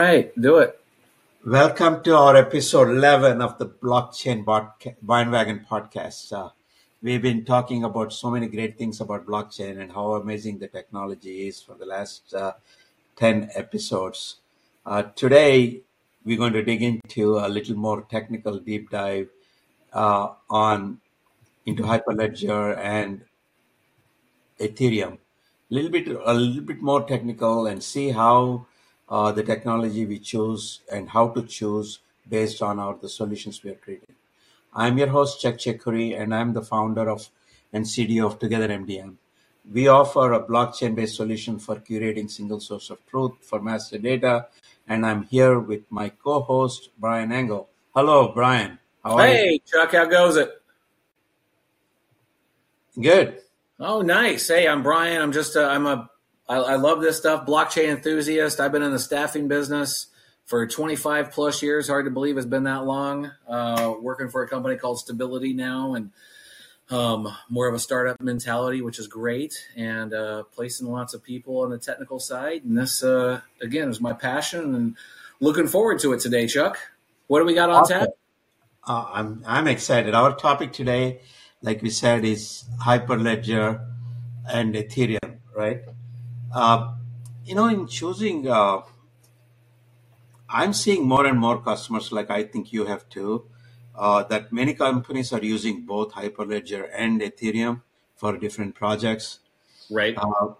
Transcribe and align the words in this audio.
right, 0.00 0.40
do 0.40 0.58
it. 0.58 0.78
Welcome 1.44 2.04
to 2.04 2.16
our 2.16 2.36
episode 2.36 2.88
11 2.88 3.42
of 3.42 3.58
the 3.58 3.66
Blockchain 3.66 4.44
Bandwagon 5.02 5.66
podcast. 5.68 6.32
Uh, 6.32 6.50
we've 7.02 7.20
been 7.20 7.44
talking 7.44 7.82
about 7.82 8.12
so 8.12 8.30
many 8.30 8.46
great 8.46 8.78
things 8.78 9.00
about 9.00 9.26
blockchain 9.26 9.80
and 9.80 9.90
how 9.90 10.14
amazing 10.14 10.60
the 10.60 10.68
technology 10.68 11.48
is 11.48 11.60
for 11.60 11.74
the 11.74 11.84
last 11.84 12.32
uh, 12.32 12.52
10 13.16 13.50
episodes. 13.56 14.36
Uh, 14.86 15.02
today, 15.16 15.80
we're 16.24 16.38
going 16.38 16.52
to 16.52 16.62
dig 16.62 16.80
into 16.80 17.38
a 17.38 17.48
little 17.48 17.74
more 17.74 18.02
technical 18.02 18.60
deep 18.60 18.90
dive 18.90 19.28
uh, 19.92 20.28
on 20.48 21.00
into 21.66 21.82
Hyperledger 21.82 22.78
and 22.78 23.22
Ethereum. 24.60 25.14
A 25.14 25.74
little 25.74 25.90
bit, 25.90 26.06
a 26.06 26.34
little 26.34 26.62
bit 26.62 26.80
more 26.82 27.02
technical, 27.02 27.66
and 27.66 27.82
see 27.82 28.10
how 28.10 28.68
uh, 29.08 29.32
the 29.32 29.42
technology 29.42 30.04
we 30.06 30.18
choose 30.18 30.80
and 30.92 31.08
how 31.08 31.28
to 31.28 31.42
choose 31.42 32.00
based 32.28 32.62
on 32.62 32.78
our 32.78 32.96
the 33.00 33.08
solutions 33.08 33.62
we 33.62 33.70
are 33.70 33.80
creating. 33.86 34.14
I'm 34.74 34.98
your 34.98 35.08
host 35.08 35.40
Chuck 35.40 35.54
Chekuri, 35.54 36.20
and 36.20 36.34
I'm 36.34 36.52
the 36.52 36.62
founder 36.62 37.08
of 37.08 37.28
and 37.72 37.84
CDO 37.84 38.26
of 38.26 38.38
Together 38.38 38.68
MDM. 38.68 39.16
We 39.70 39.88
offer 39.88 40.32
a 40.32 40.42
blockchain-based 40.42 41.16
solution 41.16 41.58
for 41.58 41.76
curating 41.76 42.30
single 42.30 42.60
source 42.60 42.88
of 42.90 43.04
truth 43.06 43.32
for 43.42 43.60
master 43.60 43.98
data, 43.98 44.46
and 44.86 45.04
I'm 45.04 45.24
here 45.24 45.58
with 45.58 45.82
my 45.90 46.08
co-host 46.08 46.90
Brian 46.98 47.32
Engel. 47.32 47.68
Hello, 47.94 48.32
Brian. 48.34 48.78
How 49.04 49.18
hey? 49.18 49.60
Chuck. 49.66 49.92
How 49.92 50.06
goes 50.06 50.36
it? 50.36 50.50
Good. 53.00 53.40
Oh, 53.78 54.02
nice. 54.02 54.48
Hey, 54.48 54.66
I'm 54.66 54.82
Brian. 54.82 55.20
I'm 55.20 55.32
just 55.32 55.56
i 55.56 55.74
I'm 55.74 55.86
a 55.86 56.10
I, 56.48 56.56
I 56.56 56.74
love 56.76 57.00
this 57.00 57.18
stuff. 57.18 57.46
Blockchain 57.46 57.90
enthusiast. 57.90 58.60
I've 58.60 58.72
been 58.72 58.82
in 58.82 58.92
the 58.92 58.98
staffing 58.98 59.48
business 59.48 60.06
for 60.46 60.66
25 60.66 61.30
plus 61.30 61.62
years. 61.62 61.88
Hard 61.88 62.06
to 62.06 62.10
believe 62.10 62.36
it's 62.38 62.46
been 62.46 62.64
that 62.64 62.84
long. 62.84 63.30
Uh, 63.46 63.94
working 64.00 64.30
for 64.30 64.42
a 64.42 64.48
company 64.48 64.76
called 64.76 64.98
Stability 64.98 65.52
now, 65.52 65.94
and 65.94 66.10
um, 66.90 67.28
more 67.50 67.68
of 67.68 67.74
a 67.74 67.78
startup 67.78 68.20
mentality, 68.22 68.80
which 68.80 68.98
is 68.98 69.06
great, 69.08 69.66
and 69.76 70.14
uh, 70.14 70.44
placing 70.54 70.86
lots 70.86 71.12
of 71.12 71.22
people 71.22 71.60
on 71.60 71.70
the 71.70 71.78
technical 71.78 72.18
side. 72.18 72.64
And 72.64 72.78
this, 72.78 73.02
uh, 73.02 73.42
again, 73.60 73.90
is 73.90 74.00
my 74.00 74.14
passion, 74.14 74.74
and 74.74 74.96
looking 75.40 75.68
forward 75.68 75.98
to 76.00 76.14
it 76.14 76.20
today, 76.20 76.46
Chuck. 76.46 76.78
What 77.26 77.40
do 77.40 77.44
we 77.44 77.54
got 77.54 77.68
on 77.68 77.82
awesome. 77.82 78.00
tap? 78.00 78.08
Uh, 78.86 79.04
I'm 79.12 79.44
I'm 79.46 79.68
excited. 79.68 80.14
Our 80.14 80.34
topic 80.34 80.72
today, 80.72 81.20
like 81.60 81.82
we 81.82 81.90
said, 81.90 82.24
is 82.24 82.64
Hyperledger 82.80 83.86
and 84.50 84.74
Ethereum, 84.74 85.36
right? 85.54 85.82
Uh, 86.54 86.94
you 87.44 87.54
know, 87.54 87.66
in 87.68 87.86
choosing, 87.86 88.48
uh, 88.48 88.82
I'm 90.48 90.72
seeing 90.72 91.06
more 91.06 91.26
and 91.26 91.38
more 91.38 91.60
customers, 91.60 92.10
like 92.12 92.30
I 92.30 92.44
think 92.44 92.72
you 92.72 92.86
have 92.86 93.08
too, 93.08 93.46
uh, 93.94 94.22
that 94.24 94.52
many 94.52 94.74
companies 94.74 95.32
are 95.32 95.44
using 95.44 95.82
both 95.82 96.12
Hyperledger 96.12 96.88
and 96.94 97.20
Ethereum 97.20 97.82
for 98.16 98.36
different 98.36 98.74
projects. 98.74 99.40
Right. 99.90 100.16
Uh, 100.16 100.54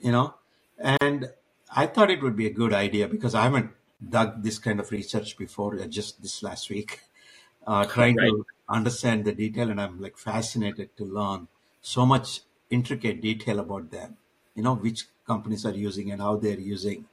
you 0.00 0.10
know, 0.12 0.34
and 0.78 1.30
I 1.74 1.86
thought 1.86 2.10
it 2.10 2.22
would 2.22 2.36
be 2.36 2.46
a 2.46 2.50
good 2.50 2.72
idea 2.72 3.08
because 3.08 3.34
I 3.34 3.44
haven't 3.44 3.70
dug 4.08 4.42
this 4.42 4.58
kind 4.58 4.80
of 4.80 4.90
research 4.90 5.38
before, 5.38 5.78
uh, 5.78 5.86
just 5.86 6.20
this 6.22 6.42
last 6.42 6.70
week, 6.70 7.00
uh, 7.66 7.84
trying 7.86 8.16
right. 8.16 8.28
to 8.28 8.46
understand 8.68 9.24
the 9.24 9.32
detail, 9.32 9.70
and 9.70 9.80
I'm 9.80 10.00
like 10.00 10.18
fascinated 10.18 10.96
to 10.96 11.04
learn 11.04 11.48
so 11.80 12.04
much 12.04 12.40
intricate 12.70 13.20
detail 13.20 13.60
about 13.60 13.90
them. 13.90 14.16
You 14.54 14.62
know, 14.62 14.74
which 14.74 15.06
companies 15.26 15.64
are 15.64 15.74
using 15.74 16.10
and 16.10 16.20
how 16.20 16.36
they're 16.36 16.58
using. 16.58 17.04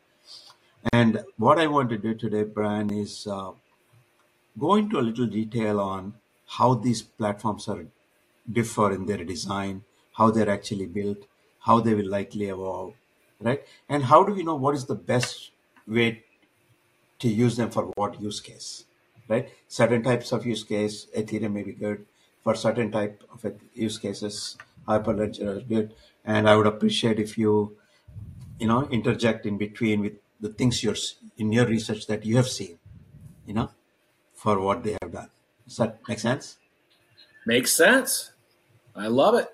And 0.94 1.24
what 1.38 1.60
I 1.60 1.68
want 1.68 1.90
to 1.90 1.98
do 1.98 2.14
today, 2.14 2.44
Brian, 2.44 2.92
is 2.92 3.28
uh, 3.28 3.52
go 4.58 4.76
into 4.76 5.00
a 5.00 5.02
little 5.02 5.28
detail 5.28 5.80
on 5.80 6.14
how 6.48 6.74
these 6.74 7.02
platforms 7.02 7.68
are 7.68 7.86
differ 8.52 8.92
in 8.92 9.06
their 9.06 9.24
design, 9.24 9.84
how 10.14 10.32
they're 10.32 10.50
actually 10.50 10.86
built, 10.86 11.26
how 11.60 11.80
they 11.80 11.94
will 11.94 12.10
likely 12.10 12.48
evolve, 12.48 12.94
right? 13.40 13.64
And 13.88 14.04
how 14.04 14.24
do 14.24 14.34
we 14.34 14.44
know 14.44 14.56
what 14.56 14.76
is 14.76 14.86
the 14.86 14.96
best 14.96 15.52
way 15.88 16.24
to 17.20 17.28
use 17.28 17.58
them 17.58 17.70
for 17.70 17.92
what 17.96 18.22
use 18.22 18.40
case, 18.40 18.86
right? 19.28 19.50
Certain 19.68 20.02
types 20.02 20.32
of 20.32 20.46
use 20.46 20.64
case, 20.64 21.08
Ethereum 21.16 21.54
may 21.54 21.64
be 21.64 21.74
good. 21.74 22.06
For 22.44 22.56
certain 22.56 22.92
type 22.92 23.22
of 23.32 23.54
use 23.74 23.98
cases, 23.98 24.58
Hyperledger 24.88 25.58
is 25.58 25.64
good. 25.64 25.94
And 26.26 26.50
I 26.50 26.56
would 26.56 26.68
appreciate 26.68 27.20
if 27.20 27.38
you 27.38 27.78
you 28.60 28.68
know 28.68 28.88
interject 28.90 29.46
in 29.46 29.58
between 29.58 30.02
with 30.02 30.14
the 30.40 30.50
things 30.50 30.84
you're 30.84 30.96
in 31.38 31.52
your 31.52 31.66
research 31.66 32.08
that 32.08 32.26
you 32.26 32.36
have 32.36 32.48
seen 32.48 32.78
you 33.46 33.54
know 33.54 33.70
for 34.34 34.60
what 34.60 34.84
they 34.84 34.96
have 35.02 35.12
done. 35.12 35.30
Does 35.68 35.78
that 35.78 36.00
make 36.08 36.20
sense? 36.20 36.58
Makes 37.46 37.76
sense. 37.76 38.32
I 38.96 39.08
love 39.08 39.36
it. 39.36 39.50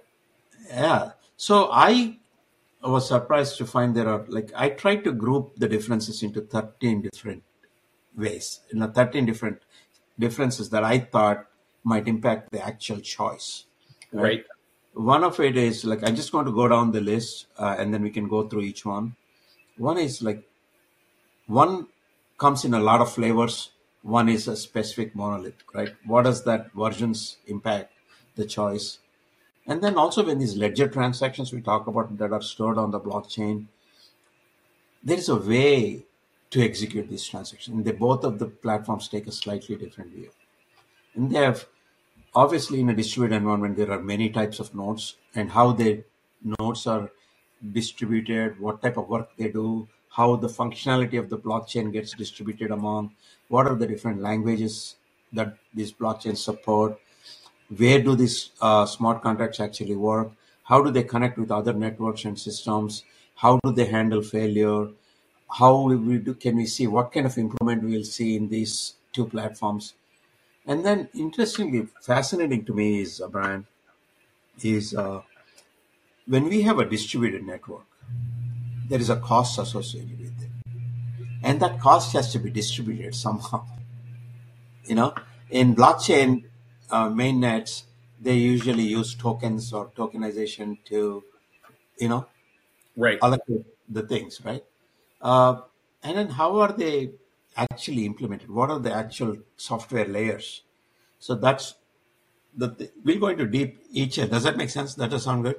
Yeah. 0.69 1.11
So 1.38 1.69
i 1.71 2.17
was 2.81 3.07
surprised 3.07 3.57
to 3.57 3.66
find 3.66 3.95
there 3.95 4.07
are 4.07 4.25
like 4.27 4.51
i 4.55 4.69
tried 4.69 5.03
to 5.03 5.11
group 5.11 5.53
the 5.57 5.67
differences 5.67 6.22
into 6.22 6.41
13 6.41 7.01
different 7.01 7.43
ways 8.16 8.61
you 8.72 8.79
know 8.79 8.87
13 8.87 9.25
different 9.25 9.59
differences 10.19 10.69
that 10.69 10.83
i 10.83 10.99
thought 10.99 11.47
might 11.83 12.07
impact 12.07 12.51
the 12.51 12.63
actual 12.63 12.99
choice 12.99 13.66
right, 14.11 14.23
right 14.23 14.45
one 14.95 15.23
of 15.23 15.39
it 15.41 15.57
is 15.57 15.83
like 15.83 16.07
i'm 16.07 16.16
just 16.16 16.31
going 16.31 16.45
to 16.45 16.51
go 16.51 16.67
down 16.67 16.91
the 16.91 17.01
list 17.01 17.47
uh, 17.59 17.75
and 17.78 17.94
then 17.94 18.01
we 18.01 18.09
can 18.09 18.28
go 18.28 18.47
through 18.47 18.61
each 18.61 18.85
one. 18.85 19.16
One 19.78 19.97
is 19.97 20.22
like 20.22 20.41
one 21.47 21.88
comes 22.38 22.63
in 22.66 22.73
a 22.73 22.79
lot 22.79 23.01
of 23.01 23.11
flavors. 23.11 23.72
One 24.03 24.29
is 24.29 24.47
a 24.47 24.55
specific 24.55 25.16
monolith 25.16 25.63
right? 25.73 25.94
What 26.05 26.23
does 26.23 26.44
that 26.45 26.72
versions 26.72 27.38
impact 27.47 27.91
the 28.35 28.45
choice? 28.45 29.00
And 29.67 29.81
then 29.81 29.97
also 29.97 30.25
when 30.25 30.39
these 30.39 30.55
ledger 30.55 30.88
transactions 30.88 31.51
we 31.51 31.61
talk 31.61 31.88
about 31.88 32.17
that 32.17 32.31
are 32.31 32.41
stored 32.41 32.78
on 32.78 32.91
the 32.91 33.00
blockchain 33.00 33.67
there 35.03 35.17
is 35.17 35.29
a 35.29 35.35
way 35.35 36.03
to 36.50 36.63
execute 36.63 37.09
these 37.09 37.28
transactions. 37.28 37.75
And 37.75 37.85
they 37.85 37.91
both 37.91 38.23
of 38.23 38.39
the 38.39 38.47
platforms 38.47 39.07
take 39.07 39.28
a 39.28 39.31
slightly 39.31 39.75
different 39.75 40.11
view. 40.11 40.31
And 41.13 41.29
they 41.29 41.39
have 41.39 41.67
obviously 42.35 42.81
in 42.81 42.90
a 42.90 42.96
distributed 42.96 43.35
environment 43.35 43.78
there 43.78 43.91
are 43.91 44.01
many 44.01 44.29
types 44.29 44.59
of 44.59 44.73
nodes 44.75 45.16
and 45.35 45.51
how 45.51 45.72
the 45.72 46.03
nodes 46.59 46.85
are 46.85 47.09
distributed 47.72 48.59
what 48.59 48.81
type 48.81 48.97
of 48.97 49.07
work 49.07 49.29
they 49.38 49.50
do 49.50 49.88
how 50.09 50.35
the 50.35 50.47
functionality 50.47 51.18
of 51.19 51.29
the 51.29 51.38
blockchain 51.38 51.91
gets 51.91 52.13
distributed 52.13 52.72
among 52.72 53.12
what 53.47 53.66
are 53.66 53.75
the 53.75 53.88
different 53.88 54.22
languages 54.22 54.96
that 55.31 55.57
these 55.73 55.94
blockchains 55.94 56.38
support 56.38 57.00
where 57.78 58.01
do 58.01 58.16
these 58.16 58.52
uh, 58.62 58.85
smart 58.85 59.22
contracts 59.22 59.59
actually 59.59 59.96
work 59.96 60.31
how 60.63 60.81
do 60.84 60.91
they 60.91 61.03
connect 61.03 61.38
with 61.38 61.52
other 61.52 61.73
networks 61.73 62.25
and 62.25 62.38
systems 62.38 63.03
how 63.35 63.57
do 63.63 63.72
they 63.72 63.85
handle 63.85 64.22
failure 64.22 64.88
how 65.59 65.81
we 65.81 66.17
do, 66.17 66.34
can 66.34 66.57
we 66.57 66.66
see 66.66 66.88
what 66.88 67.12
kind 67.13 67.25
of 67.25 67.38
improvement 67.38 67.84
we 67.84 67.97
will 67.97 68.03
see 68.03 68.35
in 68.35 68.50
these 68.50 68.96
two 69.13 69.25
platforms 69.25 69.94
and 70.67 70.85
then, 70.85 71.09
interestingly, 71.13 71.87
fascinating 72.01 72.65
to 72.65 72.73
me 72.73 73.01
is, 73.01 73.21
uh, 73.21 73.27
Brian, 73.27 73.67
is 74.63 74.95
uh, 74.95 75.21
when 76.27 76.45
we 76.45 76.63
have 76.63 76.79
a 76.79 76.85
distributed 76.85 77.45
network, 77.45 77.85
there 78.87 78.99
is 78.99 79.09
a 79.09 79.17
cost 79.17 79.59
associated 79.59 80.19
with 80.19 80.41
it. 80.41 80.49
And 81.43 81.59
that 81.59 81.79
cost 81.79 82.13
has 82.13 82.31
to 82.33 82.39
be 82.39 82.49
distributed 82.49 83.13
somehow. 83.25 83.65
You 84.85 84.95
know, 84.95 85.13
in 85.49 85.75
blockchain 85.75 86.45
uh, 86.89 87.09
mainnets, 87.09 87.83
they 88.19 88.35
usually 88.35 88.83
use 88.83 89.13
tokens 89.13 89.73
or 89.73 89.89
tokenization 89.89 90.77
to, 90.85 91.23
you 91.99 92.09
know, 92.09 92.27
right. 92.95 93.19
allocate 93.21 93.65
the 93.89 94.01
things, 94.03 94.41
right? 94.43 94.63
Uh, 95.21 95.61
and 96.03 96.17
then 96.17 96.29
how 96.29 96.57
are 96.59 96.71
they 96.71 97.11
actually 97.55 98.05
implemented? 98.05 98.49
What 98.49 98.69
are 98.69 98.79
the 98.79 98.93
actual 98.93 99.37
software 99.57 100.05
layers? 100.05 100.63
So 101.19 101.35
that's 101.35 101.75
the 102.55 102.69
th- 102.69 102.91
we'll 103.03 103.19
go 103.19 103.28
into 103.28 103.46
deep 103.46 103.79
each. 103.91 104.16
Does 104.16 104.43
that 104.43 104.57
make 104.57 104.69
sense? 104.69 104.96
That 104.96 105.11
does 105.11 105.23
sound 105.23 105.43
good. 105.43 105.57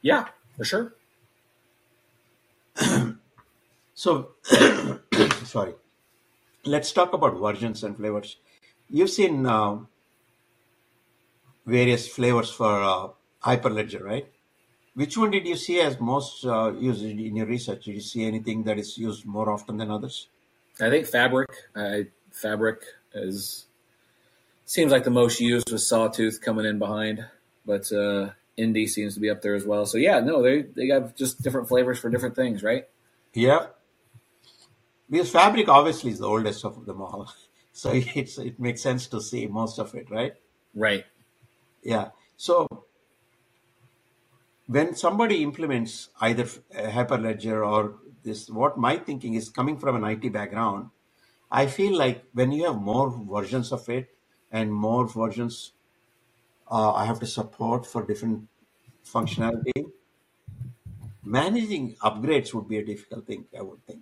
Yeah, 0.00 0.28
for 0.56 0.64
sure. 0.64 0.94
so, 3.94 4.30
sorry. 5.44 5.74
Let's 6.64 6.92
talk 6.92 7.12
about 7.12 7.38
versions 7.38 7.82
and 7.82 7.96
flavors. 7.96 8.36
You've 8.88 9.10
seen 9.10 9.46
uh, 9.46 9.78
various 11.66 12.08
flavors 12.08 12.50
for 12.50 12.82
uh, 12.82 13.08
Hyperledger, 13.44 14.02
right? 14.02 14.28
Which 14.94 15.16
one 15.16 15.30
did 15.30 15.46
you 15.46 15.56
see 15.56 15.80
as 15.80 15.98
most 15.98 16.44
uh, 16.44 16.72
used 16.72 17.02
in 17.02 17.36
your 17.36 17.46
research? 17.46 17.84
Did 17.86 17.94
you 17.94 18.00
see 18.00 18.24
anything 18.24 18.62
that 18.64 18.78
is 18.78 18.98
used 18.98 19.24
more 19.24 19.50
often 19.50 19.78
than 19.78 19.90
others? 19.90 20.28
I 20.80 20.90
think 20.90 21.06
Fabric. 21.06 21.50
I, 21.76 22.06
Fabric 22.32 22.82
is 23.14 23.66
seems 24.64 24.90
like 24.92 25.04
the 25.04 25.10
most 25.10 25.40
used 25.40 25.70
with 25.70 25.82
Sawtooth 25.82 26.40
coming 26.40 26.64
in 26.64 26.78
behind, 26.78 27.24
but 27.66 27.92
uh, 27.92 28.30
Indy 28.56 28.86
seems 28.86 29.14
to 29.14 29.20
be 29.20 29.30
up 29.30 29.42
there 29.42 29.54
as 29.54 29.66
well. 29.66 29.86
So 29.86 29.98
yeah, 29.98 30.20
no, 30.20 30.42
they 30.42 30.62
they 30.62 30.86
got 30.88 31.16
just 31.16 31.42
different 31.42 31.68
flavors 31.68 31.98
for 31.98 32.10
different 32.10 32.36
things, 32.36 32.62
right? 32.62 32.88
Yeah. 33.34 33.66
because 35.10 35.30
Fabric 35.30 35.68
obviously 35.68 36.10
is 36.10 36.18
the 36.18 36.26
oldest 36.28 36.64
of 36.64 36.86
them 36.86 37.00
all, 37.02 37.32
so 37.72 37.90
it's 37.94 38.38
it 38.38 38.58
makes 38.58 38.82
sense 38.82 39.06
to 39.08 39.20
see 39.20 39.46
most 39.46 39.78
of 39.78 39.94
it, 39.94 40.10
right? 40.10 40.34
Right. 40.74 41.04
Yeah. 41.82 42.10
So 42.36 42.66
when 44.66 44.94
somebody 44.94 45.42
implements 45.42 46.08
either 46.20 46.44
Hyperledger 46.74 47.66
or 47.66 47.96
this, 48.22 48.48
what 48.48 48.78
my 48.78 48.96
thinking 48.96 49.34
is 49.34 49.48
coming 49.48 49.78
from 49.78 49.96
an 49.96 50.04
IT 50.04 50.32
background, 50.32 50.90
I 51.50 51.66
feel 51.66 51.96
like 51.96 52.24
when 52.32 52.52
you 52.52 52.64
have 52.64 52.80
more 52.80 53.10
versions 53.10 53.72
of 53.72 53.88
it 53.88 54.14
and 54.50 54.72
more 54.72 55.06
versions, 55.06 55.72
uh, 56.70 56.92
I 56.92 57.04
have 57.04 57.20
to 57.20 57.26
support 57.26 57.86
for 57.86 58.04
different 58.04 58.48
functionality. 59.04 59.90
Managing 61.22 61.94
upgrades 61.96 62.54
would 62.54 62.68
be 62.68 62.78
a 62.78 62.84
difficult 62.84 63.26
thing, 63.26 63.44
I 63.56 63.62
would 63.62 63.84
think, 63.86 64.00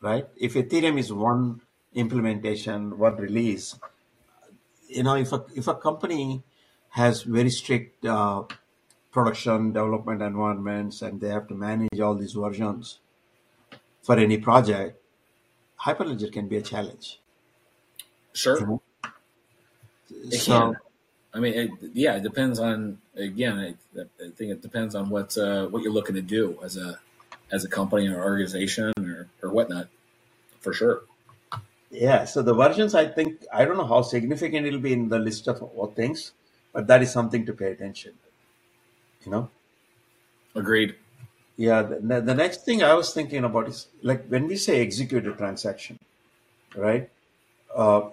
right? 0.00 0.26
If 0.36 0.54
Ethereum 0.54 0.98
is 0.98 1.12
one 1.12 1.60
implementation, 1.94 2.98
one 2.98 3.16
release, 3.16 3.76
you 4.88 5.02
know, 5.02 5.16
if 5.16 5.32
a 5.32 5.44
if 5.54 5.68
a 5.68 5.74
company 5.74 6.42
has 6.90 7.22
very 7.22 7.50
strict 7.50 8.04
uh, 8.04 8.44
production 9.12 9.72
development 9.72 10.22
environments 10.22 11.02
and 11.02 11.20
they 11.20 11.28
have 11.28 11.46
to 11.48 11.54
manage 11.54 12.00
all 12.00 12.14
these 12.14 12.32
versions 12.32 12.98
for 14.04 14.16
any 14.18 14.38
project, 14.38 15.00
Hyperledger 15.80 16.32
can 16.32 16.48
be 16.48 16.58
a 16.58 16.62
challenge. 16.62 17.20
Sure. 18.34 18.60
You 18.60 18.66
know? 18.66 18.82
It 20.30 20.40
So 20.40 20.52
can. 20.52 20.76
I 21.34 21.40
mean, 21.40 21.54
it, 21.54 21.70
yeah, 21.94 22.16
it 22.16 22.22
depends 22.22 22.60
on. 22.60 22.98
Again, 23.16 23.58
I, 23.58 24.00
I 24.02 24.30
think 24.36 24.52
it 24.52 24.62
depends 24.62 24.94
on 24.94 25.10
what 25.10 25.36
uh, 25.38 25.66
what 25.68 25.82
you're 25.82 25.92
looking 25.92 26.16
to 26.16 26.22
do 26.22 26.58
as 26.62 26.76
a 26.76 27.00
as 27.52 27.64
a 27.64 27.68
company 27.68 28.08
or 28.08 28.22
organization 28.22 28.92
or, 28.98 29.28
or 29.42 29.50
whatnot. 29.52 29.88
For 30.60 30.72
sure. 30.72 31.02
yeah, 31.90 32.24
so 32.24 32.42
the 32.42 32.54
versions 32.54 32.94
I 32.94 33.06
think 33.06 33.44
I 33.52 33.64
don't 33.64 33.76
know 33.76 33.86
how 33.86 34.02
significant 34.02 34.66
it'll 34.66 34.80
be 34.80 34.92
in 34.92 35.08
the 35.08 35.18
list 35.18 35.48
of 35.48 35.62
all 35.62 35.88
things, 35.88 36.32
but 36.72 36.86
that 36.88 37.02
is 37.02 37.12
something 37.12 37.46
to 37.46 37.52
pay 37.52 37.72
attention. 37.72 38.12
to, 38.12 39.26
You 39.26 39.32
know. 39.32 39.50
Agreed. 40.54 40.96
Yeah, 41.56 41.82
the, 41.82 42.20
the 42.20 42.34
next 42.34 42.64
thing 42.64 42.82
I 42.82 42.94
was 42.94 43.14
thinking 43.14 43.44
about 43.44 43.68
is 43.68 43.86
like 44.02 44.26
when 44.26 44.46
we 44.48 44.56
say 44.56 44.80
execute 44.82 45.26
a 45.26 45.32
transaction, 45.32 45.98
right? 46.76 47.08
Uh, 47.74 48.10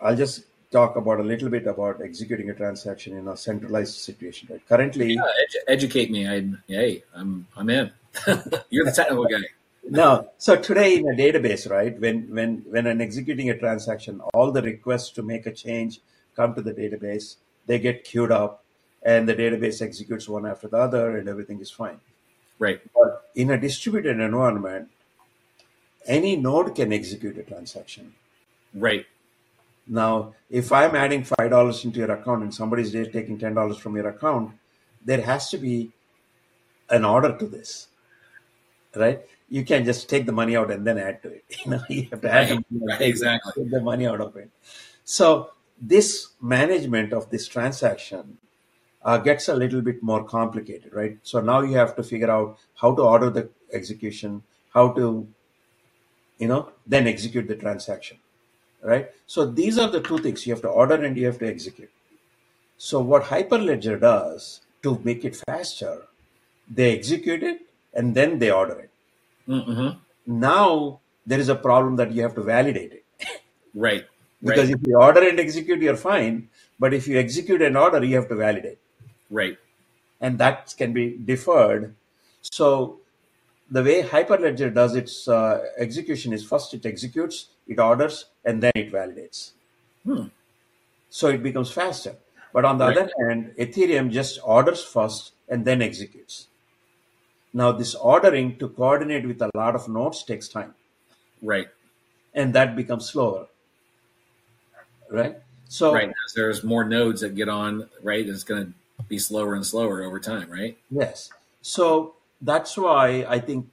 I'll 0.00 0.16
just 0.16 0.44
talk 0.72 0.96
about 0.96 1.20
a 1.20 1.22
little 1.22 1.48
bit 1.48 1.66
about 1.66 2.00
executing 2.02 2.50
a 2.50 2.54
transaction 2.54 3.16
in 3.16 3.28
a 3.28 3.36
centralized 3.36 3.94
situation. 3.94 4.48
Right? 4.50 4.66
Currently, 4.68 5.14
Yeah, 5.14 5.20
edu- 5.22 5.64
educate 5.68 6.10
me. 6.10 6.28
I 6.28 6.48
hey, 6.66 7.04
I'm 7.14 7.46
I'm 7.56 7.70
in. 7.70 7.92
you're 8.70 8.84
the 8.84 8.92
technical 8.92 9.26
guy. 9.26 9.42
no. 9.88 10.28
So 10.38 10.56
today 10.56 10.96
in 10.96 11.08
a 11.08 11.14
database, 11.16 11.70
right? 11.70 11.98
When 12.00 12.34
when 12.34 12.64
when 12.68 12.86
I'm 12.88 13.00
executing 13.00 13.48
a 13.50 13.56
transaction, 13.58 14.20
all 14.34 14.50
the 14.50 14.62
requests 14.62 15.10
to 15.10 15.22
make 15.22 15.46
a 15.46 15.52
change 15.52 16.00
come 16.34 16.54
to 16.54 16.62
the 16.62 16.72
database. 16.74 17.36
They 17.66 17.78
get 17.78 18.02
queued 18.02 18.32
up, 18.32 18.64
and 19.04 19.28
the 19.28 19.36
database 19.36 19.80
executes 19.80 20.28
one 20.28 20.46
after 20.46 20.66
the 20.66 20.78
other, 20.78 21.16
and 21.16 21.28
everything 21.28 21.60
is 21.60 21.70
fine. 21.70 22.00
Right. 22.62 22.80
But 22.94 23.28
in 23.34 23.50
a 23.50 23.58
distributed 23.58 24.20
environment, 24.20 24.88
any 26.06 26.36
node 26.36 26.74
can 26.76 26.92
execute 26.92 27.36
a 27.38 27.42
transaction. 27.42 28.14
Right. 28.72 29.06
Now, 29.86 30.34
if 30.48 30.70
I'm 30.70 30.94
adding 30.94 31.24
five 31.24 31.50
dollars 31.50 31.84
into 31.84 31.98
your 31.98 32.12
account 32.12 32.42
and 32.44 32.54
somebody's 32.54 32.92
taking 32.92 33.38
ten 33.38 33.54
dollars 33.54 33.78
from 33.78 33.96
your 33.96 34.08
account, 34.08 34.52
there 35.04 35.22
has 35.22 35.50
to 35.50 35.58
be 35.58 35.90
an 36.88 37.04
order 37.04 37.36
to 37.36 37.46
this, 37.46 37.88
right? 38.94 39.20
You 39.48 39.64
can't 39.64 39.84
just 39.84 40.08
take 40.08 40.24
the 40.26 40.32
money 40.32 40.56
out 40.56 40.70
and 40.70 40.86
then 40.86 40.98
add 40.98 41.22
to 41.22 41.28
it. 41.30 41.44
You 41.64 41.70
know, 41.72 41.82
you 41.88 42.08
have 42.10 42.20
to 42.22 42.30
add 42.30 42.50
Right. 42.50 42.64
money 42.70 42.86
Right. 42.92 43.00
Exactly. 43.00 43.64
the 43.64 43.80
money 43.80 44.06
out 44.06 44.20
of 44.20 44.36
it. 44.36 44.50
So 45.04 45.50
this 45.80 46.28
management 46.40 47.12
of 47.12 47.30
this 47.30 47.48
transaction 47.48 48.38
uh, 49.04 49.18
gets 49.18 49.48
a 49.48 49.54
little 49.54 49.80
bit 49.80 50.02
more 50.02 50.24
complicated, 50.24 50.92
right? 50.92 51.18
So 51.22 51.40
now 51.40 51.60
you 51.62 51.76
have 51.76 51.96
to 51.96 52.02
figure 52.02 52.30
out 52.30 52.58
how 52.76 52.94
to 52.94 53.02
order 53.02 53.30
the 53.30 53.48
execution, 53.72 54.42
how 54.74 54.92
to, 54.92 55.26
you 56.38 56.48
know, 56.48 56.70
then 56.86 57.06
execute 57.06 57.48
the 57.48 57.56
transaction, 57.56 58.18
right? 58.82 59.10
So 59.26 59.46
these 59.46 59.78
are 59.78 59.88
the 59.88 60.00
two 60.00 60.18
things 60.18 60.46
you 60.46 60.52
have 60.52 60.62
to 60.62 60.68
order 60.68 60.94
and 60.94 61.16
you 61.16 61.26
have 61.26 61.38
to 61.40 61.48
execute. 61.48 61.90
So 62.78 63.00
what 63.00 63.24
Hyperledger 63.24 64.00
does 64.00 64.60
to 64.82 65.00
make 65.04 65.24
it 65.24 65.36
faster, 65.36 66.02
they 66.70 66.96
execute 66.96 67.42
it 67.42 67.62
and 67.94 68.14
then 68.14 68.38
they 68.38 68.50
order 68.50 68.80
it. 68.80 68.90
Mm-hmm. 69.48 69.98
Now 70.40 71.00
there 71.26 71.38
is 71.40 71.48
a 71.48 71.54
problem 71.54 71.96
that 71.96 72.12
you 72.12 72.22
have 72.22 72.34
to 72.34 72.42
validate 72.42 72.92
it 72.92 73.04
Right. 73.74 74.04
because 74.42 74.68
Right. 74.68 74.78
if 74.80 74.86
you 74.86 74.96
order 74.98 75.26
and 75.28 75.38
execute, 75.40 75.80
you're 75.80 75.96
fine. 75.96 76.48
But 76.78 76.92
if 76.94 77.06
you 77.06 77.18
execute 77.18 77.62
an 77.62 77.76
order, 77.76 78.04
you 78.04 78.16
have 78.16 78.28
to 78.28 78.34
validate. 78.34 78.78
Right. 79.32 79.58
and 80.20 80.38
that 80.38 80.72
can 80.78 80.92
be 80.92 81.18
deferred. 81.30 81.94
So 82.42 83.00
the 83.76 83.82
way 83.82 84.02
Hyperledger 84.04 84.72
does 84.72 84.94
its 84.94 85.26
uh, 85.26 85.64
execution 85.78 86.32
is 86.32 86.44
first 86.44 86.74
it 86.74 86.86
executes, 86.86 87.48
it 87.66 87.80
orders, 87.80 88.26
and 88.44 88.62
then 88.62 88.70
it 88.76 88.92
validates. 88.92 89.40
Hmm. 90.04 90.26
So 91.10 91.28
it 91.28 91.42
becomes 91.42 91.72
faster. 91.72 92.14
But 92.52 92.64
on 92.64 92.78
the 92.78 92.86
Right. 92.86 92.98
other 92.98 93.10
hand, 93.20 93.54
Ethereum 93.58 94.10
just 94.10 94.38
orders 94.44 94.84
first 94.84 95.32
and 95.48 95.64
then 95.64 95.82
executes. 95.82 96.46
Now 97.52 97.72
this 97.72 97.94
ordering 97.94 98.56
to 98.58 98.68
coordinate 98.68 99.26
with 99.26 99.42
a 99.42 99.50
lot 99.54 99.74
of 99.74 99.88
nodes 99.88 100.22
takes 100.22 100.48
time, 100.48 100.74
Right. 101.42 101.68
and 102.34 102.54
that 102.54 102.76
becomes 102.76 103.08
slower, 103.10 103.48
right? 105.10 105.36
So 105.68 105.94
Right. 105.94 106.08
As 106.26 106.34
there's 106.34 106.62
more 106.62 106.84
nodes 106.84 107.22
that 107.22 107.34
get 107.34 107.48
on, 107.48 107.88
right, 108.02 108.26
it's 108.28 108.44
going 108.44 108.66
to 108.66 108.72
be 109.08 109.18
slower 109.18 109.54
and 109.54 109.66
slower 109.66 110.02
over 110.02 110.18
time, 110.18 110.50
right? 110.50 110.76
Yes. 110.90 111.30
So 111.60 112.14
that's 112.40 112.76
why 112.76 113.24
I 113.28 113.38
think 113.38 113.68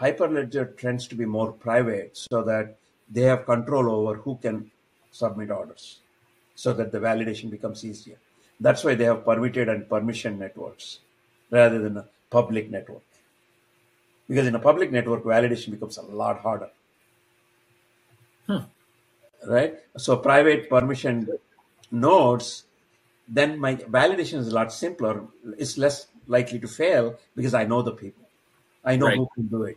Hyperledger 0.00 0.76
tends 0.76 1.06
to 1.08 1.14
be 1.14 1.24
more 1.24 1.52
private 1.52 2.16
so 2.16 2.42
that 2.42 2.76
they 3.10 3.22
have 3.22 3.46
control 3.46 3.90
over 3.90 4.16
who 4.16 4.36
can 4.36 4.70
submit 5.10 5.50
orders 5.50 6.00
so 6.54 6.72
that 6.72 6.92
the 6.92 6.98
validation 6.98 7.50
becomes 7.50 7.84
easier. 7.84 8.16
That's 8.60 8.84
why 8.84 8.94
they 8.94 9.04
have 9.04 9.24
permitted 9.24 9.68
and 9.68 9.88
permission 9.88 10.38
networks 10.38 11.00
rather 11.50 11.78
than 11.78 11.96
a 11.96 12.06
public 12.30 12.70
network. 12.70 13.02
Because 14.28 14.46
in 14.46 14.54
a 14.54 14.58
public 14.58 14.90
network, 14.90 15.22
validation 15.24 15.70
becomes 15.70 15.98
a 15.98 16.02
lot 16.02 16.40
harder. 16.40 16.70
Hmm. 18.46 18.64
Right? 19.46 19.78
So 19.96 20.16
private 20.16 20.68
permission 20.70 21.28
nodes 21.90 22.64
then 23.28 23.58
my 23.58 23.76
validation 23.76 24.38
is 24.38 24.48
a 24.48 24.54
lot 24.54 24.72
simpler. 24.72 25.24
It's 25.58 25.78
less 25.78 26.06
likely 26.26 26.58
to 26.60 26.68
fail 26.68 27.18
because 27.36 27.54
I 27.54 27.64
know 27.64 27.82
the 27.82 27.92
people. 27.92 28.24
I 28.84 28.96
know 28.96 29.06
Right. 29.06 29.16
who 29.16 29.28
can 29.34 29.46
do 29.46 29.62
it. 29.64 29.76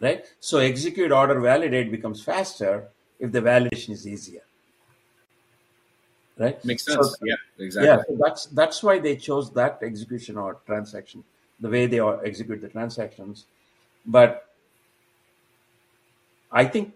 Right? 0.00 0.24
So 0.40 0.58
execute, 0.58 1.12
order, 1.12 1.38
validate 1.40 1.90
becomes 1.90 2.22
faster 2.22 2.88
if 3.18 3.32
the 3.32 3.40
validation 3.40 3.90
is 3.90 4.06
easier. 4.06 4.42
Right? 6.38 6.62
Makes 6.64 6.84
So- 6.86 7.02
sense. 7.02 7.16
yeah. 7.22 7.34
Exactly. 7.58 7.86
yeah, 7.88 8.02
so 8.06 8.16
that's 8.24 8.46
that's 8.46 8.82
why 8.82 8.98
they 8.98 9.16
chose 9.16 9.50
that 9.52 9.78
execution 9.82 10.38
or 10.38 10.54
transaction, 10.66 11.22
the 11.60 11.68
way 11.68 11.86
they 11.86 11.98
are- 11.98 12.24
execute 12.24 12.62
the 12.62 12.68
transactions. 12.68 13.44
But 14.06 14.46
I 16.50 16.64
think 16.64 16.94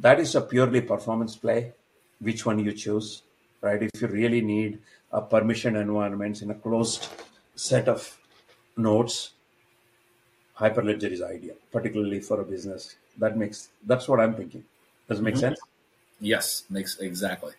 that 0.00 0.18
is 0.18 0.34
a 0.34 0.40
purely 0.40 0.80
performance 0.80 1.36
play, 1.36 1.72
which 2.20 2.46
one 2.46 2.58
you 2.58 2.72
choose, 2.72 3.22
right? 3.60 3.82
If 3.82 4.00
you 4.00 4.08
really 4.08 4.40
need 4.40 4.80
a 5.12 5.20
permission 5.22 5.76
environments 5.76 6.42
in 6.42 6.50
a 6.50 6.54
closed 6.54 7.08
set 7.54 7.88
of 7.88 8.18
nodes, 8.76 9.32
Hyperledger 10.58 11.10
is 11.10 11.22
ideal, 11.22 11.56
particularly 11.72 12.20
for 12.20 12.40
a 12.40 12.44
business. 12.44 12.96
That 13.18 13.36
makes 13.36 13.70
that's 13.84 14.08
what 14.08 14.20
I'm 14.20 14.34
thinking. 14.34 14.64
Does 15.08 15.18
it 15.18 15.22
make 15.22 15.34
Mhm. 15.34 15.40
sense? 15.40 15.60
Yes. 16.20 16.64
Makes 16.68 16.98
exactly. 16.98 17.54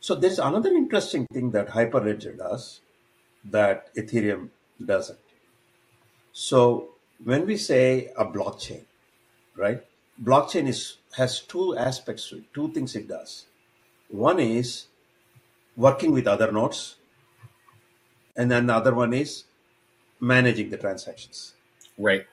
So 0.00 0.14
there's 0.14 0.38
another 0.38 0.70
interesting 0.70 1.26
thing 1.26 1.52
that 1.52 1.68
Hyperledger 1.68 2.36
does 2.36 2.80
that 3.44 3.94
Ethereum 3.94 4.50
doesn't. 4.84 5.18
So 6.32 6.94
when 7.22 7.46
we 7.46 7.56
say 7.56 8.12
a 8.16 8.24
blockchain, 8.24 8.84
right? 9.56 9.84
Blockchain 10.22 10.68
is 10.68 10.98
has 11.16 11.40
two 11.40 11.76
aspects 11.76 12.28
to 12.28 12.38
it, 12.38 12.44
two 12.54 12.72
things 12.72 12.96
it 12.96 13.08
does. 13.08 13.46
One 14.12 14.38
is 14.38 14.88
working 15.74 16.12
with 16.12 16.26
other 16.26 16.52
nodes, 16.52 16.96
and 18.36 18.50
then 18.50 18.66
the 18.66 18.74
other 18.74 18.94
one 18.94 19.14
is 19.14 19.44
managing 20.20 20.68
the 20.68 20.76
transactions. 20.76 21.54
Right. 21.96 22.26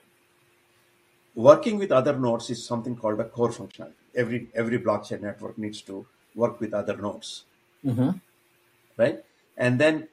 Working 1.34 1.78
with 1.78 1.90
other 1.90 2.16
nodes 2.16 2.50
is 2.50 2.64
something 2.64 2.96
called 2.96 3.18
a 3.20 3.24
core 3.24 3.48
functionality. 3.48 3.94
Every 4.14 4.48
every 4.54 4.78
blockchain 4.78 5.22
network 5.22 5.56
needs 5.56 5.80
to 5.82 6.06
work 6.34 6.60
with 6.60 6.74
other 6.74 6.96
nodes. 6.96 7.44
Mm-hmm. 7.84 8.10
right? 8.98 9.24
And 9.56 9.80
then 9.80 10.08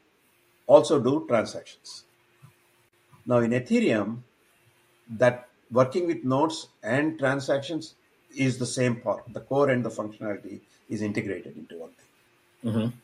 also 0.68 1.02
do 1.02 1.26
transactions. 1.28 2.06
Now 3.26 3.40
in 3.40 3.52
Ethereum, 3.52 4.20
that 5.10 5.50
working 5.70 6.08
with 6.08 6.24
nodes 6.24 6.70
and 6.82 7.20
transactions 7.20 7.96
is 8.36 8.58
the 8.58 8.66
same 8.66 8.96
part. 9.02 9.24
The 9.34 9.42
core 9.42 9.70
and 9.70 9.84
the 9.84 9.90
functionality 9.90 10.62
is 10.90 11.02
integrated 11.02 11.56
into 11.58 11.78
one 11.78 11.90
thing. 11.90 12.72
Mm-hmm. 12.72 12.98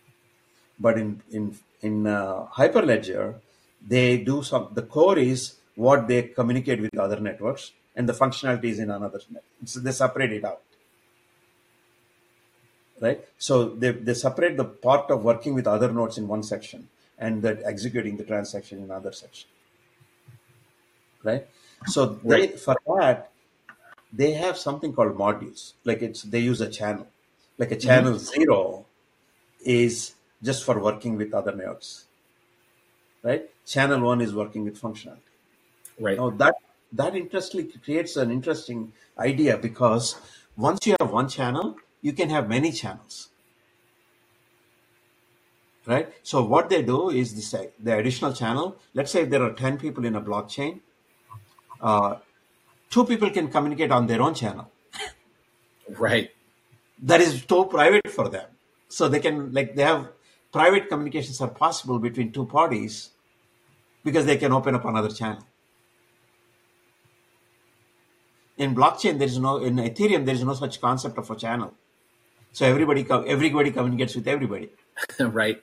But 0.80 0.98
in 0.98 1.22
in 1.32 1.58
in 1.82 2.08
uh, 2.08 2.48
Hyperledger, 2.58 3.36
they 3.88 4.18
do 4.18 4.44
some. 4.44 4.70
The 4.74 4.84
core 4.84 5.18
is 5.18 5.56
what 5.76 6.08
they 6.08 6.24
communicate 6.24 6.82
with 6.82 6.98
other 6.98 7.20
networks, 7.20 7.72
and 7.96 8.08
the 8.08 8.14
functionality 8.14 8.66
is 8.66 8.80
in 8.80 8.90
another. 8.90 9.20
So 9.66 9.80
they 9.80 9.92
separate 9.92 10.34
it 10.34 10.46
out, 10.46 10.62
right? 13.00 13.24
So 13.38 13.70
they 13.70 13.92
they 13.92 14.14
separate 14.14 14.58
the 14.58 14.66
part 14.66 15.12
of 15.12 15.24
working 15.24 15.54
with 15.54 15.68
other 15.68 15.92
nodes 15.92 16.18
in 16.18 16.28
one 16.28 16.44
section, 16.44 16.90
and 17.18 17.42
that 17.44 17.62
executing 17.64 18.18
the 18.18 18.24
transaction 18.24 18.80
in 18.80 18.86
another 18.86 19.12
section, 19.12 19.50
right? 21.24 21.46
So 21.88 22.06
they 22.06 22.48
Right. 22.48 22.60
for 22.60 22.76
that 22.98 23.30
they 24.12 24.34
have 24.34 24.58
something 24.58 24.94
called 24.94 25.18
modules. 25.18 25.74
Like 25.84 26.02
it's 26.02 26.22
they 26.24 26.40
use 26.40 26.62
a 26.62 26.70
channel. 26.70 27.08
Like 27.58 27.72
a 27.72 27.76
channel 27.76 28.18
zero 28.18 28.86
is 29.64 30.16
just 30.42 30.64
for 30.64 30.80
working 30.80 31.18
with 31.18 31.34
other 31.34 31.56
nodes, 31.56 32.06
right? 33.22 33.50
Channel 33.66 34.02
one 34.02 34.22
is 34.22 34.34
working 34.34 34.64
with 34.66 34.82
functionality. 34.82 35.20
Right. 36.00 36.18
Now 36.18 36.32
that 36.32 36.56
that 36.92 37.16
interestingly 37.16 37.72
creates 37.84 38.16
an 38.18 38.32
interesting 38.32 38.94
idea 39.18 39.58
because 39.58 40.16
once 40.58 40.86
you 40.88 40.96
have 41.00 41.12
one 41.12 41.30
channel, 41.30 41.78
you 42.02 42.14
can 42.14 42.30
have 42.30 42.50
many 42.50 42.72
channels, 42.72 43.30
right? 45.86 46.12
So 46.24 46.44
what 46.44 46.70
they 46.70 46.82
do 46.82 47.10
is 47.10 47.36
this: 47.36 47.56
the 47.80 47.98
additional 47.98 48.34
channel. 48.34 48.78
Let's 48.94 49.12
say 49.12 49.26
there 49.26 49.44
are 49.44 49.54
ten 49.54 49.78
people 49.78 50.06
in 50.06 50.16
a 50.16 50.22
blockchain. 50.22 50.80
Uh, 51.82 52.18
two 52.90 53.06
people 53.06 53.30
can 53.30 53.50
communicate 53.50 53.92
on 53.92 54.08
their 54.08 54.22
own 54.22 54.34
channel. 54.34 54.72
Right. 55.90 56.32
That 57.04 57.22
is 57.22 57.46
too 57.46 57.66
private 57.66 58.10
for 58.10 58.30
them, 58.30 58.48
so 58.88 59.08
they 59.08 59.20
can 59.20 59.52
like 59.54 59.76
they 59.76 59.84
have 59.84 60.08
private 60.52 60.90
communications 60.90 61.42
are 61.42 61.50
possible 61.50 62.00
between 62.00 62.32
two 62.32 62.46
parties 62.46 63.10
because 64.04 64.26
they 64.26 64.38
can 64.38 64.54
open 64.54 64.76
up 64.76 64.86
another 64.86 65.10
channel. 65.10 65.44
in 68.58 68.76
blockchain 68.76 69.18
there 69.18 69.28
is 69.28 69.40
no 69.40 69.58
in 69.58 69.76
ethereum 69.78 70.26
there 70.26 70.36
is 70.36 70.44
no 70.44 70.54
such 70.54 70.80
concept 70.80 71.18
of 71.18 71.30
a 71.30 71.36
channel. 71.36 71.74
So 72.52 72.66
everybody 72.66 73.06
everybody 73.10 73.72
communicates 73.72 74.16
with 74.16 74.28
everybody. 74.28 74.70
Right. 75.20 75.62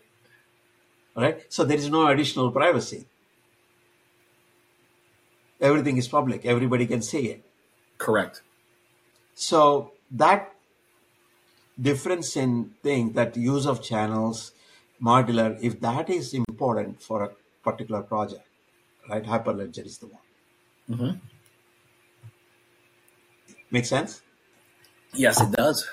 right? 1.14 1.42
So 1.48 1.64
there 1.64 1.78
is 1.78 1.88
no 1.88 2.08
additional 2.08 2.50
privacy. 2.50 3.06
Everything 5.60 5.98
is 5.98 6.08
public. 6.08 6.44
Everybody 6.44 6.86
can 6.86 7.02
see 7.02 7.28
it. 7.28 7.44
Correct. 7.98 8.42
so 9.34 9.92
that 10.10 10.52
difference 11.80 12.36
in 12.36 12.70
thing 12.82 13.12
that 13.12 13.36
use 13.36 13.66
of 13.66 13.82
channels 13.82 14.52
modular 15.02 15.58
if 15.62 15.80
that 15.80 16.10
is 16.10 16.34
important 16.34 17.02
for 17.02 17.22
a 17.24 17.30
particular 17.64 18.02
project 18.02 18.46
right 19.08 19.24
hyperledger 19.24 19.86
is 19.86 19.98
the 19.98 20.06
one 20.06 20.26
Mm-hmm. 20.90 21.10
make 23.70 23.84
sense 23.84 24.22
Yes, 25.14 25.40
it 25.40 25.52
does. 25.52 25.88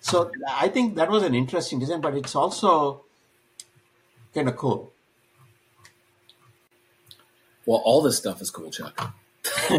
So 0.00 0.30
I 0.48 0.68
think 0.68 0.96
that 0.96 1.10
was 1.10 1.22
an 1.22 1.34
interesting 1.34 1.78
design, 1.78 2.00
but 2.00 2.16
it's 2.16 2.34
also 2.34 3.04
kind 4.34 4.48
of 4.48 4.56
cool. 4.56 4.92
Well, 7.64 7.82
all 7.84 8.02
this 8.02 8.18
stuff 8.18 8.40
is 8.40 8.50
cool, 8.50 8.70
Chuck. 8.70 9.14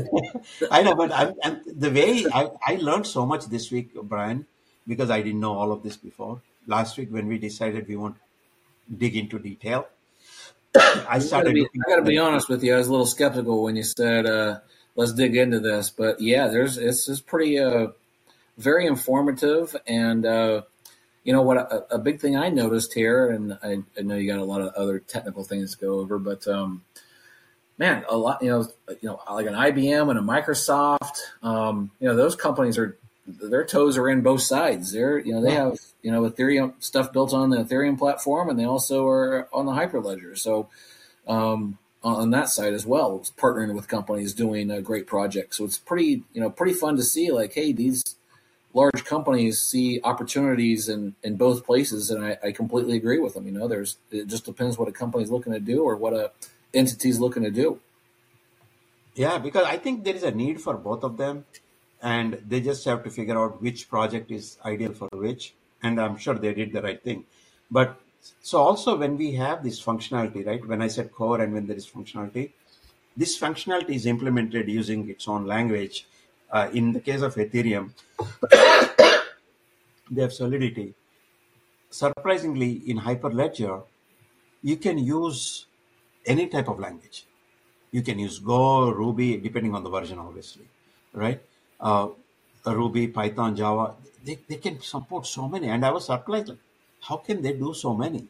I 0.72 0.82
know, 0.82 0.96
but 0.96 1.12
I'm, 1.14 1.34
I'm, 1.44 1.62
the 1.66 1.92
way 1.92 2.26
I, 2.34 2.50
I 2.66 2.76
learned 2.76 3.08
so 3.08 3.26
much 3.26 3.46
this 3.46 3.72
week, 3.72 3.94
Brian, 4.04 4.46
because 4.88 5.10
I 5.10 5.22
didn't 5.22 5.40
know 5.40 5.58
all 5.58 5.72
of 5.72 5.84
this 5.84 5.98
before. 5.98 6.42
Last 6.66 6.98
week, 6.98 7.12
when 7.12 7.28
we 7.28 7.38
decided 7.38 7.88
we 7.88 7.96
want 7.96 8.16
to 8.16 8.96
dig 8.96 9.16
into 9.16 9.40
detail, 9.40 9.88
I 10.76 11.20
started 11.20 11.54
be, 11.54 11.64
I 11.64 11.90
gotta 11.90 12.04
be 12.04 12.18
honest 12.18 12.50
with 12.50 12.64
you. 12.64 12.74
I 12.74 12.78
was 12.78 12.88
a 12.88 12.92
little 12.92 13.06
skeptical 13.06 13.64
when 13.64 13.76
you 13.76 13.84
said, 13.84 14.26
uh, 14.26 14.60
"Let's 14.96 15.14
dig 15.14 15.36
into 15.36 15.60
this." 15.60 15.90
But 15.90 16.20
yeah, 16.22 16.48
there's 16.48 16.78
it's 16.78 17.08
it's 17.08 17.22
pretty 17.22 17.60
uh, 17.60 17.88
very 18.58 18.86
informative, 18.86 19.76
and 19.88 20.26
uh, 20.26 20.62
you 21.24 21.34
know 21.34 21.42
what? 21.42 21.58
A, 21.58 21.96
a 21.96 22.00
big 22.00 22.20
thing 22.20 22.36
I 22.36 22.50
noticed 22.50 22.94
here, 22.94 23.30
and 23.30 23.58
I, 23.64 23.80
I 23.98 24.02
know 24.02 24.16
you 24.16 24.32
got 24.32 24.40
a 24.40 24.46
lot 24.46 24.62
of 24.62 24.74
other 24.74 25.00
technical 25.00 25.44
things 25.44 25.76
to 25.76 25.86
go 25.86 26.00
over, 26.00 26.20
but 26.20 26.48
um, 26.48 26.84
man, 27.78 28.04
a 28.10 28.18
lot 28.18 28.42
you 28.42 28.50
know, 28.50 28.68
you 29.02 29.10
know, 29.10 29.22
like 29.32 29.48
an 29.48 29.54
IBM 29.54 30.10
and 30.10 30.20
a 30.20 30.22
Microsoft, 30.22 31.20
um, 31.42 31.92
you 32.00 32.08
know, 32.08 32.16
those 32.16 32.36
companies 32.36 32.78
are 32.78 32.98
their 33.28 33.66
toes 33.66 33.98
are 33.98 34.10
in 34.10 34.22
both 34.22 34.42
sides. 34.42 34.92
They're 34.92 35.20
you 35.20 35.34
know 35.34 35.42
they 35.42 35.54
have 35.54 35.80
you 36.02 36.12
know 36.12 36.30
Ethereum 36.30 36.74
stuff 36.80 37.12
built 37.12 37.34
on 37.34 37.50
the 37.50 37.58
Ethereum 37.58 37.98
platform, 37.98 38.50
and 38.50 38.58
they 38.58 38.66
also 38.66 39.08
are 39.08 39.48
on 39.54 39.66
the 39.66 39.74
Hyperledger. 39.74 40.38
So 40.38 40.70
um, 41.28 41.78
on 42.04 42.30
that 42.32 42.50
side 42.50 42.74
as 42.74 42.86
well, 42.86 43.18
it's 43.18 43.32
partnering 43.32 43.76
with 43.76 43.88
companies 43.88 44.34
doing 44.34 44.72
a 44.72 44.82
great 44.82 45.08
project. 45.08 45.56
So 45.56 45.66
it's 45.66 45.78
pretty 45.78 46.24
you 46.34 46.42
know 46.42 46.50
pretty 46.50 46.74
fun 46.74 46.96
to 46.96 47.04
see 47.04 47.32
like 47.32 47.54
hey 47.54 47.74
these 47.74 48.04
large 48.74 49.04
companies 49.06 49.60
see 49.60 50.00
opportunities 50.04 50.88
in, 50.88 51.16
in 51.24 51.36
both 51.36 51.66
places, 51.66 52.12
and 52.12 52.24
I, 52.24 52.38
I 52.44 52.52
completely 52.52 52.96
agree 52.96 53.20
with 53.20 53.34
them. 53.34 53.46
You 53.46 53.52
know, 53.52 53.68
there's 53.68 53.98
it 54.12 54.28
just 54.28 54.46
depends 54.46 54.78
what 54.78 54.88
a 54.88 54.92
company's 54.92 55.32
looking 55.32 55.54
to 55.54 55.60
do 55.60 55.84
or 55.84 55.96
what 55.96 56.14
a 56.14 56.32
entity's 56.74 57.20
looking 57.20 57.44
to 57.44 57.52
do. 57.52 57.80
Yeah, 59.16 59.40
because 59.40 59.66
I 59.66 59.78
think 59.78 60.04
there 60.04 60.16
is 60.16 60.24
a 60.24 60.32
need 60.32 60.62
for 60.62 60.76
both 60.76 61.04
of 61.04 61.18
them, 61.18 61.46
and 62.02 62.42
they 62.48 62.62
just 62.62 62.86
have 62.86 63.04
to 63.04 63.10
figure 63.10 63.38
out 63.38 63.62
which 63.62 63.90
project 63.90 64.32
is 64.32 64.58
ideal 64.66 64.94
for 64.94 65.10
which. 65.14 65.54
And 65.84 66.00
I'm 66.00 66.18
sure 66.18 66.34
they 66.36 66.54
did 66.54 66.74
the 66.74 66.82
right 66.82 67.02
thing. 67.02 67.26
But 67.70 68.00
so 68.42 68.60
also 68.60 68.98
when 68.98 69.18
we 69.18 69.34
have 69.34 69.64
this 69.64 69.84
functionality, 69.84 70.46
right? 70.46 70.66
When 70.66 70.82
I 70.82 70.88
said 70.88 71.12
core 71.12 71.42
and 71.42 71.54
when 71.54 71.68
there 71.68 71.78
is 71.78 71.88
functionality, 71.88 72.52
this 73.16 73.40
functionality 73.40 73.96
is 73.96 74.06
implemented 74.06 74.70
using 74.70 75.10
its 75.10 75.28
own 75.28 75.46
language. 75.46 76.08
Uh, 76.52 76.70
in 76.74 76.94
the 76.94 77.00
case 77.00 77.22
of 77.22 77.36
Ethereum, 77.36 77.92
they 80.12 80.22
have 80.22 80.32
Solidity. 80.34 80.94
Surprisingly, 81.90 82.84
in 82.86 83.00
Hyperledger, 83.00 83.84
you 84.62 84.78
can 84.78 84.98
use 84.98 85.66
any 86.26 86.48
type 86.48 86.68
of 86.68 86.80
language. 86.80 87.26
You 87.92 88.02
can 88.02 88.20
use 88.20 88.40
Go, 88.40 88.90
Ruby, 88.92 89.38
depending 89.38 89.74
on 89.74 89.84
the 89.84 89.90
version, 89.90 90.20
obviously, 90.20 90.66
right? 91.14 91.42
Uh, 91.80 92.10
Ruby, 92.66 93.08
Python, 93.08 93.56
Java, 93.56 93.96
they, 94.24 94.40
they 94.48 94.58
can 94.58 94.82
support 94.82 95.26
so 95.26 95.48
many. 95.48 95.68
And 95.68 95.86
I 95.86 95.92
was 95.92 96.06
surprised, 96.06 96.50
like, 96.50 96.58
how 97.02 97.18
can 97.18 97.42
they 97.42 97.54
do 97.54 97.74
so 97.74 97.94
many? 97.94 98.28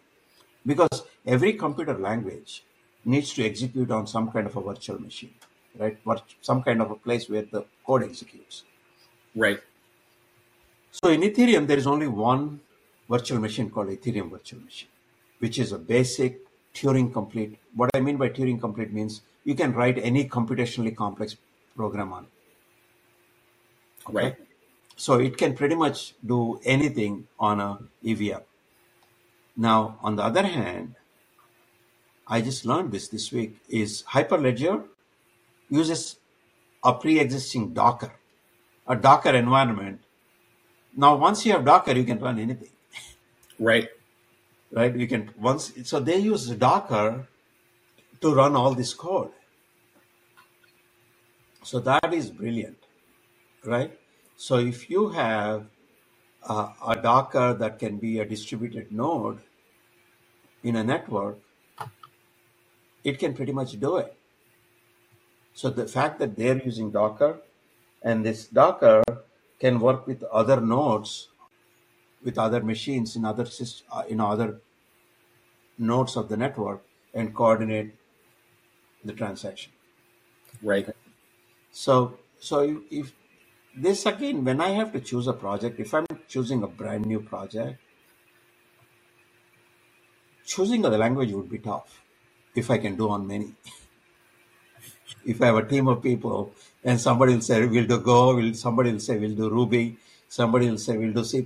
Because 0.66 1.04
every 1.26 1.54
computer 1.54 1.98
language 1.98 2.64
needs 3.06 3.34
to 3.34 3.46
execute 3.46 3.90
on 3.90 4.06
some 4.06 4.30
kind 4.32 4.46
of 4.48 4.56
a 4.56 4.62
virtual 4.62 5.00
machine, 5.00 5.34
right? 5.78 5.98
Some 6.42 6.62
kind 6.62 6.82
of 6.82 6.92
a 6.92 6.96
place 6.96 7.30
where 7.30 7.44
the 7.44 7.66
code 7.86 8.04
executes. 8.04 8.64
Right. 9.36 9.60
So 10.92 11.10
in 11.10 11.22
Ethereum, 11.22 11.68
there 11.68 11.78
is 11.78 11.88
only 11.88 12.08
one 12.08 12.60
virtual 13.10 13.40
machine 13.40 13.70
called 13.70 13.88
Ethereum 13.88 14.30
Virtual 14.30 14.60
Machine, 14.62 14.90
which 15.40 15.58
is 15.58 15.72
a 15.72 15.78
basic 15.78 16.42
Turing 16.74 17.14
complete. 17.14 17.58
What 17.76 17.90
I 17.94 18.02
mean 18.02 18.18
by 18.18 18.30
Turing 18.30 18.60
complete 18.60 18.92
means 18.92 19.22
you 19.46 19.56
can 19.56 19.74
write 19.74 19.98
any 19.98 20.28
computationally 20.28 20.96
complex 20.96 21.38
program 21.76 22.14
on 22.14 22.26
it. 22.26 22.30
Right. 24.10 24.36
So 24.96 25.20
it 25.20 25.38
can 25.38 25.54
pretty 25.56 25.76
much 25.76 26.16
do 26.26 26.60
anything 26.64 27.28
on 27.40 27.60
a 27.60 27.80
EVM. 28.04 28.42
Now, 29.56 30.00
on 30.02 30.16
the 30.16 30.24
other 30.24 30.44
hand, 30.44 30.96
I 32.28 32.42
just 32.42 32.66
learned 32.66 32.92
this 32.92 33.08
this 33.08 33.32
week 33.32 33.58
is 33.70 34.04
Hyperledger 34.04 34.84
uses 35.70 36.18
a 36.84 36.94
pre-existing 36.94 37.74
Docker, 37.74 38.14
a 38.88 38.96
Docker 38.96 39.36
environment. 39.36 40.02
Now, 40.96 41.16
once 41.16 41.46
you 41.46 41.54
have 41.54 41.66
Docker, 41.66 41.94
you 41.94 42.04
can 42.04 42.20
run 42.20 42.40
anything, 42.40 42.70
Right. 43.60 43.90
right? 44.72 44.96
You 44.96 45.08
can 45.08 45.32
once 45.40 45.72
so 45.84 46.00
they 46.00 46.18
use 46.18 46.48
Docker 46.50 47.28
to 48.22 48.34
run 48.34 48.56
all 48.56 48.74
this 48.74 48.94
code. 48.94 49.32
So 51.64 51.80
that 51.82 52.14
is 52.14 52.30
brilliant, 52.30 52.78
right? 53.68 53.92
So 54.38 54.58
if 54.58 54.90
you 54.90 55.10
have 55.10 55.66
uh, 56.48 56.70
a 56.88 56.96
Docker 56.96 57.54
that 57.54 57.80
can 57.80 57.98
be 57.98 58.20
a 58.20 58.26
distributed 58.26 58.92
node 58.92 59.40
in 60.64 60.76
a 60.76 60.84
network, 60.84 61.38
it 63.04 63.20
can 63.20 63.34
pretty 63.34 63.52
much 63.52 63.80
do 63.80 63.98
it. 63.98 64.16
So 65.54 65.70
the 65.70 65.88
fact 65.88 66.20
that 66.20 66.36
they're 66.36 66.62
using 66.64 66.92
Docker 66.92 67.40
and 68.02 68.26
this 68.26 68.48
Docker 68.48 69.04
can 69.60 69.80
work 69.80 70.08
with 70.08 70.24
other 70.24 70.62
nodes, 70.62 71.30
with 72.24 72.38
other 72.38 72.62
machines 72.64 73.16
in 73.16 73.26
other 73.26 73.48
uh, 73.92 74.04
in 74.08 74.20
other 74.22 74.62
nodes 75.78 76.16
of 76.16 76.30
the 76.30 76.38
network 76.38 76.84
and 77.14 77.34
coordinate 77.34 77.94
the 79.04 79.14
transaction. 79.14 79.72
Right. 80.62 80.88
So, 81.72 82.18
so 82.40 82.62
if, 82.62 82.82
if 82.92 83.14
this 83.78 84.06
again, 84.06 84.44
when 84.44 84.60
I 84.60 84.70
have 84.70 84.92
to 84.94 85.00
choose 85.00 85.28
a 85.28 85.34
project, 85.34 85.80
if 85.80 85.94
I'm 85.94 86.06
choosing 86.28 86.64
a 86.64 86.68
brand 86.68 87.06
new 87.06 87.20
project, 87.20 87.80
choosing 90.46 90.82
the 90.82 90.90
language 90.90 91.32
would 91.32 91.50
be 91.50 91.60
tough 91.60 92.02
if 92.56 92.72
I 92.72 92.78
can 92.80 92.96
do 92.96 93.10
on 93.10 93.28
many. 93.28 93.54
if 95.26 95.42
I 95.42 95.48
have 95.48 95.58
a 95.58 95.66
team 95.66 95.88
of 95.88 96.02
people 96.02 96.54
and 96.84 97.00
somebody 97.00 97.34
will 97.34 97.42
say 97.42 97.66
we'll 97.66 97.86
do 97.86 98.00
Go, 98.00 98.36
will 98.36 98.54
somebody 98.54 98.92
will 98.92 99.00
say 99.00 99.18
we'll 99.18 99.36
do 99.36 99.50
Ruby, 99.50 99.98
somebody 100.28 100.70
will 100.70 100.78
say 100.78 100.98
we'll 100.98 101.14
do 101.14 101.24
C 101.24 101.46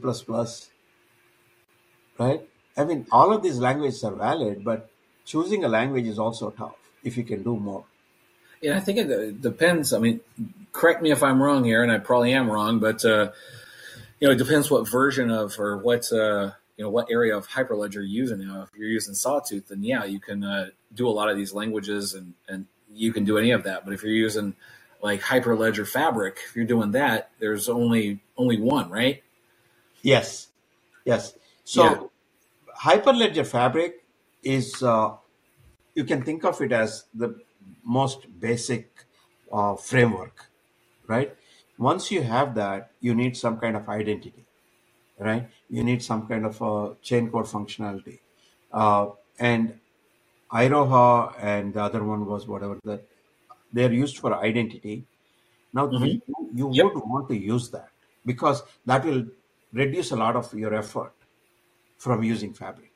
right? 2.17 2.41
I 2.77 2.85
mean, 2.85 3.05
all 3.11 3.33
of 3.33 3.43
these 3.43 3.59
languages 3.59 4.03
are 4.03 4.15
valid, 4.15 4.63
but 4.63 4.89
choosing 5.25 5.63
a 5.65 5.67
language 5.67 6.05
is 6.05 6.19
also 6.19 6.51
tough 6.51 6.75
if 7.03 7.17
you 7.17 7.23
can 7.23 7.43
do 7.43 7.57
more. 7.57 7.85
Yeah, 8.62 8.77
I 8.77 8.80
think 8.80 9.00
it 9.00 9.41
depends. 9.41 9.91
I 9.91 10.00
mean, 10.00 10.22
correct 10.72 11.01
me 11.01 11.12
if 11.12 11.24
I'm 11.24 11.41
wrong 11.41 11.63
here, 11.63 11.82
and 11.84 11.91
I 11.91 11.98
probably 11.98 12.34
am 12.34 12.50
wrong, 12.50 12.80
but 12.80 13.03
uh, 13.03 13.32
you 14.20 14.27
know, 14.27 14.34
it 14.34 14.38
depends 14.38 14.70
what 14.70 14.88
version 14.88 15.32
of 15.32 15.60
or 15.60 15.77
what 15.77 16.12
uh, 16.13 16.51
you 16.77 16.84
know 16.84 16.89
what 16.89 17.08
area 17.10 17.36
of 17.36 17.48
Hyperledger 17.48 17.96
you're 17.96 18.03
using. 18.03 18.48
Now, 18.48 18.63
if 18.63 18.70
you're 18.77 18.88
using 18.88 19.15
Sawtooth, 19.15 19.68
then 19.70 19.84
yeah, 19.84 20.06
you 20.06 20.20
can 20.20 20.44
uh, 20.44 20.70
do 20.94 21.08
a 21.08 21.10
lot 21.10 21.30
of 21.30 21.38
these 21.38 21.53
languages, 21.53 22.13
and 22.13 22.34
and 22.48 22.68
you 22.94 23.12
can 23.12 23.25
do 23.25 23.38
any 23.38 23.51
of 23.51 23.63
that. 23.63 23.84
But 23.84 23.94
if 23.94 24.03
you're 24.03 24.13
using 24.13 24.56
like 25.01 25.22
Hyperledger 25.22 25.88
Fabric, 25.88 26.39
if 26.48 26.56
you're 26.56 26.65
doing 26.65 26.91
that, 26.91 27.32
there's 27.39 27.68
only 27.68 28.22
only 28.38 28.60
one, 28.60 28.89
right? 28.89 29.24
Yes, 30.03 30.48
yes. 31.03 31.34
So 31.63 31.84
yeah. 31.84 32.03
Hyperledger 32.84 33.46
Fabric 33.46 34.03
is 34.44 34.84
uh, 34.84 35.15
you 35.96 36.03
can 36.03 36.24
think 36.24 36.46
of 36.46 36.62
it 36.62 36.72
as 36.72 37.06
the 37.13 37.39
most 37.83 38.27
basic 38.39 39.05
uh, 39.51 39.75
framework, 39.75 40.50
right? 41.07 41.35
Once 41.77 42.11
you 42.11 42.21
have 42.21 42.55
that, 42.55 42.91
you 43.01 43.13
need 43.15 43.35
some 43.35 43.57
kind 43.57 43.75
of 43.75 43.88
identity, 43.89 44.45
right? 45.19 45.47
You 45.69 45.83
need 45.83 46.03
some 46.03 46.27
kind 46.27 46.45
of 46.45 46.61
a 46.61 46.95
chain 47.01 47.29
code 47.29 47.45
functionality, 47.45 48.19
uh, 48.71 49.07
and 49.39 49.79
Iroha 50.51 51.33
and 51.39 51.73
the 51.73 51.81
other 51.81 52.03
one 52.03 52.25
was 52.25 52.47
whatever 52.47 52.77
that 52.83 53.07
they're 53.71 53.93
used 53.93 54.17
for 54.17 54.35
identity. 54.35 55.05
Now 55.73 55.88
mm-hmm. 55.88 56.03
you, 56.03 56.21
you 56.53 56.71
yep. 56.73 56.85
would 56.93 57.03
want 57.05 57.29
to 57.29 57.38
use 57.38 57.69
that 57.71 57.89
because 58.25 58.63
that 58.85 59.05
will 59.05 59.25
reduce 59.73 60.11
a 60.11 60.15
lot 60.15 60.35
of 60.35 60.53
your 60.53 60.73
effort 60.75 61.13
from 61.97 62.23
using 62.23 62.53
Fabric, 62.53 62.91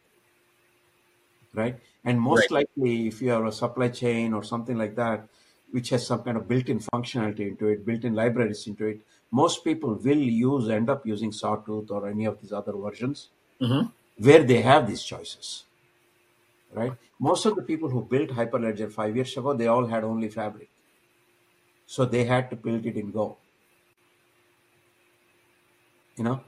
right? 1.53 1.79
And 2.05 2.21
most 2.21 2.51
right. 2.51 2.65
likely, 2.77 3.07
if 3.07 3.21
you 3.21 3.31
have 3.31 3.45
a 3.45 3.51
supply 3.51 3.89
chain 3.89 4.33
or 4.33 4.43
something 4.43 4.77
like 4.77 4.95
that, 4.95 5.27
which 5.71 5.89
has 5.89 6.05
some 6.05 6.21
kind 6.21 6.37
of 6.37 6.47
built-in 6.47 6.79
functionality 6.79 7.47
into 7.49 7.67
it, 7.67 7.85
built-in 7.85 8.13
libraries 8.13 8.67
into 8.67 8.85
it, 8.85 9.01
most 9.31 9.63
people 9.63 9.95
will 9.95 10.17
use 10.17 10.69
end 10.69 10.89
up 10.89 11.05
using 11.05 11.31
Sawtooth 11.31 11.89
or 11.89 12.07
any 12.07 12.25
of 12.25 12.39
these 12.39 12.53
other 12.53 12.73
versions 12.73 13.29
mm-hmm. 13.59 13.87
where 14.23 14.43
they 14.43 14.61
have 14.61 14.87
these 14.87 15.03
choices, 15.03 15.65
right? 16.71 16.93
Most 17.19 17.45
of 17.47 17.55
the 17.55 17.63
people 17.63 17.89
who 17.89 18.03
built 18.03 18.29
Hyperledger 18.29 18.91
five 18.91 19.15
years 19.15 19.35
ago, 19.35 19.53
they 19.53 19.67
all 19.67 19.87
had 19.87 20.03
only 20.03 20.29
Fabric, 20.29 20.69
so 21.87 22.05
they 22.05 22.23
had 22.23 22.51
to 22.51 22.55
build 22.55 22.85
it 22.85 22.95
in 22.95 23.11
Go. 23.11 23.37
You 26.15 26.23
know, 26.23 26.41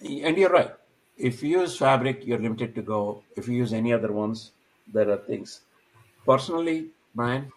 and 0.00 0.38
you're 0.38 0.50
right 0.50 0.72
if 1.16 1.42
you 1.42 1.60
use 1.60 1.76
Fabric, 1.76 2.26
you're 2.26 2.38
limited 2.38 2.74
to 2.74 2.82
Go. 2.82 3.22
If 3.36 3.48
you 3.48 3.54
use 3.54 3.72
any 3.72 3.92
other 3.92 4.12
ones, 4.12 4.52
there 4.92 5.10
are 5.10 5.16
things. 5.16 5.60
Personally, 6.26 6.88
Brian, 7.14 7.50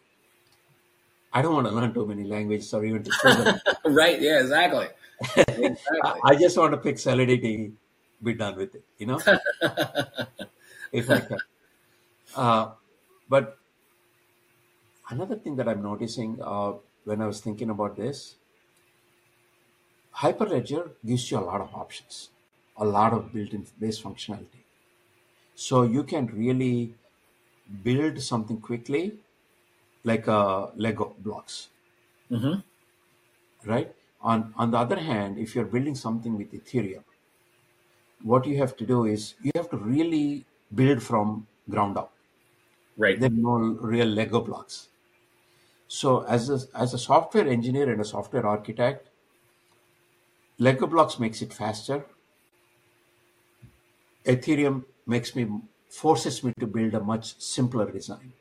I 1.34 1.42
don't 1.42 1.54
want 1.54 1.68
to 1.68 1.74
learn 1.74 1.94
too 1.94 2.06
many 2.06 2.24
languages 2.24 2.74
or 2.74 2.86
even 2.86 3.04
to 3.04 3.62
right? 3.86 4.20
Yeah, 4.22 4.40
exactly. 4.40 4.88
exactly. 5.36 5.78
I 6.24 6.36
just 6.36 6.58
want 6.58 6.72
to 6.72 6.78
pick 6.78 6.98
Solidity, 6.98 7.74
be 8.24 8.34
done 8.34 8.56
with 8.56 8.76
it. 8.76 8.84
You 8.98 9.08
know, 9.08 9.20
if 10.92 11.10
I 11.10 11.20
can. 11.20 11.38
Uh, 12.36 12.72
but 13.28 13.58
another 15.10 15.36
thing 15.36 15.56
that 15.58 15.68
I'm 15.68 15.84
noticing 15.84 16.40
uh, 16.42 16.74
when 17.04 17.22
I 17.22 17.28
was 17.28 17.42
thinking 17.42 17.70
about 17.70 17.98
this, 17.98 18.36
Hyperledger 20.16 20.92
gives 21.06 21.30
you 21.30 21.38
a 21.38 21.42
lot 21.42 21.62
of 21.62 21.74
options 21.74 22.30
a 22.80 22.86
lot 22.86 23.14
of 23.14 23.32
built-in 23.34 23.66
base 23.80 24.02
functionality. 24.02 24.64
So 25.56 25.84
you 25.84 26.04
can 26.04 26.28
really 26.28 26.94
build 27.84 28.22
something 28.22 28.60
quickly, 28.60 29.20
like 30.04 30.28
uh, 30.28 30.68
Lego 30.76 31.16
blocks. 31.20 31.68
Mm-hmm. 32.32 32.60
Right. 33.70 33.94
On 34.22 34.54
on 34.58 34.72
the 34.72 34.78
other 34.78 35.00
hand, 35.00 35.38
if 35.38 35.56
you're 35.56 35.66
building 35.66 35.96
something 35.96 36.38
with 36.38 36.52
Ethereum, 36.54 37.04
what 38.24 38.46
you 38.46 38.58
have 38.58 38.76
to 38.78 38.86
do 38.86 39.06
is 39.06 39.36
you 39.42 39.52
have 39.56 39.70
to 39.72 39.78
really 39.78 40.46
build 40.74 41.04
from 41.04 41.48
ground 41.70 41.98
up. 41.98 42.14
Right. 42.98 43.20
There 43.20 43.30
are 43.30 43.34
no 43.34 43.58
real 43.94 44.08
Lego 44.08 44.42
blocks. 44.42 44.90
So 45.88 46.24
as 46.26 46.50
a, 46.50 46.60
as 46.76 46.94
a 46.94 46.98
software 46.98 47.48
engineer 47.48 47.92
and 47.92 48.02
a 48.02 48.06
software 48.06 48.46
architect, 48.46 49.10
Lego 50.58 50.86
blocks 50.86 51.20
makes 51.20 51.42
it 51.42 51.54
faster 51.54 52.06
Ethereum 54.30 54.84
makes 55.08 55.36
me 55.36 55.48
forces 55.90 56.44
me 56.44 56.54
to 56.60 56.68
build 56.68 56.94
a 56.94 57.00
much 57.00 57.40
simpler 57.42 57.92
design, 57.92 58.32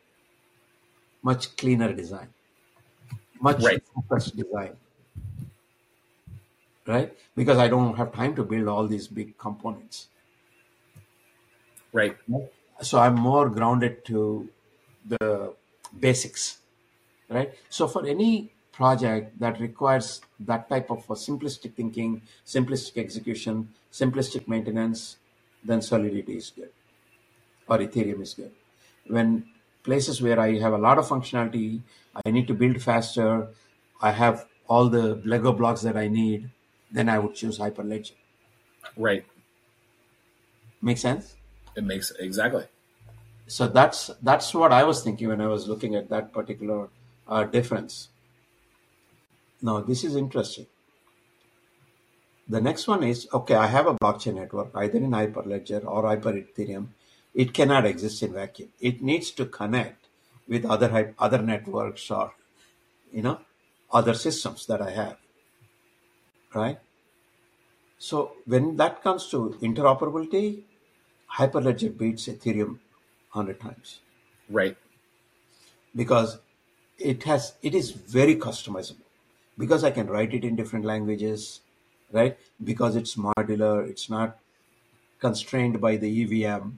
much 1.23 1.57
cleaner 1.57 1.93
design, 1.95 2.29
much 3.41 3.63
right. 3.63 3.83
focused 3.95 4.37
design. 4.37 4.77
Right? 6.87 7.13
Because 7.37 7.59
I 7.59 7.69
don't 7.69 7.97
have 7.97 8.13
time 8.13 8.35
to 8.37 8.45
build 8.45 8.69
all 8.69 8.87
these 8.87 9.09
big 9.09 9.37
components. 9.39 10.09
Right. 11.93 12.17
So 12.83 12.99
I'm 12.99 13.15
more 13.15 13.49
grounded 13.49 14.05
to 14.07 14.49
the 15.07 15.55
basics. 15.99 16.59
Right. 17.29 17.53
So 17.69 17.89
for 17.89 18.07
any 18.07 18.53
project 18.73 19.39
that 19.41 19.61
requires 19.61 20.21
that 20.41 20.69
type 20.69 20.91
of 20.91 21.07
simplistic 21.09 21.75
thinking, 21.75 22.23
simplistic 22.47 22.97
execution, 22.97 23.69
simplistic 23.93 24.49
maintenance, 24.49 25.17
then 25.69 25.83
Solidity 25.83 26.37
is 26.37 26.51
good 26.51 26.71
or 27.69 27.79
Ethereum 27.79 28.23
is 28.23 28.35
good. 28.35 28.53
When 29.07 29.45
places 29.83 30.21
where 30.21 30.41
I 30.41 30.59
have 30.59 30.73
a 30.73 30.79
lot 30.79 30.99
of 30.99 31.07
functionality, 31.07 31.81
I 32.25 32.31
need 32.31 32.47
to 32.49 32.55
build 32.55 32.83
faster, 32.83 33.49
I 34.01 34.13
have 34.13 34.47
all 34.69 34.89
the 34.89 35.17
Lego 35.25 35.53
blocks 35.53 35.83
that 35.83 35.97
I 35.97 36.09
need, 36.09 36.51
then 36.91 37.09
I 37.09 37.19
would 37.19 37.35
choose 37.35 37.59
Hyperledger. 37.59 38.13
Right. 38.97 39.25
Make 40.81 40.99
sense? 40.99 41.37
It 41.77 41.85
makes 41.85 42.11
exactly. 42.19 42.65
So 43.47 43.69
that's 43.69 44.11
that's 44.23 44.55
what 44.55 44.73
I 44.73 44.85
was 44.85 45.03
thinking 45.03 45.29
when 45.29 45.41
I 45.41 45.47
was 45.47 45.69
looking 45.69 45.95
at 45.95 46.09
that 46.11 46.33
particular 46.33 46.89
uh, 47.27 47.45
difference. 47.45 48.09
Now 49.63 49.81
this 49.81 50.05
is 50.05 50.17
interesting. 50.17 50.67
The 52.49 52.61
next 52.61 52.89
one 52.89 53.03
is, 53.03 53.29
okay, 53.33 53.55
I 53.55 53.67
have 53.67 53.87
a 53.87 53.95
blockchain 53.95 54.37
network, 54.37 54.71
either 54.75 54.99
in 54.99 55.11
Hyperledger 55.11 55.85
or 55.85 56.07
Hyper 56.07 56.33
Ethereum. 56.33 56.89
It 57.35 57.53
cannot 57.53 57.85
exist 57.85 58.23
in 58.23 58.33
vacuum. 58.33 58.71
It 58.81 59.03
needs 59.03 59.31
to 59.33 59.45
connect 59.45 60.07
with 60.49 60.65
other 60.65 61.15
other 61.19 61.43
networks 61.43 62.11
or, 62.11 62.33
you 63.13 63.23
know, 63.23 63.41
other 63.93 64.15
systems 64.15 64.67
that 64.67 64.81
I 64.81 64.91
have, 64.91 65.17
right? 66.55 66.79
So 67.99 68.33
when 68.47 68.77
that 68.77 69.03
comes 69.03 69.29
to 69.29 69.59
interoperability, 69.61 70.63
Hyperledger 71.37 71.97
beats 71.97 72.29
Ethereum 72.29 72.79
hundred 73.31 73.61
times. 73.61 74.01
Right. 74.49 74.77
Because 75.95 76.39
it 76.99 77.25
has 77.25 77.55
it 77.63 77.75
is 77.75 77.91
very 77.91 78.37
customizable. 78.37 79.09
Because 79.59 79.85
I 79.85 79.91
can 79.91 80.07
write 80.07 80.33
it 80.33 80.45
in 80.45 80.57
different 80.57 80.85
languages, 80.85 81.61
right? 82.13 82.37
Because 82.63 82.97
it's 82.97 83.17
modular, 83.17 83.89
it's 83.89 84.09
not 84.09 84.39
constrained 85.19 85.81
by 85.81 85.97
the 85.97 86.23
EVM, 86.23 86.69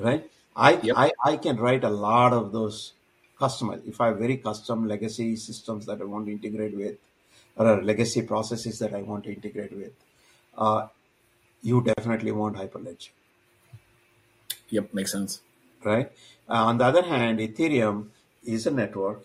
right? 0.00 0.30
I, 0.56 0.80
yep. 0.82 0.96
I, 0.96 1.12
I 1.24 1.36
can 1.36 1.56
write 1.56 1.84
a 1.84 1.90
lot 1.90 2.32
of 2.32 2.52
those 2.52 2.92
customized. 3.40 3.86
If 3.88 4.00
I 4.00 4.08
have 4.08 4.18
very 4.18 4.36
custom 4.36 4.86
legacy 4.86 5.36
systems 5.36 5.86
that 5.86 6.00
I 6.00 6.04
want 6.04 6.26
to 6.26 6.32
integrate 6.32 6.76
with, 6.76 6.96
or 7.56 7.82
legacy 7.82 8.22
processes 8.22 8.78
that 8.80 8.94
I 8.94 9.02
want 9.02 9.24
to 9.24 9.32
integrate 9.32 9.72
with, 9.72 9.92
uh, 10.56 10.88
you 11.62 11.80
definitely 11.82 12.32
want 12.32 12.56
Hyperledger. 12.56 13.10
Yep, 14.68 14.94
makes 14.94 15.12
sense. 15.12 15.40
Right. 15.82 16.10
Uh, 16.48 16.64
on 16.64 16.78
the 16.78 16.84
other 16.84 17.02
hand, 17.02 17.38
Ethereum 17.38 18.08
is 18.44 18.66
a 18.66 18.70
network, 18.70 19.24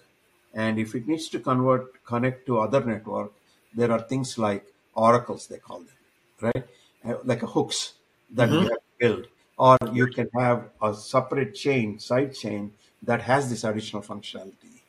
and 0.53 0.79
if 0.79 0.95
it 0.95 1.07
needs 1.07 1.27
to 1.29 1.39
convert 1.39 2.03
connect 2.05 2.45
to 2.47 2.59
other 2.59 2.83
network, 2.83 3.31
there 3.73 3.91
are 3.91 4.01
things 4.01 4.37
like 4.37 4.65
oracles, 4.95 5.47
they 5.47 5.57
call 5.57 5.79
them, 5.79 5.97
right? 6.41 6.65
Uh, 7.05 7.15
like 7.23 7.43
a 7.43 7.47
hooks 7.47 7.93
that 8.31 8.49
mm-hmm. 8.49 8.55
you 8.55 8.61
have 8.61 8.69
to 8.69 8.97
build. 8.99 9.27
Or 9.57 9.77
you 9.91 10.07
can 10.07 10.29
have 10.35 10.69
a 10.81 10.93
separate 10.93 11.53
chain, 11.53 11.99
side 11.99 12.33
chain, 12.33 12.73
that 13.03 13.21
has 13.21 13.49
this 13.49 13.63
additional 13.63 14.01
functionality. 14.01 14.81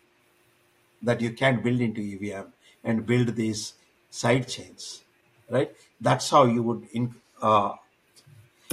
that 1.02 1.20
you 1.20 1.32
can't 1.32 1.62
build 1.64 1.80
into 1.80 2.00
EVM 2.00 2.48
and 2.84 3.06
build 3.06 3.34
these 3.34 3.74
side 4.10 4.46
chains, 4.46 5.02
right? 5.48 5.70
That's 5.98 6.28
how 6.28 6.44
you 6.44 6.62
would. 6.62 6.88
In, 6.92 7.14
uh, 7.40 7.72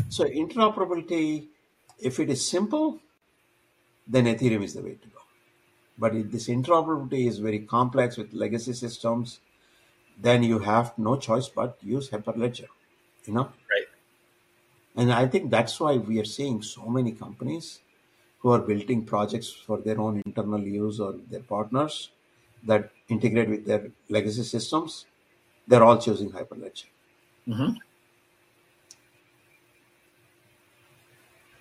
so 0.10 0.26
interoperability, 0.26 1.46
if 2.00 2.20
it 2.20 2.30
is 2.30 2.46
simple, 2.46 3.00
then 4.08 4.26
Ethereum 4.26 4.64
is 4.64 4.74
the 4.74 4.82
way 4.82 4.96
to 4.96 5.08
go. 5.08 5.22
But 5.98 6.16
if 6.16 6.32
this 6.32 6.48
interoperability 6.48 7.28
is 7.28 7.40
very 7.40 7.60
complex 7.60 8.18
with 8.18 8.34
legacy 8.34 8.74
systems, 8.74 9.40
then 10.20 10.44
you 10.44 10.60
have 10.60 10.98
no 10.98 11.16
choice 11.18 11.48
but 11.50 11.78
use 11.82 12.10
Hyperledger, 12.10 12.68
you 13.26 13.34
know? 13.34 13.52
Right. 13.72 13.88
And 14.98 15.14
I 15.14 15.28
think 15.28 15.50
that's 15.50 15.80
why 15.80 15.96
we 15.98 16.20
are 16.20 16.26
seeing 16.26 16.62
so 16.62 16.88
many 16.88 17.12
companies 17.14 17.80
who 18.40 18.52
are 18.52 18.60
building 18.60 19.06
projects 19.06 19.52
for 19.52 19.80
their 19.80 20.00
own 20.00 20.22
internal 20.26 20.62
use 20.62 21.00
or 21.00 21.14
their 21.30 21.42
partners 21.44 22.12
that 22.64 22.92
integrate 23.10 23.50
with 23.50 23.66
their 23.66 23.92
legacy 24.10 24.44
systems. 24.44 25.06
They're 25.68 25.84
all 25.84 25.98
choosing 26.00 26.32
Hyperledger. 26.32 26.86
hmm 27.48 27.78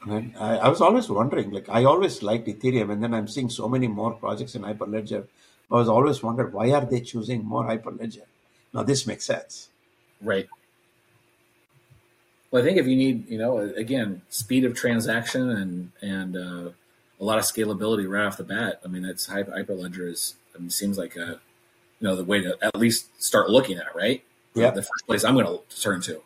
And 0.09 0.35
I, 0.39 0.57
I 0.59 0.69
was 0.69 0.81
always 0.81 1.09
wondering, 1.11 1.51
like 1.51 1.69
I 1.69 1.85
always 1.85 2.23
liked 2.23 2.47
Ethereum, 2.49 2.91
and 2.93 3.03
then 3.03 3.13
I'm 3.13 3.29
seeing 3.29 3.51
so 3.51 3.69
many 3.69 3.89
more 3.89 4.13
projects 4.15 4.55
in 4.55 4.63
Hyperledger. 4.63 5.27
I 5.71 5.75
was 5.75 5.89
always 5.89 6.23
wondered 6.23 6.53
why 6.55 6.71
are 6.73 6.85
they 6.87 7.01
choosing 7.01 7.45
more 7.45 7.65
Hyperledger? 7.65 8.27
Now 8.77 8.83
this 8.83 9.07
makes 9.07 9.25
sense. 9.25 9.71
Right. 10.21 10.49
Well, 12.51 12.63
I 12.63 12.67
think 12.67 12.77
if 12.77 12.87
you 12.87 12.95
need, 12.95 13.27
you 13.27 13.39
know, 13.39 13.59
again, 13.59 14.21
speed 14.29 14.65
of 14.65 14.75
transaction 14.75 15.49
and 15.51 15.93
and 16.03 16.37
uh, 16.37 16.71
a 17.19 17.25
lot 17.25 17.39
of 17.39 17.45
scalability 17.45 18.07
right 18.09 18.27
off 18.27 18.37
the 18.37 18.45
bat. 18.45 18.81
I 18.85 18.89
mean, 18.89 19.05
it's 19.07 19.29
Hyperledger 19.29 20.11
is. 20.11 20.35
I 20.55 20.59
mean, 20.59 20.69
seems 20.69 20.99
like 20.99 21.17
a, 21.17 21.41
you 22.01 22.07
know, 22.07 22.17
the 22.17 22.25
way 22.25 22.43
to 22.43 22.57
at 22.61 22.77
least 22.77 23.23
start 23.23 23.49
looking 23.49 23.79
at, 23.79 23.95
right? 23.95 24.23
Yeah. 24.55 24.71
The 24.71 24.83
first 24.83 25.07
place 25.07 25.25
I'm 25.25 25.35
going 25.35 25.47
to 25.47 25.81
turn 25.81 26.03
to. 26.03 26.23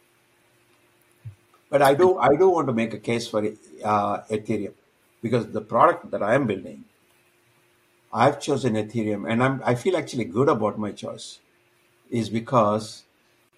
But 1.69 1.83
I 1.83 1.95
do 1.95 2.19
I 2.19 2.35
do 2.35 2.51
want 2.51 2.67
to 2.67 2.73
make 2.73 2.95
a 2.95 2.99
case 2.99 3.29
for 3.29 3.39
uh, 3.85 4.23
Ethereum 4.23 4.75
because 5.23 5.53
the 5.53 5.61
product 5.61 6.11
that 6.11 6.23
I 6.23 6.35
am 6.35 6.49
building, 6.49 6.85
I've 8.13 8.41
chosen 8.41 8.75
Ethereum, 8.75 9.31
and 9.31 9.41
I'm 9.41 9.63
I 9.65 9.77
feel 9.77 9.97
actually 9.97 10.25
good 10.25 10.49
about 10.49 10.81
my 10.81 10.91
choice, 10.91 11.39
is 12.11 12.29
because 12.29 13.05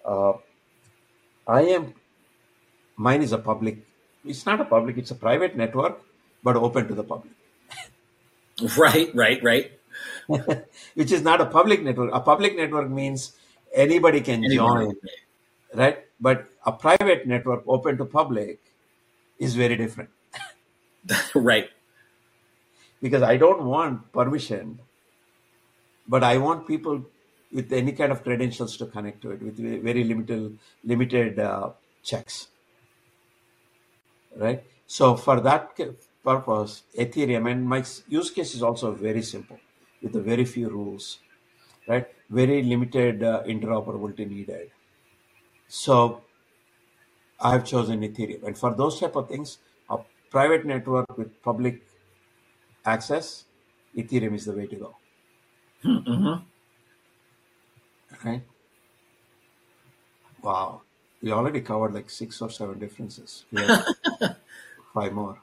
uh, 0.05 0.33
I 1.47 1.61
am 1.63 1.93
mine 2.97 3.21
is 3.21 3.31
a 3.31 3.37
public. 3.37 3.85
It's 4.25 4.45
not 4.45 4.61
a 4.61 4.65
public. 4.65 4.97
It's 4.97 5.11
a 5.11 5.15
private 5.15 5.55
network, 5.57 6.01
but 6.43 6.55
open 6.55 6.87
to 6.87 6.95
the 6.95 7.03
public. 7.03 7.33
Right. 8.77 9.09
Right. 9.15 9.43
Right. 9.43 9.71
Which 10.95 11.11
is 11.11 11.21
not 11.23 11.41
a 11.41 11.45
public 11.45 11.83
network. 11.83 12.11
A 12.13 12.19
public 12.19 12.55
network 12.55 12.89
means 12.89 13.33
anybody 13.73 14.21
can 14.21 14.43
Anybody. 14.45 14.55
join, 14.55 14.95
right? 15.73 16.05
But 16.19 16.47
a 16.65 16.71
private 16.71 17.25
network 17.27 17.63
open 17.67 17.97
to 17.97 18.05
public 18.05 18.59
is 19.39 19.55
very 19.55 19.75
different 19.75 20.09
right. 21.35 21.69
because 23.01 23.21
I 23.23 23.37
don't 23.37 23.65
want 23.65 24.11
permission, 24.13 24.79
but 26.07 26.23
I 26.23 26.37
want 26.37 26.67
people 26.67 27.03
with 27.53 27.71
any 27.71 27.91
kind 27.91 28.11
of 28.11 28.23
credentials 28.23 28.75
to 28.77 28.87
connect 28.87 29.21
to 29.21 29.31
it 29.31 29.41
with 29.41 29.57
very 29.83 30.03
limited 30.03 30.57
limited 30.83 31.39
uh, 31.39 31.69
checks, 32.03 32.47
right? 34.35 34.63
So 34.87 35.15
for 35.15 35.39
that 35.41 35.77
purpose, 36.23 36.83
Ethereum 36.97 37.49
and 37.51 37.67
my 37.67 37.83
use 38.07 38.31
case 38.31 38.55
is 38.55 38.63
also 38.63 38.91
very 38.91 39.21
simple 39.21 39.59
with 40.01 40.13
very 40.25 40.45
few 40.45 40.69
rules, 40.69 41.19
right? 41.87 42.07
Very 42.29 42.63
limited 42.63 43.23
uh, 43.23 43.43
interoperability 43.43 44.29
needed. 44.29 44.71
So 45.67 46.23
I've 47.39 47.65
chosen 47.65 48.01
Ethereum, 48.01 48.43
and 48.43 48.57
for 48.57 48.73
those 48.73 48.99
type 48.99 49.15
of 49.15 49.29
things, 49.29 49.59
a 49.89 49.97
private 50.31 50.65
network 50.65 51.17
with 51.17 51.41
public 51.43 51.81
access, 52.85 53.45
Ethereum 53.95 54.35
is 54.35 54.45
the 54.45 54.53
way 54.53 54.67
to 54.67 54.75
go, 54.75 54.95
hmm 55.83 56.33
right? 58.23 58.43
Wow, 60.43 60.81
we 61.23 61.31
already 61.31 61.61
covered 61.61 61.93
like 61.95 62.09
six 62.09 62.39
or 62.41 62.49
seven 62.51 62.77
differences. 62.79 63.45
Five 64.93 65.13
more. 65.13 65.39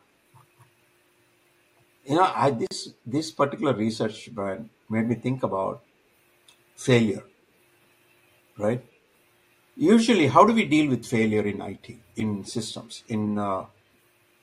You 2.05 2.17
know, 2.17 2.31
I 2.35 2.51
this 2.51 2.93
this 3.07 3.31
particular 3.31 3.73
research, 3.75 4.29
Brian, 4.33 4.69
made 4.89 5.09
me 5.09 5.15
think 5.15 5.43
about 5.43 5.83
failure, 6.77 7.25
right? 8.59 8.85
Usually, 9.77 10.27
how 10.29 10.45
do 10.45 10.53
we 10.53 10.65
deal 10.67 10.91
with 10.91 11.07
failure 11.07 11.43
in 11.43 11.61
IT, 11.63 11.97
in 12.17 12.45
systems? 12.45 13.03
In 13.09 13.39
uh, 13.39 13.67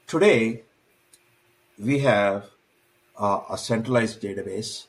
today, 0.07 0.63
we 1.79 1.99
have 1.99 2.45
uh, 3.17 3.41
a 3.49 3.57
centralized 3.57 4.21
database. 4.21 4.85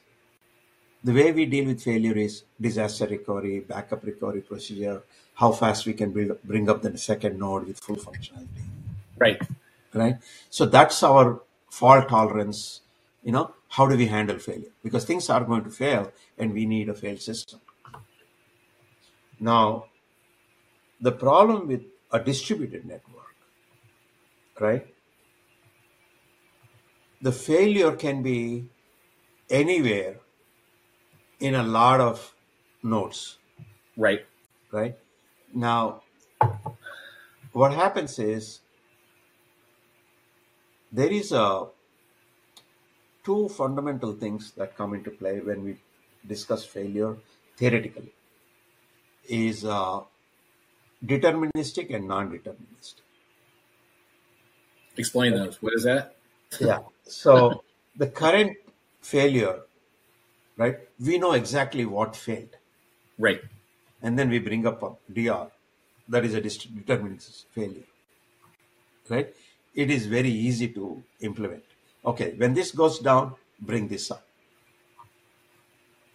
The 1.04 1.12
way 1.12 1.32
we 1.32 1.46
deal 1.46 1.66
with 1.66 1.82
failure 1.82 2.16
is 2.16 2.42
disaster 2.60 3.06
recovery, 3.06 3.60
backup 3.60 4.04
recovery 4.04 4.40
procedure, 4.40 5.02
how 5.34 5.52
fast 5.52 5.86
we 5.86 5.92
can 5.92 6.10
build, 6.12 6.36
bring 6.42 6.68
up 6.68 6.82
the 6.82 6.96
second 6.98 7.38
node 7.38 7.66
with 7.66 7.78
full 7.78 7.96
functionality 7.96 8.64
Right. 9.16 9.40
right? 9.94 10.16
So 10.50 10.66
that's 10.66 11.02
our 11.02 11.40
fault 11.70 12.08
tolerance. 12.08 12.80
You 13.22 13.32
know, 13.32 13.54
how 13.68 13.86
do 13.86 13.96
we 13.96 14.06
handle 14.06 14.38
failure? 14.38 14.70
Because 14.82 15.04
things 15.04 15.30
are 15.30 15.44
going 15.44 15.64
to 15.64 15.70
fail, 15.70 16.12
and 16.36 16.52
we 16.52 16.66
need 16.66 16.88
a 16.88 16.94
failed 16.94 17.20
system. 17.20 17.60
Now, 19.38 19.86
the 21.00 21.12
problem 21.12 21.68
with 21.68 21.82
a 22.10 22.18
distributed 22.18 22.84
network, 22.86 23.34
right? 24.58 24.86
The 27.20 27.32
failure 27.32 27.92
can 27.92 28.22
be 28.22 28.68
anywhere 29.50 30.16
in 31.40 31.54
a 31.54 31.62
lot 31.62 32.00
of 32.00 32.34
nodes, 32.82 33.38
Right. 33.96 34.24
right? 34.70 34.96
Now, 35.54 36.02
what 37.52 37.72
happens 37.72 38.18
is 38.18 38.60
there 40.92 41.10
is 41.10 41.32
a 41.32 41.68
two 43.24 43.48
fundamental 43.48 44.12
things 44.14 44.52
that 44.52 44.76
come 44.76 44.94
into 44.94 45.10
play 45.10 45.38
when 45.40 45.62
we 45.64 45.76
discuss 46.26 46.64
failure 46.64 47.16
theoretically 47.56 48.12
is 49.28 49.64
uh, 49.64 50.00
deterministic 51.04 51.94
and 51.94 52.08
non-deterministic 52.08 53.02
Explain 54.96 55.34
those. 55.34 55.62
What 55.62 55.74
is 55.74 55.84
that? 55.84 56.16
yeah 56.60 56.78
so 57.04 57.62
the 57.96 58.06
current 58.08 58.56
failure 59.02 59.60
right? 60.58 60.78
We 61.00 61.18
know 61.18 61.32
exactly 61.32 61.86
what 61.86 62.14
failed. 62.16 62.56
Right. 63.18 63.40
and 64.00 64.18
then 64.18 64.28
we 64.30 64.38
bring 64.38 64.64
up 64.70 64.82
a 64.86 64.90
dr 65.12 65.50
that 66.14 66.24
is 66.26 66.34
a 66.34 66.40
deterministic 66.40 67.46
failure 67.54 67.88
right? 69.08 69.34
It 69.74 69.90
is 69.90 70.06
very 70.06 70.30
easy 70.30 70.68
to 70.68 71.02
implement. 71.20 71.64
Okay 72.04 72.28
when 72.36 72.54
this 72.54 72.70
goes 72.80 72.98
down 73.00 73.34
bring 73.60 73.88
this 73.88 74.10
up 74.10 74.24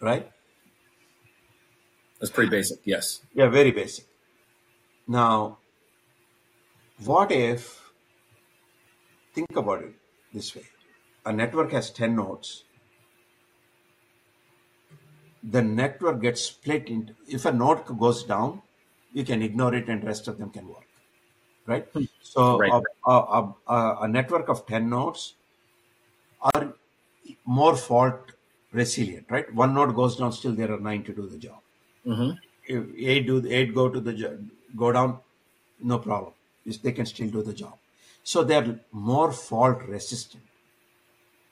right? 0.00 0.30
That's 2.18 2.30
pretty 2.30 2.50
basic. 2.50 2.78
Yes. 2.84 3.20
yeah 3.34 3.48
very 3.48 3.70
basic. 3.70 4.06
Now 5.06 5.58
what 7.04 7.32
if 7.32 7.92
think 9.34 9.56
about 9.56 9.82
it 9.82 9.94
this 10.32 10.54
way. 10.56 10.64
A 11.26 11.32
network 11.32 11.72
has 11.72 11.90
10 11.90 12.16
nodes 12.16 12.64
the 15.50 15.62
network 15.62 16.20
gets 16.22 16.42
split 16.42 16.88
into 16.88 17.14
if 17.28 17.44
a 17.44 17.52
node 17.52 17.84
goes 17.98 18.24
down 18.24 18.62
you 19.12 19.24
can 19.24 19.42
ignore 19.42 19.74
it 19.74 19.88
and 19.88 20.04
rest 20.04 20.28
of 20.28 20.38
them 20.38 20.50
can 20.50 20.66
work 20.68 20.88
right 21.66 21.88
so 22.20 22.44
Right. 22.56 22.74
a, 22.76 23.10
a, 23.10 23.54
a, 23.68 23.98
a 24.02 24.08
network 24.08 24.48
of 24.48 24.66
10 24.66 24.88
nodes 24.90 25.36
are 26.54 26.76
more 27.44 27.76
fault 27.76 28.32
resilient 28.72 29.26
right 29.30 29.52
one 29.54 29.74
node 29.74 29.94
goes 29.96 30.16
down 30.16 30.32
still 30.32 30.52
there 30.54 30.72
are 30.72 30.80
nine 30.80 31.02
to 31.04 31.14
do 31.14 31.28
the 31.28 31.38
job 31.38 31.62
hmm 32.04 32.44
if 32.66 32.84
eight 32.96 33.26
do 33.26 33.36
eight 33.48 33.74
go 33.74 33.88
to 33.88 34.00
the 34.00 34.12
go 34.76 34.92
down, 34.92 35.20
no 35.78 35.98
problem. 35.98 36.34
They 36.64 36.92
can 36.92 37.06
still 37.06 37.30
do 37.30 37.42
the 37.42 37.52
job. 37.52 37.78
So 38.22 38.42
they're 38.42 38.80
more 38.90 39.32
fault 39.32 39.82
resistant, 39.82 40.44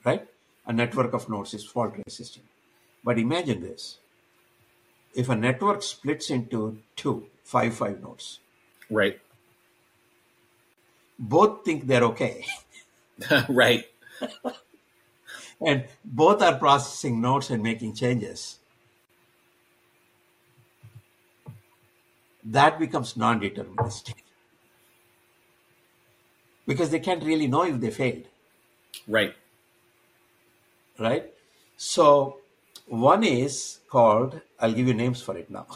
right? 0.04 0.28
A 0.66 0.72
network 0.72 1.12
of 1.14 1.28
nodes 1.28 1.54
is 1.54 1.64
fault 1.64 1.94
resistant. 2.06 2.46
But 3.04 3.18
imagine 3.18 3.60
this: 3.60 3.98
if 5.14 5.28
a 5.30 5.34
network 5.36 5.82
splits 5.82 6.28
into 6.30 6.78
two, 6.96 7.26
five, 7.44 7.74
five 7.74 8.02
nodes, 8.02 8.40
Right. 8.90 9.20
both 11.18 11.64
think 11.64 11.86
they're 11.86 12.04
okay, 12.04 12.44
right. 13.48 13.86
and 15.60 15.86
both 16.04 16.42
are 16.42 16.58
processing 16.58 17.20
nodes 17.20 17.50
and 17.50 17.62
making 17.62 17.94
changes. 17.94 18.58
That 22.44 22.78
becomes 22.78 23.16
non-deterministic 23.16 24.22
because 26.66 26.90
they 26.90 26.98
can't 27.00 27.22
really 27.22 27.46
know 27.46 27.62
if 27.64 27.80
they 27.80 27.90
failed, 27.90 28.24
Right. 29.06 29.34
right? 30.98 31.32
So 31.76 32.41
one 32.86 33.24
is 33.24 33.80
called, 33.88 34.40
I'll 34.58 34.72
give 34.72 34.86
you 34.88 34.94
names 34.94 35.22
for 35.22 35.36
it 35.36 35.50
now. 35.50 35.66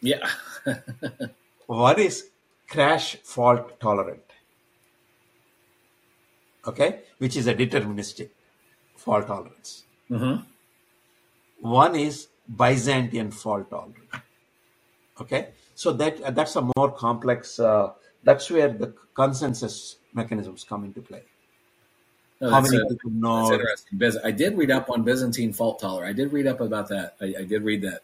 Yeah. 0.00 0.26
One 1.66 2.00
is 2.00 2.30
crash 2.68 3.16
fault 3.16 3.78
tolerant, 3.80 4.22
okay, 6.66 7.00
which 7.18 7.36
is 7.36 7.46
a 7.46 7.54
deterministic 7.54 8.30
fault 8.96 9.26
tolerance. 9.26 9.84
hmm 10.08 10.36
One 11.60 11.94
is 11.94 12.28
Byzantine 12.56 13.30
fault 13.30 13.70
tolerant, 13.70 13.96
okay. 15.20 15.50
So 15.74 15.92
that 15.92 16.34
that's 16.34 16.56
a 16.56 16.62
more 16.76 16.90
complex. 16.92 17.58
Uh, 17.58 17.92
that's 18.24 18.50
where 18.50 18.68
the 18.68 18.94
consensus 19.14 19.96
mechanisms 20.14 20.64
come 20.64 20.84
into 20.84 21.00
play. 21.00 21.22
No, 22.40 22.50
How 22.50 22.60
many 22.60 22.76
uh, 22.78 22.88
people 22.88 23.10
that's 23.10 23.20
know? 23.22 23.52
interesting. 23.52 23.98
Biz- 23.98 24.18
I 24.24 24.30
did 24.30 24.56
read 24.56 24.70
up 24.70 24.88
on 24.88 25.02
Byzantine 25.02 25.52
fault 25.52 25.80
tolerance. 25.80 26.10
I 26.10 26.12
did 26.14 26.32
read 26.32 26.46
up 26.46 26.60
about 26.60 26.88
that. 26.88 27.16
I, 27.20 27.34
I 27.40 27.44
did 27.44 27.62
read 27.62 27.82
that. 27.82 28.00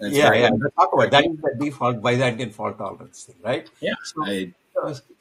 It's 0.00 0.16
Yeah, 0.16 0.32
yeah. 0.34 0.50
Let's 0.50 0.74
talk 0.74 0.92
about 0.92 1.10
that. 1.12 1.24
Is 1.24 1.36
the 1.40 1.64
default 1.64 2.02
Byzantine 2.02 2.50
fault 2.50 2.78
tolerance 2.78 3.24
thing, 3.24 3.36
right? 3.42 3.68
Yeah. 3.80 3.94
So, 4.02 4.24
I, 4.26 4.52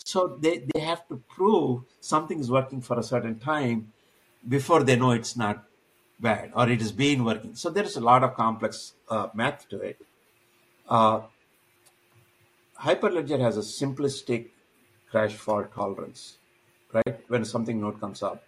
so 0.04 0.38
they, 0.39 0.65
they 0.73 0.80
have 0.82 1.08
to 1.08 1.21
prove 1.30 1.84
something 2.01 2.39
is 2.39 2.49
working 2.51 2.82
for 2.82 2.99
a 2.99 3.04
certain 3.04 3.39
time 3.39 3.93
before 4.47 4.84
they 4.84 4.95
know 4.95 5.12
it's 5.12 5.38
not 5.38 5.63
bad 6.19 6.51
or 6.56 6.69
it 6.69 6.80
has 6.82 6.91
been 6.91 7.23
working. 7.23 7.56
So 7.56 7.69
there's 7.69 7.95
a 7.95 8.01
lot 8.01 8.23
of 8.23 8.36
complex 8.36 8.93
uh, 9.10 9.28
math 9.34 9.69
to 9.69 9.80
it. 9.80 9.97
Uh, 10.89 11.21
Hyperledger 12.80 13.39
has 13.39 13.58
a 13.58 13.62
simplistic 13.62 14.49
crash 15.10 15.34
fault 15.34 15.73
tolerance, 15.73 16.38
right? 16.93 17.19
When 17.30 17.45
something 17.45 17.80
node 17.80 17.99
comes 17.99 18.21
up, 18.21 18.43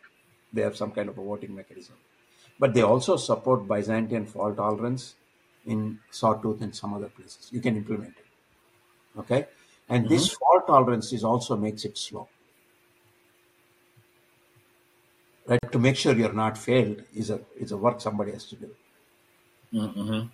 they 0.54 0.62
have 0.62 0.78
some 0.78 0.92
kind 0.92 1.10
of 1.10 1.18
a 1.18 1.24
voting 1.24 1.56
mechanism. 1.56 1.96
But 2.60 2.74
they 2.74 2.82
also 2.82 3.18
support 3.18 3.68
Byzantine 3.68 4.26
fault 4.26 4.58
tolerance 4.58 5.16
in 5.66 6.00
Sawtooth 6.12 6.62
and 6.62 6.76
some 6.76 6.94
other 6.94 7.10
places. 7.10 7.50
You 7.52 7.62
can 7.62 7.78
implement 7.78 8.16
it. 8.18 8.26
Okay? 9.20 9.48
And 9.90 10.10
this 10.10 10.30
fault 10.34 10.68
tolerance 10.68 11.14
is 11.14 11.24
also 11.24 11.56
makes 11.58 11.86
it 11.86 11.98
slow. 11.98 12.30
Right? 15.48 15.60
To 15.72 15.80
make 15.80 15.96
sure 15.96 16.14
you're 16.16 16.32
not 16.34 16.58
failed 16.60 17.04
is 17.14 17.30
a 17.32 17.44
is 17.56 17.72
a 17.72 17.78
work 17.78 18.02
somebody 18.02 18.34
has 18.34 18.46
to 18.50 18.56
do. 18.56 18.76
mhm. 19.72 20.30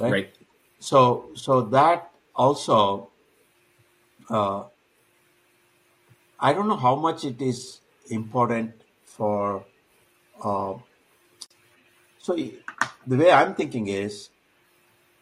Right? 0.00 0.10
Right. 0.12 0.38
So 0.80 1.30
so 1.34 1.62
that 1.62 2.12
also 2.34 3.10
uh, 4.30 4.64
I 6.40 6.52
don't 6.52 6.66
know 6.66 6.76
how 6.76 6.96
much 6.96 7.24
it 7.24 7.40
is 7.40 7.80
important 8.08 8.82
for 9.20 9.66
uh, 10.42 10.74
so 12.18 12.34
the 13.06 13.16
way 13.22 13.30
I'm 13.30 13.54
thinking 13.54 13.88
is 13.88 14.30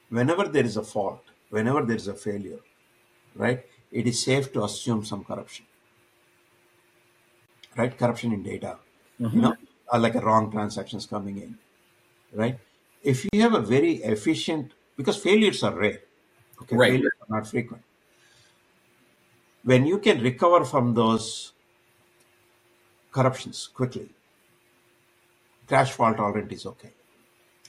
whenever 0.09 0.45
there 0.47 0.65
is 0.65 0.77
a 0.77 0.85
fault, 0.85 1.25
whenever 1.51 1.83
there 1.85 1.97
is 1.97 2.07
a 2.07 2.15
failure, 2.15 2.61
right, 3.35 3.65
it 3.91 4.07
is 4.07 4.23
safe 4.23 4.53
to 4.53 4.63
assume 4.63 5.05
some 5.05 5.25
corruption. 5.25 5.67
Right? 7.77 7.97
Corruption 7.97 8.33
in 8.33 8.45
data. 8.45 8.79
You 9.35 9.43
know, 9.43 9.57
uh, 9.93 9.99
like 9.99 10.15
a 10.15 10.21
wrong 10.21 10.51
transactions 10.53 11.07
coming 11.07 11.39
in. 11.39 11.59
Right? 12.33 12.59
If 13.03 13.27
you 13.33 13.43
have 13.43 13.55
a 13.55 13.61
very 13.61 13.95
efficient 14.15 14.75
because 14.97 15.17
failures 15.17 15.63
are 15.65 15.75
rare. 15.75 16.01
Okay, 16.63 16.77
Right. 16.77 16.93
failures 16.93 17.13
are 17.23 17.37
not 17.37 17.49
frequent. 17.49 17.83
When 19.65 19.87
you 19.87 19.99
can 19.99 20.23
recover 20.23 20.65
from 20.65 20.95
those 20.95 21.53
corruptions 23.13 23.69
quickly, 23.75 24.11
crash 25.67 25.93
fault 25.93 26.17
tolerant 26.17 26.53
is 26.53 26.67
okay. 26.67 26.91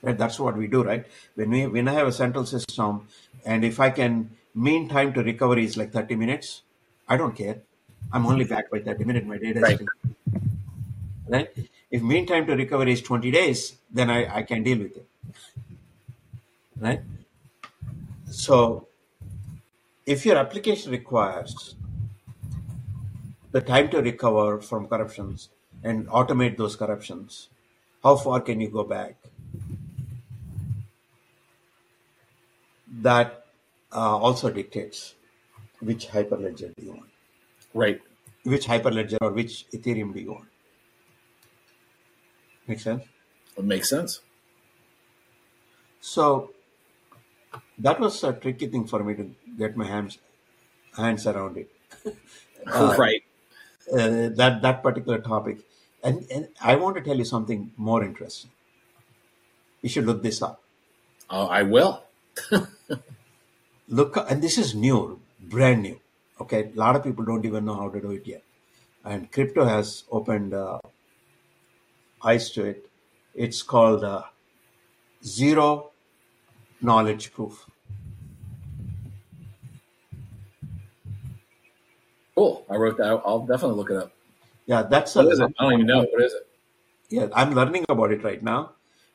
Right? 0.01 0.17
That's 0.17 0.39
what 0.39 0.57
we 0.57 0.67
do, 0.67 0.83
right? 0.83 1.05
When 1.35 1.49
we 1.51 1.67
when 1.67 1.87
I 1.87 1.93
have 1.93 2.07
a 2.07 2.11
central 2.11 2.45
system 2.45 3.07
and 3.45 3.65
if 3.65 3.79
I 3.79 3.89
can 3.91 4.31
mean 4.55 4.89
time 4.89 5.13
to 5.13 5.23
recovery 5.23 5.65
is 5.65 5.77
like 5.77 5.91
30 5.91 6.15
minutes, 6.15 6.63
I 7.07 7.17
don't 7.17 7.35
care. 7.35 7.61
I'm 8.11 8.25
only 8.25 8.45
back 8.45 8.71
by 8.71 8.79
30 8.79 9.03
minutes. 9.05 9.27
My 9.27 9.37
data 9.37 9.61
Right. 9.61 9.71
is 9.71 9.75
still 9.75 9.87
right. 11.27 11.49
If 11.91 12.01
mean 12.01 12.25
time 12.25 12.45
to 12.47 12.55
recovery 12.55 12.93
is 12.93 13.01
20 13.01 13.31
days, 13.31 13.77
then 13.91 14.09
I, 14.09 14.37
I 14.37 14.43
can 14.43 14.63
deal 14.63 14.79
with 14.79 14.97
it. 14.97 15.07
Right? 16.79 17.01
So 18.31 18.87
if 20.05 20.25
your 20.25 20.37
application 20.37 20.91
requires 20.91 21.75
the 23.51 23.61
time 23.61 23.89
to 23.89 24.01
recover 24.01 24.59
from 24.61 24.87
corruptions 24.87 25.49
and 25.83 26.07
automate 26.07 26.57
those 26.57 26.75
corruptions, 26.75 27.49
how 28.03 28.15
far 28.15 28.41
can 28.41 28.61
you 28.61 28.69
go 28.69 28.83
back? 28.83 29.15
That 33.01 33.45
uh, 33.93 34.17
also 34.17 34.49
dictates 34.51 35.15
which 35.81 36.07
hyperledger 36.09 36.75
do 36.75 36.85
you 36.85 36.91
want, 36.93 37.09
Right. 37.73 38.01
which 38.43 38.67
hyperledger 38.67 39.17
or 39.21 39.31
which 39.31 39.67
Ethereum 39.71 40.13
do 40.13 40.21
you 40.21 40.33
want. 40.33 40.49
Make 42.67 42.79
sense? 42.79 43.03
It 43.57 43.65
makes 43.65 43.89
sense. 43.89 44.21
So 46.01 46.51
that 47.77 47.99
was 47.99 48.23
a 48.23 48.33
tricky 48.33 48.67
thing 48.67 48.85
for 48.85 49.03
me 49.03 49.15
to 49.15 49.35
get 49.57 49.75
my 49.77 49.85
hands 49.85 50.17
hands 50.97 51.27
around 51.27 51.57
it. 51.57 51.69
Uh, 52.67 52.95
right. 52.99 53.23
Uh, 53.93 54.29
that 54.35 54.61
that 54.61 54.83
particular 54.83 55.19
topic. 55.19 55.59
And, 56.03 56.25
and 56.31 56.47
I 56.61 56.75
want 56.75 56.95
to 56.95 57.01
tell 57.01 57.17
you 57.17 57.25
something 57.25 57.71
more 57.75 58.03
interesting. 58.03 58.51
You 59.81 59.89
should 59.89 60.05
look 60.05 60.23
this 60.23 60.41
up. 60.41 60.61
Oh, 61.29 61.47
I 61.47 61.63
will. 61.63 62.03
Look, 63.89 64.17
and 64.29 64.41
this 64.41 64.57
is 64.57 64.75
new, 64.75 65.19
brand 65.39 65.81
new. 65.81 65.99
Okay, 66.39 66.71
a 66.73 66.79
lot 66.79 66.95
of 66.95 67.03
people 67.03 67.25
don't 67.25 67.45
even 67.45 67.65
know 67.65 67.75
how 67.75 67.89
to 67.89 67.99
do 67.99 68.11
it 68.11 68.25
yet, 68.25 68.43
and 69.03 69.31
crypto 69.31 69.65
has 69.65 70.03
opened 70.11 70.53
uh, 70.53 70.79
eyes 72.23 72.49
to 72.51 72.65
it. 72.65 72.89
It's 73.35 73.61
called 73.61 74.03
uh, 74.03 74.23
zero 75.23 75.91
knowledge 76.81 77.33
proof. 77.33 77.65
Cool. 82.39 82.65
I 82.69 82.75
wrote 82.75 82.97
that. 82.97 83.21
I'll 83.25 83.45
definitely 83.51 83.75
look 83.75 83.89
it 83.91 83.97
up. 83.97 84.11
Yeah, 84.65 84.83
that's 84.83 85.15
What 85.15 85.27
is 85.27 85.39
it? 85.39 85.53
I 85.59 85.63
don't 85.63 85.73
even 85.73 85.87
know. 85.87 85.99
What 86.13 86.21
is 86.27 86.33
it? 86.33 86.45
yeah 87.11 87.27
i'm 87.33 87.53
learning 87.57 87.83
about 87.89 88.11
it 88.15 88.23
right 88.23 88.43
now 88.43 88.59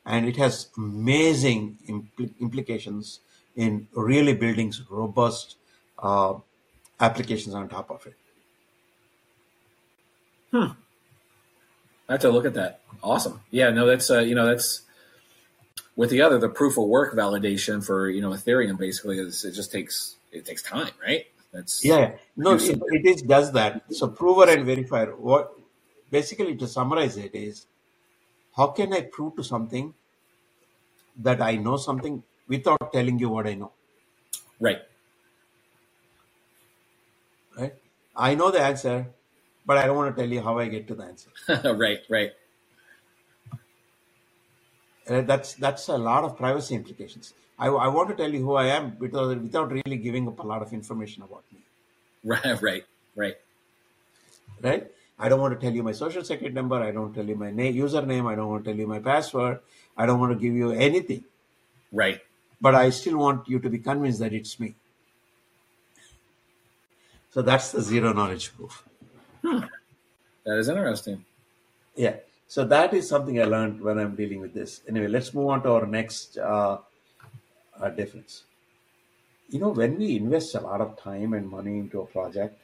and 0.04 0.26
it 0.30 0.36
has 0.44 0.54
amazing 0.76 1.78
impl- 1.88 2.32
implications 2.40 3.20
in 3.64 3.86
really 3.94 4.34
building 4.34 4.72
robust 4.90 5.54
uh, 6.00 6.34
applications 7.08 7.54
on 7.54 7.68
top 7.68 7.88
of 7.96 8.04
it 8.10 8.16
Hmm. 10.50 10.70
I 12.08 12.12
have 12.14 12.20
to 12.20 12.30
look 12.30 12.44
at 12.46 12.54
that. 12.54 12.80
Awesome. 13.02 13.40
Yeah. 13.50 13.70
No, 13.70 13.86
that's 13.86 14.08
uh, 14.10 14.20
you 14.20 14.34
know 14.34 14.46
that's 14.46 14.82
with 15.96 16.10
the 16.10 16.20
other 16.22 16.38
the 16.38 16.48
proof 16.48 16.76
of 16.78 16.84
work 16.84 17.14
validation 17.14 17.84
for 17.84 18.08
you 18.08 18.20
know 18.20 18.30
Ethereum 18.30 18.78
basically 18.78 19.18
is 19.18 19.44
it 19.44 19.52
just 19.52 19.72
takes 19.72 20.16
it 20.32 20.44
takes 20.44 20.62
time, 20.62 20.92
right? 21.02 21.26
That's 21.54 21.84
yeah 21.84 22.00
yeah. 22.00 22.12
no 22.36 22.54
it, 22.54 22.82
it 22.98 23.06
is 23.12 23.22
does 23.22 23.52
that 23.52 23.84
so 24.00 24.08
prover 24.08 24.50
and 24.54 24.66
verifier 24.66 25.16
what 25.18 25.52
basically 26.10 26.56
to 26.62 26.68
summarize 26.68 27.16
it 27.26 27.34
is 27.34 27.66
how 28.58 28.68
can 28.78 28.92
i 28.94 29.02
prove 29.02 29.36
to 29.36 29.44
something 29.44 29.94
that 31.28 31.42
i 31.42 31.56
know 31.56 31.76
something 31.76 32.22
without 32.48 32.92
telling 32.92 33.20
you 33.20 33.30
what 33.30 33.46
i 33.46 33.54
know 33.54 33.72
right. 34.60 34.82
right 37.58 37.74
i 38.16 38.34
know 38.34 38.50
the 38.50 38.60
answer 38.70 38.96
but 39.66 39.78
i 39.78 39.86
don't 39.86 39.96
want 39.96 40.16
to 40.16 40.22
tell 40.22 40.32
you 40.38 40.42
how 40.42 40.58
i 40.58 40.68
get 40.68 40.88
to 40.88 40.96
the 40.96 41.04
answer 41.04 41.30
right. 41.74 42.00
Right. 42.10 42.32
And 45.06 45.28
that's 45.28 45.54
that's 45.54 45.88
a 45.88 45.98
lot 45.98 46.24
of 46.24 46.36
privacy 46.36 46.74
implications. 46.74 47.34
I, 47.58 47.68
I 47.68 47.88
want 47.88 48.08
to 48.10 48.14
tell 48.16 48.32
you 48.32 48.40
who 48.40 48.54
I 48.54 48.66
am 48.66 48.98
without, 48.98 49.28
without 49.40 49.70
really 49.70 49.96
giving 49.96 50.26
up 50.26 50.38
a 50.40 50.42
lot 50.42 50.62
of 50.62 50.72
information 50.72 51.22
about 51.22 51.44
me, 51.52 51.60
Right. 52.24 52.62
Right. 52.62 52.84
Right. 53.16 53.36
right? 54.62 54.90
I 55.18 55.28
don't 55.28 55.40
want 55.40 55.58
to 55.58 55.64
tell 55.64 55.72
you 55.74 55.82
my 55.82 55.92
social 55.92 56.24
security 56.24 56.54
number. 56.54 56.76
I 56.76 56.90
don't 56.90 57.14
tell 57.14 57.24
you 57.24 57.36
my 57.36 57.50
na- 57.50 57.62
username. 57.84 58.26
I 58.30 58.34
don't 58.34 58.48
want 58.48 58.64
to 58.64 58.70
tell 58.70 58.78
you 58.78 58.86
my 58.88 58.98
password. 58.98 59.60
I 59.96 60.06
don't 60.06 60.18
want 60.18 60.32
to 60.32 60.38
give 60.38 60.54
you 60.54 60.72
anything. 60.72 61.24
Right. 61.92 62.20
But 62.60 62.74
I 62.74 62.90
still 62.90 63.18
want 63.18 63.48
you 63.48 63.60
to 63.60 63.70
be 63.70 63.78
convinced 63.78 64.18
that 64.18 64.32
it's 64.32 64.58
me. 64.58 64.74
So 67.30 67.42
that's 67.42 67.70
the 67.72 67.80
zero 67.82 68.12
knowledge 68.12 68.54
proof. 68.56 68.84
That 69.42 70.58
is 70.58 70.68
interesting. 70.68 71.24
Yeah. 71.94 72.16
So 72.48 72.64
that 72.64 72.92
is 72.94 73.08
something 73.08 73.40
I 73.40 73.44
learned 73.44 73.80
when 73.80 73.98
I'm 73.98 74.14
dealing 74.14 74.40
with 74.40 74.54
this. 74.54 74.82
Anyway, 74.88 75.08
let's 75.08 75.32
move 75.32 75.48
on 75.48 75.62
to 75.62 75.70
our 75.72 75.86
next 75.86 76.38
uh, 76.38 76.78
uh, 77.80 77.90
difference. 77.90 78.44
You 79.48 79.58
know, 79.58 79.70
when 79.70 79.96
we 79.96 80.16
invest 80.16 80.54
a 80.54 80.60
lot 80.60 80.82
of 80.82 80.98
time 80.98 81.32
and 81.32 81.48
money 81.48 81.78
into 81.78 81.98
a 82.02 82.06
project, 82.06 82.60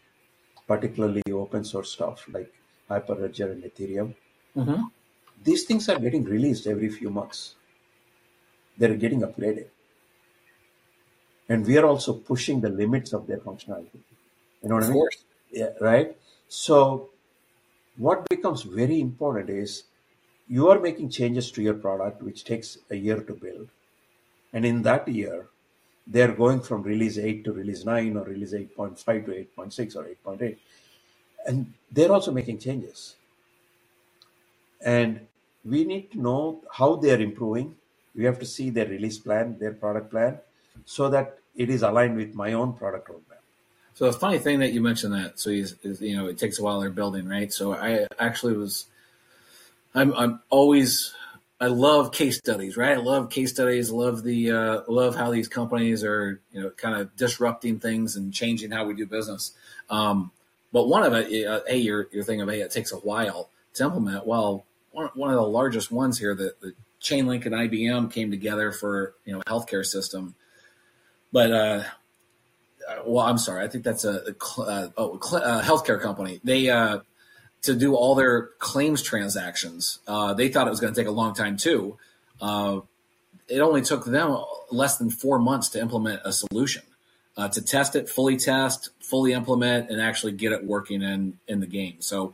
particularly 0.67 1.23
open 1.33 1.65
source 1.65 1.93
stuff 1.93 2.27
like 2.29 2.53
Hyperledger 2.91 3.53
and 3.53 3.65
Ethereum, 3.65 4.15
hmm 4.55 4.91
these 5.43 5.65
things 5.65 5.89
are 5.89 5.99
getting 5.99 6.23
released 6.23 6.69
every 6.69 6.89
few 6.89 7.11
months. 7.11 7.57
They're 8.77 8.97
getting 8.97 9.21
upgraded. 9.21 9.69
And 11.51 11.67
we 11.67 11.77
are 11.77 11.85
also 11.85 12.15
pushing 12.15 12.61
the 12.63 12.71
limits 12.71 13.13
of 13.13 13.27
their 13.27 13.39
functionality. 13.39 14.01
You 14.63 14.69
know 14.69 14.77
what 14.77 14.85
I 14.85 14.87
Of 14.87 14.89
mean? 14.89 15.05
course. 15.05 15.25
Yeah, 15.51 15.73
right? 15.81 16.17
So, 16.49 17.11
what 17.97 18.29
becomes 18.29 18.63
very 18.65 19.01
important 19.01 19.51
is 19.51 19.85
you 20.49 20.69
are 20.71 20.81
making 20.81 21.11
changes 21.11 21.51
to 21.53 21.63
your 21.63 21.75
product, 21.75 22.23
which 22.23 22.45
takes 22.45 22.79
a 22.91 22.97
year 22.97 23.21
to 23.23 23.35
build. 23.35 23.71
And 24.53 24.65
in 24.65 24.83
that 24.83 25.07
year, 25.09 25.47
they're 26.07 26.33
going 26.33 26.61
from 26.61 26.83
release 26.83 27.19
8 27.19 27.45
to 27.45 27.53
release 27.53 27.85
9 27.85 28.17
or 28.17 28.25
release 28.25 28.53
8.5 28.53 29.05
to 29.05 29.47
8.6 29.57 29.97
or 29.97 30.35
8.8. 30.35 30.57
And 31.47 31.73
they're 31.91 32.13
also 32.13 32.33
making 32.33 32.59
changes. 32.59 33.17
And 34.81 35.27
we 35.65 35.85
need 35.85 36.11
to 36.13 36.21
know 36.21 36.63
how 36.73 36.97
they're 36.97 37.21
improving. 37.21 37.77
We 38.15 38.25
have 38.25 38.39
to 38.41 38.47
see 38.47 38.71
their 38.71 38.87
release 38.87 39.19
plan, 39.19 39.59
their 39.59 39.73
product 39.73 40.11
plan, 40.11 40.39
so 40.85 41.09
that 41.11 41.39
it 41.55 41.71
is 41.71 41.83
aligned 41.83 42.17
with 42.17 42.35
my 42.35 42.53
own 42.55 42.73
product 42.73 43.09
roadmap. 43.09 43.41
So 43.95 44.07
the 44.07 44.19
funny 44.19 44.39
thing 44.39 44.61
that 44.61 44.73
you 44.73 44.81
mentioned 44.81 45.13
that, 45.15 45.39
so 45.39 45.51
is, 45.51 45.77
you 45.83 46.17
know, 46.17 46.27
it 46.27 46.39
takes 46.39 46.59
a 46.59 46.63
while 46.63 46.81
they're 46.81 46.91
building, 46.91 47.29
right? 47.29 47.53
So 47.53 47.75
I 47.75 48.07
actually 48.19 48.57
was, 48.57 48.87
I'm, 49.95 50.15
I'm 50.15 50.41
always, 50.49 51.15
I 51.61 51.67
love 51.67 52.11
case 52.11 52.39
studies, 52.39 52.77
right? 52.77 52.97
I 52.97 53.01
love 53.01 53.29
case 53.29 53.51
studies. 53.51 53.91
Love 53.91 54.23
the, 54.23 54.51
uh, 54.51 54.81
love 54.89 55.15
how 55.15 55.31
these 55.31 55.47
companies 55.47 56.03
are, 56.03 56.41
you 56.53 56.63
know, 56.63 56.71
kind 56.71 56.99
of 56.99 57.15
disrupting 57.17 57.81
things 57.81 58.17
and 58.17 58.33
changing 58.33 58.71
how 58.71 58.87
we 58.87 58.95
do 58.95 59.05
business. 59.07 59.53
Um, 59.91 60.31
but 60.73 60.89
one 60.89 61.03
of 61.03 61.13
it, 61.13 61.47
uh, 61.47 61.61
hey, 61.67 61.79
you're, 61.79 62.09
you're 62.13 62.25
thinking 62.25 62.43
of, 62.43 62.49
hey, 62.49 62.63
it 62.63 62.71
takes 62.71 62.93
a 62.93 62.97
while 62.97 63.51
to 63.75 63.85
implement. 63.85 64.27
Well, 64.27 64.65
one, 64.93 65.11
one 65.15 65.31
of 65.31 65.37
the 65.37 65.43
largest 65.43 65.93
ones 65.93 66.19
here, 66.19 66.35
the, 66.35 66.55
the 66.63 66.73
Chainlink 67.03 67.45
and 67.45 67.55
IBM 67.55 68.11
came 68.11 68.31
together 68.31 68.73
for, 68.73 69.15
you 69.27 69.35
know, 69.35 69.43
healthcare 69.47 69.85
system. 69.85 70.35
But, 71.31 71.53
uh, 71.53 71.83
uh, 72.89 73.03
well, 73.05 73.27
I'm 73.27 73.39
sorry. 73.39 73.65
I 73.65 73.69
think 73.69 73.85
that's 73.85 74.05
a, 74.05 74.23
a 74.29 74.35
cl- 74.43 74.69
uh, 74.69 74.89
oh, 74.97 75.19
cl- 75.23 75.43
uh, 75.43 75.63
healthcare 75.63 76.01
company. 76.01 76.41
They 76.43 76.71
uh, 76.71 77.01
to 77.63 77.75
do 77.75 77.95
all 77.95 78.15
their 78.15 78.51
claims 78.59 79.03
transactions. 79.03 79.99
Uh, 80.07 80.35
they 80.35 80.49
thought 80.49 80.67
it 80.67 80.71
was 80.71 80.81
going 80.81 80.93
to 80.95 81.01
take 81.01 81.09
a 81.09 81.13
long 81.13 81.35
time 81.35 81.57
too. 81.57 81.99
Uh, 82.41 82.81
it 83.49 83.61
only 83.61 83.83
took 83.83 84.05
them 84.05 84.37
less 84.71 84.97
than 84.99 85.11
four 85.11 85.39
months 85.39 85.69
to 85.71 85.81
implement 85.81 86.21
a 86.25 86.33
solution, 86.33 86.83
uh, 87.37 87.49
to 87.49 87.61
test 87.61 87.97
it, 87.97 88.09
fully 88.09 88.37
test, 88.37 88.91
fully 89.01 89.33
implement, 89.33 89.91
and 89.91 90.01
actually 90.01 90.33
get 90.33 90.53
it 90.53 90.65
working 90.65 91.03
in 91.03 91.39
in 91.49 91.61
the 91.61 91.67
game. 91.67 91.97
So 92.01 92.33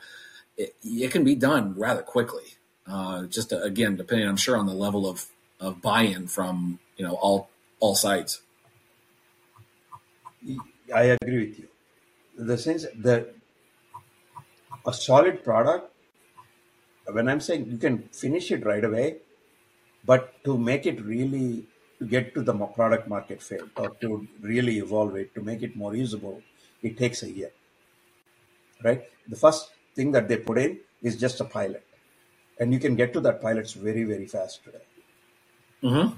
it, 0.56 0.74
it 0.84 1.10
can 1.10 1.24
be 1.24 1.34
done 1.34 1.74
rather 1.76 2.02
quickly. 2.02 2.44
Uh, 2.86 3.24
just 3.24 3.48
to, 3.48 3.60
again, 3.62 3.96
depending, 3.96 4.28
I'm 4.28 4.36
sure, 4.36 4.56
on 4.56 4.66
the 4.66 4.74
level 4.74 5.08
of 5.08 5.26
of 5.58 5.80
buy-in 5.80 6.28
from 6.28 6.78
you 6.96 7.04
know 7.04 7.14
all 7.14 7.48
all 7.80 7.94
sides. 7.94 8.42
I 10.94 11.16
agree 11.20 11.48
with 11.48 11.58
you. 11.58 11.68
The 12.38 12.58
sense 12.58 12.86
that 12.94 13.34
a 14.87 14.92
solid 14.92 15.44
product, 15.44 15.92
when 17.12 17.29
I'm 17.29 17.40
saying 17.40 17.66
you 17.70 17.79
can 17.79 18.09
finish 18.12 18.51
it 18.51 18.64
right 18.64 18.85
away, 18.85 19.18
but 20.05 20.42
to 20.44 20.59
make 20.59 20.87
it 20.87 21.05
really 21.05 21.66
to 21.99 22.07
get 22.07 22.35
to 22.35 22.42
the 22.42 22.55
product 22.55 23.09
market 23.09 23.42
fit 23.42 23.62
or 23.77 23.90
to 24.03 24.27
really 24.40 24.79
evolve 24.79 25.16
it, 25.16 25.35
to 25.35 25.42
make 25.42 25.62
it 25.62 25.77
more 25.77 25.94
usable, 25.96 26.42
it 26.83 26.99
takes 26.99 27.22
a 27.22 27.31
year, 27.31 27.51
right? 28.85 29.05
The 29.29 29.37
first 29.37 29.70
thing 29.94 30.12
that 30.12 30.29
they 30.29 30.37
put 30.37 30.59
in 30.59 30.79
is 31.03 31.16
just 31.16 31.40
a 31.40 31.44
pilot, 31.44 31.85
and 32.61 32.72
you 32.72 32.79
can 32.81 32.96
get 32.96 33.12
to 33.14 33.20
that 33.20 33.42
pilots 33.42 33.72
very, 33.72 34.05
very 34.05 34.27
fast 34.27 34.64
today 34.64 34.85
Mm-hmm. 35.83 36.14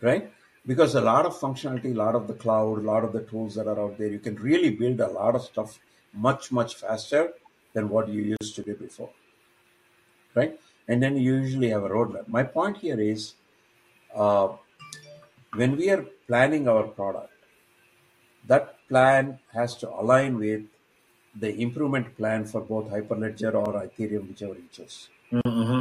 right? 0.00 0.32
Because 0.66 0.94
a 0.94 1.00
lot 1.00 1.26
of 1.26 1.38
functionality, 1.38 1.92
a 1.92 1.98
lot 1.98 2.14
of 2.14 2.26
the 2.26 2.34
cloud, 2.34 2.78
a 2.78 2.82
lot 2.82 3.04
of 3.04 3.12
the 3.12 3.22
tools 3.22 3.54
that 3.54 3.66
are 3.68 3.78
out 3.80 3.98
there, 3.98 4.08
you 4.08 4.18
can 4.18 4.36
really 4.36 4.70
build 4.70 5.00
a 5.00 5.08
lot 5.08 5.34
of 5.34 5.42
stuff 5.42 5.78
much, 6.12 6.52
much 6.52 6.76
faster 6.76 7.32
than 7.76 7.88
what 7.90 8.08
you 8.08 8.22
used 8.40 8.54
to 8.56 8.62
do 8.62 8.74
before, 8.74 9.10
right? 10.34 10.58
And 10.88 11.02
then 11.02 11.16
you 11.16 11.34
usually 11.34 11.70
have 11.70 11.84
a 11.84 11.88
roadmap. 11.88 12.28
My 12.28 12.42
point 12.44 12.78
here 12.78 13.00
is 13.00 13.34
uh, 14.14 14.48
when 15.54 15.76
we 15.76 15.90
are 15.90 16.06
planning 16.28 16.68
our 16.68 16.84
product, 16.84 17.32
that 18.46 18.76
plan 18.88 19.38
has 19.52 19.76
to 19.76 19.88
align 19.90 20.38
with 20.38 20.62
the 21.34 21.54
improvement 21.60 22.16
plan 22.16 22.44
for 22.46 22.60
both 22.62 22.90
Hyperledger 22.90 23.54
or 23.54 23.72
Ethereum, 23.86 24.28
whichever 24.28 24.54
you 24.54 24.68
choose 24.72 25.08
Mm-hmm. 25.32 25.80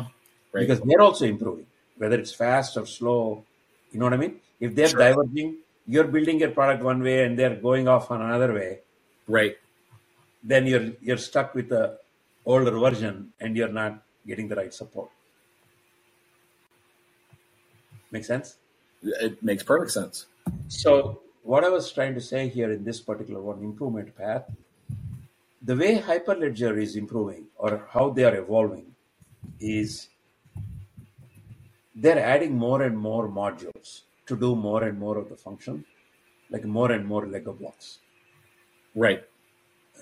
Right. 0.52 0.68
because 0.68 0.82
they're 0.82 1.02
also 1.02 1.26
improving, 1.26 1.68
whether 1.98 2.20
it's 2.20 2.34
fast 2.34 2.78
or 2.78 2.86
slow. 2.86 3.44
You 3.92 4.00
know 4.00 4.06
what 4.06 4.14
I 4.14 4.18
mean? 4.18 4.40
If 4.60 4.76
they're 4.76 4.90
Sure. 4.90 5.00
diverging, 5.00 5.58
you're 5.88 6.06
building 6.08 6.40
your 6.40 6.52
product 6.52 6.84
one 6.84 7.02
way 7.02 7.24
and 7.26 7.38
they're 7.38 7.56
going 7.56 7.88
off 7.88 8.10
on 8.12 8.22
another 8.22 8.54
way, 8.54 8.80
Right. 9.28 9.58
Then 10.46 10.68
you're 10.68 10.88
you're 11.02 11.24
stuck 11.30 11.56
with 11.56 11.70
the 11.70 11.98
older 12.46 12.72
version 12.86 13.34
and 13.40 13.58
you're 13.58 13.76
not 13.82 14.02
getting 14.28 14.48
the 14.48 14.56
right 14.56 14.74
support. 14.74 15.10
Make 18.12 18.26
sense? 18.26 18.58
It 19.04 19.42
makes 19.44 19.64
perfect 19.64 19.92
sense. 19.92 20.28
So 20.68 21.22
what 21.44 21.64
I 21.64 21.70
was 21.70 21.92
trying 21.92 22.14
to 22.16 22.22
say 22.22 22.48
here 22.48 22.72
in 22.72 22.84
this 22.84 23.00
particular 23.02 23.42
one 23.42 23.64
improvement 23.64 24.16
path, 24.16 24.44
the 25.62 25.76
way 25.76 26.00
Hyperledger 26.00 26.82
is 26.82 26.96
improving 26.96 27.46
or 27.58 27.88
how 27.92 28.12
they 28.12 28.24
are 28.24 28.36
evolving 28.36 28.96
is 29.60 30.10
they're 31.96 32.20
adding 32.20 32.56
more 32.56 32.84
and 32.84 32.98
more 32.98 33.28
modules 33.28 34.02
to 34.28 34.36
do 34.36 34.56
more 34.56 34.84
and 34.84 35.00
more 35.00 35.18
of 35.18 35.30
the 35.30 35.36
function, 35.36 35.86
like 36.50 36.66
more 36.66 36.92
and 36.92 37.06
more 37.06 37.26
Lego 37.26 37.54
blocks, 37.54 38.00
Right. 38.96 39.24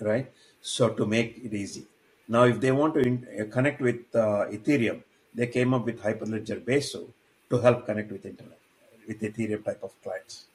Right? 0.02 0.32
So 0.62 0.90
to 0.90 1.06
make 1.06 1.38
it 1.44 1.54
easy. 1.54 1.86
Now, 2.28 2.44
if 2.44 2.60
they 2.60 2.72
want 2.72 2.94
to 2.94 3.00
in, 3.00 3.26
uh, 3.40 3.52
connect 3.52 3.80
with 3.80 3.96
uh, 4.14 4.46
Ethereum, 4.50 5.02
they 5.34 5.46
came 5.48 5.74
up 5.74 5.84
with 5.86 6.02
Hyperledger 6.02 6.64
Besu 6.64 7.08
to 7.50 7.58
help 7.58 7.86
connect 7.86 8.12
with 8.12 8.26
internet, 8.26 8.58
with 9.08 9.20
Ethereum 9.20 9.64
type 9.64 9.82
of 9.82 9.92
clients, 10.02 10.46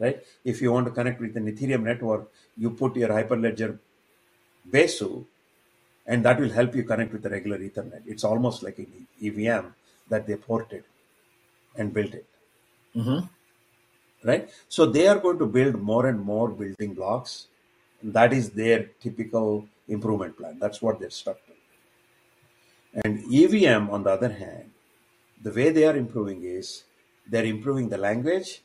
right? 0.00 0.22
If 0.44 0.62
you 0.62 0.72
want 0.72 0.86
to 0.86 0.92
connect 0.92 1.20
with 1.20 1.36
an 1.36 1.50
Ethereum 1.52 1.84
network, 1.84 2.30
you 2.56 2.70
put 2.70 2.96
your 2.96 3.10
Hyperledger 3.10 3.78
Besu, 4.70 5.26
and 6.06 6.24
that 6.24 6.40
will 6.40 6.50
help 6.50 6.74
you 6.76 6.84
connect 6.84 7.12
with 7.12 7.22
the 7.22 7.30
regular 7.30 7.58
Ethereum. 7.58 8.02
It's 8.06 8.24
almost 8.24 8.62
like 8.62 8.78
an 8.78 9.08
EVM 9.22 9.68
that 10.10 10.26
they 10.26 10.36
ported 10.36 10.84
and 11.76 11.94
built 11.94 12.14
it, 12.14 12.26
Mm-hmm. 12.96 13.26
right? 14.24 14.50
So 14.68 14.86
they 14.86 15.08
are 15.08 15.18
going 15.20 15.38
to 15.40 15.46
build 15.46 15.80
more 15.82 16.06
and 16.08 16.20
more 16.20 16.50
building 16.50 16.94
blocks. 16.94 17.48
That 18.02 18.32
is 18.32 18.50
their 18.50 18.90
typical 19.00 19.66
improvement 19.88 20.36
plan. 20.36 20.58
That's 20.58 20.82
what 20.82 20.98
they're 20.98 21.10
stuck 21.10 21.38
to. 21.46 21.52
And 23.04 23.24
EVM, 23.32 23.90
on 23.90 24.02
the 24.02 24.10
other 24.10 24.32
hand, 24.32 24.70
the 25.42 25.50
way 25.50 25.70
they 25.70 25.84
are 25.86 25.96
improving 25.96 26.44
is 26.44 26.84
they're 27.28 27.44
improving 27.44 27.88
the 27.88 27.98
language 27.98 28.62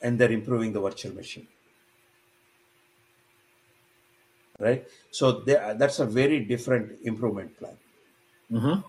and 0.00 0.18
they're 0.18 0.32
improving 0.32 0.72
the 0.72 0.80
virtual 0.80 1.14
machine, 1.14 1.48
right? 4.58 4.86
So 5.10 5.40
they, 5.40 5.54
that's 5.76 5.98
a 5.98 6.06
very 6.06 6.40
different 6.44 6.98
improvement 7.04 7.58
plan. 7.58 7.76
Mm-hmm. 8.50 8.80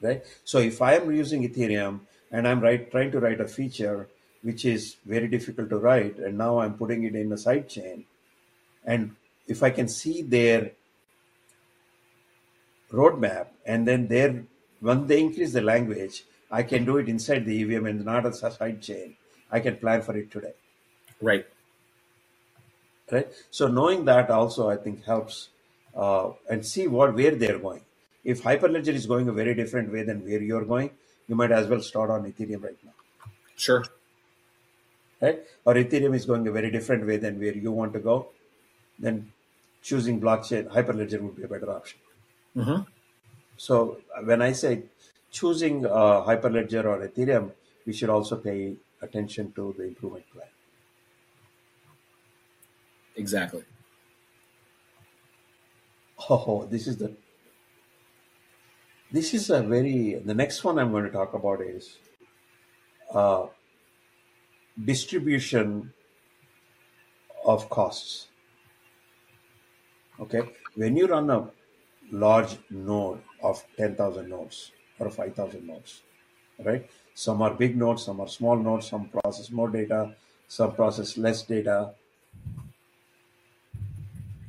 right? 0.00 0.22
So 0.44 0.58
if 0.58 0.80
I 0.80 0.94
am 0.94 1.14
using 1.14 1.46
Ethereum 1.46 2.00
and 2.30 2.48
I'm 2.48 2.60
right, 2.60 2.90
trying 2.90 3.10
to 3.12 3.20
write 3.20 3.40
a 3.40 3.48
feature 3.48 4.08
which 4.42 4.64
is 4.64 4.96
very 5.04 5.28
difficult 5.28 5.68
to 5.70 5.78
write, 5.78 6.18
and 6.18 6.36
now 6.38 6.58
I'm 6.58 6.74
putting 6.74 7.04
it 7.04 7.14
in 7.14 7.30
a 7.32 7.38
side 7.38 7.68
chain, 7.68 8.06
and 8.84 9.14
if 9.46 9.62
I 9.62 9.70
can 9.70 9.88
see 9.88 10.22
their 10.22 10.72
roadmap 12.92 13.48
and 13.66 13.86
then 13.86 14.08
their 14.08 14.44
when 14.80 15.06
they 15.06 15.20
increase 15.20 15.52
the 15.52 15.60
language, 15.62 16.24
I 16.50 16.62
can 16.62 16.84
do 16.84 16.96
it 16.98 17.08
inside 17.08 17.46
the 17.46 17.62
EVM 17.62 17.86
and 17.86 18.04
not 18.04 18.26
a 18.26 18.32
side 18.32 18.82
chain. 18.82 19.16
I 19.50 19.60
can 19.60 19.76
plan 19.76 20.02
for 20.02 20.16
it 20.16 20.30
today, 20.30 20.54
Right. 21.20 21.46
right? 23.10 23.28
So 23.50 23.68
knowing 23.68 24.04
that 24.06 24.30
also 24.30 24.68
I 24.70 24.76
think 24.76 25.04
helps 25.04 25.48
uh, 25.94 26.30
and 26.50 26.64
see 26.64 26.88
what 26.88 27.14
where 27.14 27.34
they're 27.34 27.58
going. 27.58 27.82
If 28.24 28.42
Hyperledger 28.42 28.94
is 28.94 29.06
going 29.06 29.28
a 29.28 29.32
very 29.32 29.54
different 29.54 29.92
way 29.92 30.02
than 30.04 30.24
where 30.24 30.40
you're 30.40 30.64
going, 30.64 30.90
you 31.28 31.34
might 31.34 31.52
as 31.52 31.66
well 31.66 31.80
start 31.80 32.10
on 32.10 32.24
Ethereum 32.30 32.62
right 32.62 32.78
now, 32.84 32.92
Sure. 33.56 33.84
right? 35.20 35.40
Or 35.64 35.74
Ethereum 35.74 36.14
is 36.14 36.24
going 36.24 36.46
a 36.46 36.52
very 36.52 36.70
different 36.70 37.06
way 37.06 37.16
than 37.16 37.38
where 37.38 37.52
you 37.54 37.72
want 37.72 37.92
to 37.94 38.00
go, 38.00 38.28
then 39.02 39.32
choosing 39.82 40.20
blockchain 40.20 40.68
Hyperledger 40.68 41.20
would 41.20 41.36
be 41.36 41.42
a 41.42 41.48
better 41.48 41.70
option. 41.70 41.98
Mm-hmm. 42.56 42.82
So 43.56 44.00
when 44.24 44.40
I 44.40 44.52
say 44.52 44.84
choosing 45.30 45.84
uh, 45.84 46.22
Hyperledger 46.28 46.84
or 46.84 47.06
Ethereum, 47.06 47.50
we 47.84 47.92
should 47.92 48.10
also 48.10 48.36
pay 48.36 48.76
attention 49.02 49.52
to 49.52 49.74
the 49.76 49.84
improvement 49.84 50.24
plan. 50.32 50.46
Exactly. 53.16 53.64
Oh, 56.30 56.66
this 56.70 56.86
is 56.86 56.96
the 56.96 57.12
this 59.10 59.34
is 59.34 59.50
a 59.50 59.62
very 59.62 60.14
the 60.14 60.34
next 60.34 60.64
one 60.64 60.78
I'm 60.78 60.90
going 60.92 61.04
to 61.04 61.10
talk 61.10 61.34
about 61.34 61.60
is 61.60 61.98
uh, 63.12 63.46
distribution 64.82 65.92
of 67.44 67.68
costs. 67.68 68.28
Okay, 70.20 70.42
when 70.74 70.96
you 70.96 71.06
run 71.06 71.30
a 71.30 71.48
large 72.10 72.56
node 72.70 73.20
of 73.42 73.64
10,000 73.76 74.28
nodes 74.28 74.72
or 74.98 75.10
5,000 75.10 75.66
nodes, 75.66 76.02
right? 76.62 76.88
Some 77.14 77.42
are 77.42 77.54
big 77.54 77.76
nodes, 77.76 78.04
some 78.04 78.20
are 78.20 78.28
small 78.28 78.56
nodes, 78.56 78.88
some 78.88 79.08
process 79.08 79.50
more 79.50 79.68
data, 79.68 80.14
some 80.48 80.74
process 80.74 81.16
less 81.16 81.42
data, 81.42 81.92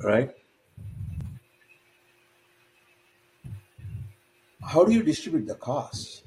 right? 0.01 0.31
How 4.61 4.83
do 4.83 4.91
you 4.91 5.03
distribute 5.03 5.47
the 5.47 5.55
costs? 5.55 6.23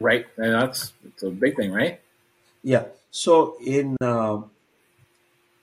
Right. 0.00 0.26
And 0.36 0.54
that's 0.54 0.92
it's 1.04 1.22
a 1.22 1.30
big 1.30 1.56
thing, 1.56 1.72
right? 1.72 2.00
Yeah. 2.62 2.84
So 3.10 3.56
in 3.64 3.96
uh, 4.00 4.42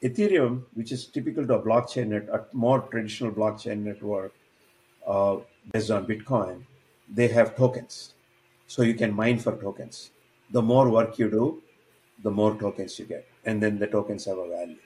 Ethereum, 0.04 0.64
which 0.74 0.92
is 0.92 1.06
typical 1.06 1.46
to 1.46 1.56
a 1.56 1.62
blockchain 1.62 2.08
net, 2.08 2.28
a 2.30 2.46
more 2.54 2.82
traditional 2.82 3.32
blockchain 3.32 3.84
network 3.84 4.34
uh, 5.08 5.38
based 5.72 5.92
on 5.92 6.06
Bitcoin, 6.08 6.64
they 7.10 7.28
have 7.28 7.56
tokens. 7.56 8.14
So 8.68 8.82
you 8.84 8.94
can 8.94 9.14
mine 9.14 9.40
for 9.40 9.56
tokens. 9.58 10.12
The 10.50 10.62
more 10.62 10.90
work 10.90 11.20
you 11.20 11.30
do, 11.30 11.62
the 12.24 12.32
more 12.32 12.56
tokens 12.56 12.98
you 13.00 13.06
get, 13.06 13.28
and 13.46 13.62
then 13.62 13.80
the 13.80 13.88
tokens 13.88 14.26
have 14.26 14.38
a 14.38 14.48
value. 14.48 14.78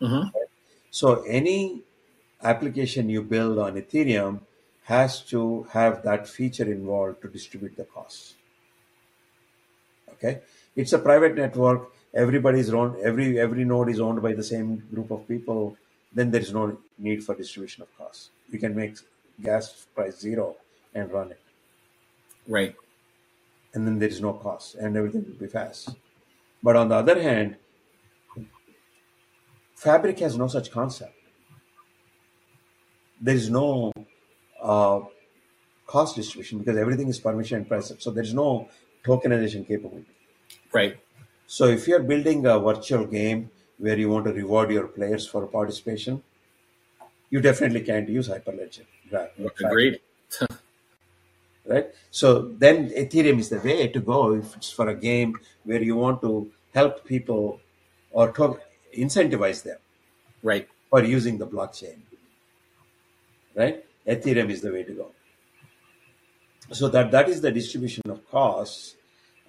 Mm-hmm. 0.00 0.28
So 0.90 1.22
any 1.22 1.82
application 2.42 3.08
you 3.08 3.22
build 3.22 3.58
on 3.58 3.74
Ethereum 3.74 4.40
has 4.84 5.20
to 5.20 5.66
have 5.70 6.02
that 6.02 6.28
feature 6.28 6.64
involved 6.64 7.22
to 7.22 7.28
distribute 7.28 7.76
the 7.76 7.84
costs. 7.84 8.34
Okay, 10.12 10.40
it's 10.74 10.92
a 10.92 10.98
private 10.98 11.36
network. 11.36 11.92
Everybody's 12.14 12.72
owned. 12.72 12.96
Every 13.02 13.38
every 13.38 13.64
node 13.64 13.88
is 13.88 14.00
owned 14.00 14.20
by 14.22 14.32
the 14.32 14.42
same 14.42 14.82
group 14.92 15.10
of 15.10 15.26
people. 15.28 15.76
Then 16.12 16.30
there 16.30 16.40
is 16.40 16.52
no 16.52 16.76
need 16.98 17.22
for 17.24 17.34
distribution 17.36 17.82
of 17.82 17.96
costs. 17.96 18.30
You 18.50 18.58
can 18.58 18.74
make 18.74 18.96
gas 19.42 19.86
price 19.94 20.18
zero 20.18 20.56
and 20.94 21.10
run 21.12 21.30
it, 21.30 21.40
Right. 22.48 22.74
and 23.74 23.86
then 23.86 23.98
there 24.00 24.08
is 24.08 24.20
no 24.20 24.32
cost, 24.32 24.74
and 24.74 24.96
everything 24.96 25.24
will 25.24 25.38
be 25.38 25.46
fast. 25.46 25.90
But 26.62 26.74
on 26.76 26.88
the 26.88 26.96
other 26.96 27.22
hand, 27.22 27.56
Fabric 29.76 30.18
has 30.18 30.36
no 30.36 30.48
such 30.48 30.70
concept. 30.70 31.14
There 33.20 33.34
is 33.34 33.48
no 33.50 33.92
uh, 34.60 35.00
cost 35.86 36.16
distribution 36.16 36.58
because 36.58 36.76
everything 36.76 37.08
is 37.08 37.18
permission 37.20 37.58
and 37.58 37.68
price. 37.68 37.92
So 37.98 38.10
there 38.10 38.22
is 38.24 38.34
no 38.34 38.68
tokenization 39.04 39.66
capability. 39.66 40.06
Right. 40.72 40.98
So 41.56 41.66
if 41.66 41.88
you're 41.88 42.04
building 42.10 42.46
a 42.46 42.60
virtual 42.60 43.04
game 43.06 43.50
where 43.78 43.98
you 43.98 44.08
want 44.08 44.24
to 44.26 44.32
reward 44.32 44.70
your 44.70 44.86
players 44.86 45.26
for 45.26 45.46
participation, 45.48 46.22
you 47.30 47.40
definitely 47.40 47.80
can't 47.82 48.08
use 48.08 48.28
Hyperledger. 48.28 48.84
Right. 49.10 49.30
Agreed. 49.64 50.00
Right. 51.66 51.88
So 52.10 52.48
then 52.58 52.90
Ethereum 52.90 53.38
is 53.38 53.50
the 53.50 53.58
way 53.60 53.86
to 53.88 54.00
go 54.00 54.34
if 54.34 54.56
it's 54.56 54.70
for 54.70 54.88
a 54.88 54.94
game 54.94 55.36
where 55.64 55.82
you 55.82 55.94
want 55.94 56.20
to 56.22 56.50
help 56.74 57.04
people 57.04 57.60
or 58.10 58.32
to 58.32 58.58
incentivize 58.96 59.62
them 59.62 59.78
Right. 60.42 60.66
for 60.88 61.04
using 61.04 61.38
the 61.38 61.46
blockchain. 61.46 61.98
Right? 63.54 63.84
Ethereum 64.06 64.50
is 64.50 64.62
the 64.62 64.72
way 64.72 64.82
to 64.84 64.92
go. 64.92 65.10
So 66.72 66.88
that 66.88 67.10
that 67.10 67.28
is 67.28 67.40
the 67.40 67.50
distribution 67.52 68.02
of 68.10 68.28
costs. 68.30 68.96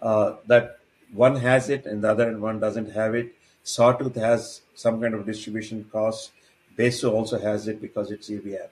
Uh, 0.01 0.35
that 0.47 0.80
one 1.13 1.35
has 1.37 1.69
it 1.69 1.85
and 1.85 2.03
the 2.03 2.09
other 2.09 2.37
one 2.37 2.59
doesn't 2.59 2.91
have 2.91 3.15
it. 3.15 3.33
Sawtooth 3.63 4.15
has 4.15 4.61
some 4.73 5.01
kind 5.01 5.13
of 5.13 5.25
distribution 5.25 5.85
costs. 5.91 6.31
Besu 6.77 7.11
also 7.11 7.39
has 7.39 7.67
it 7.67 7.81
because 7.81 8.11
it's 8.11 8.29
EVM. 8.29 8.71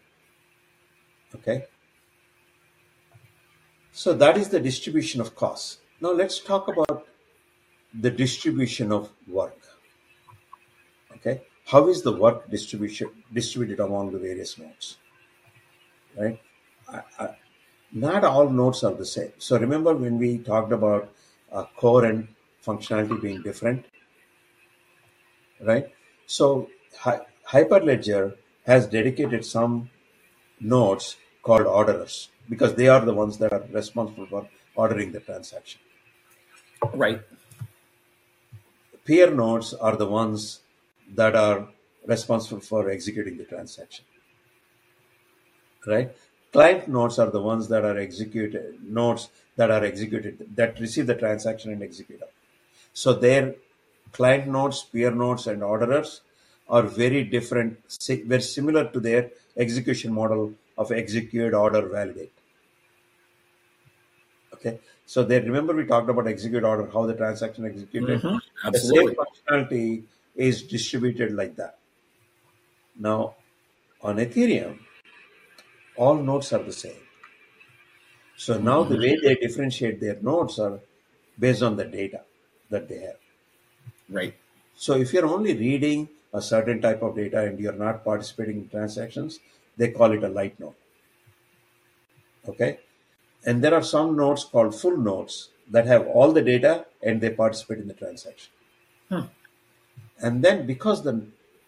Okay. 1.35 1.65
So 3.91 4.13
that 4.13 4.37
is 4.37 4.49
the 4.49 4.59
distribution 4.59 5.19
of 5.21 5.35
costs. 5.35 5.79
Now 6.01 6.11
let's 6.11 6.39
talk 6.39 6.67
about 6.67 7.05
the 7.93 8.09
distribution 8.09 8.91
of 8.91 9.09
work. 9.27 9.57
Okay, 11.15 11.41
how 11.65 11.87
is 11.89 12.01
the 12.01 12.13
work 12.13 12.49
distribution 12.49 13.09
distributed 13.33 13.81
among 13.83 14.11
the 14.11 14.19
various 14.19 14.57
nodes? 14.57 14.97
Right, 16.17 16.39
I, 16.87 17.01
I, 17.19 17.29
not 17.91 18.23
all 18.23 18.49
nodes 18.49 18.83
are 18.83 18.93
the 18.93 19.05
same. 19.05 19.33
So 19.37 19.57
remember 19.57 19.93
when 19.93 20.17
we 20.17 20.37
talked 20.37 20.71
about 20.71 21.09
core 21.77 22.05
and 22.05 22.27
functionality 22.65 23.21
being 23.21 23.41
different, 23.41 23.85
right? 25.61 25.87
So 26.25 26.69
Hy- 26.99 27.21
Hyperledger 27.47 28.35
has 28.65 28.87
dedicated 28.87 29.45
some 29.45 29.89
nodes 30.59 31.17
called 31.43 31.67
orderers 31.67 32.29
because 32.49 32.75
they 32.75 32.87
are 32.87 33.05
the 33.05 33.13
ones 33.13 33.37
that 33.39 33.53
are 33.53 33.63
responsible 33.71 34.27
for 34.27 34.49
ordering 34.75 35.11
the 35.11 35.19
transaction. 35.21 35.81
Right. 36.93 37.21
Peer 39.03 39.29
nodes 39.29 39.73
are 39.73 39.97
the 39.97 40.05
ones 40.07 40.61
that 41.13 41.35
are 41.35 41.67
responsible 42.05 42.61
for 42.61 42.89
executing 42.89 43.35
the 43.37 43.43
transaction. 43.43 44.05
Right? 45.85 46.11
Client 46.51 46.87
nodes 46.87 47.19
are 47.19 47.29
the 47.29 47.41
ones 47.41 47.67
that 47.67 47.85
are 47.85 47.97
executed 47.97 48.79
nodes 48.83 49.29
that 49.55 49.69
are 49.69 49.83
executed 49.83 50.47
that 50.55 50.79
receive 50.79 51.05
the 51.05 51.15
transaction 51.15 51.71
and 51.71 51.83
execute 51.83 52.21
it. 52.21 52.33
So 52.93 53.13
their 53.13 53.55
client 54.11 54.47
nodes, 54.47 54.83
peer 54.83 55.11
nodes, 55.11 55.45
and 55.47 55.63
orderers 55.63 56.21
are 56.67 56.83
very 56.83 57.23
different, 57.23 57.77
very 58.25 58.41
similar 58.41 58.89
to 58.89 58.99
their 58.99 59.29
execution 59.57 60.13
model 60.13 60.53
of 60.77 60.91
execute, 60.91 61.53
order, 61.53 61.87
validate. 61.87 62.31
Okay. 64.53 64.79
So 65.05 65.23
they 65.23 65.39
remember 65.39 65.73
we 65.73 65.85
talked 65.85 66.09
about 66.09 66.27
execute 66.27 66.63
order, 66.63 66.89
how 66.91 67.05
the 67.05 67.15
transaction 67.15 67.65
executed. 67.65 68.21
Mhm. 68.21 68.39
The 68.71 68.79
same 68.79 69.15
functionality 69.15 70.03
is 70.35 70.63
distributed 70.63 71.33
like 71.33 71.55
that. 71.55 71.77
Now, 72.97 73.35
on 74.01 74.17
Ethereum, 74.17 74.79
all 75.99 76.15
nodes 76.15 76.51
are 76.53 76.63
the 76.63 76.73
same. 76.73 77.03
So 78.37 78.57
now 78.57 78.83
the 78.83 78.97
way 78.97 79.17
they 79.21 79.35
differentiate 79.35 79.99
their 79.99 80.17
nodes 80.21 80.57
are 80.59 80.79
based 81.37 81.61
on 81.61 81.75
the 81.75 81.85
data 81.85 82.21
that 82.69 82.87
they 82.87 82.99
have. 82.99 83.17
Right. 84.09 84.35
So 84.75 84.93
if 84.95 85.11
you're 85.11 85.27
only 85.27 85.55
reading 85.55 86.07
a 86.33 86.41
certain 86.41 86.81
type 86.81 87.01
of 87.01 87.15
data 87.15 87.41
and 87.41 87.59
you're 87.59 87.81
not 87.87 88.05
participating 88.05 88.57
in 88.59 88.69
transactions, 88.69 89.39
they 89.75 89.89
call 89.89 90.13
it 90.13 90.23
a 90.23 90.29
light 90.29 90.57
node. 90.57 90.75
Okay? 92.47 92.79
And 93.45 93.61
there 93.61 93.73
are 93.73 93.83
some 93.83 94.15
nodes 94.15 94.45
called 94.45 94.79
full 94.79 94.97
nodes 94.97 95.49
that 95.69 95.85
have 95.85 96.07
all 96.07 96.31
the 96.31 96.41
data 96.41 96.85
and 97.03 97.19
they 97.19 97.31
participate 97.31 97.79
in 97.79 97.89
the 97.89 97.93
transaction. 97.93 98.51
Hmm. 99.09 99.25
And 100.21 100.43
then 100.43 100.65
because 100.65 101.03
the 101.03 101.25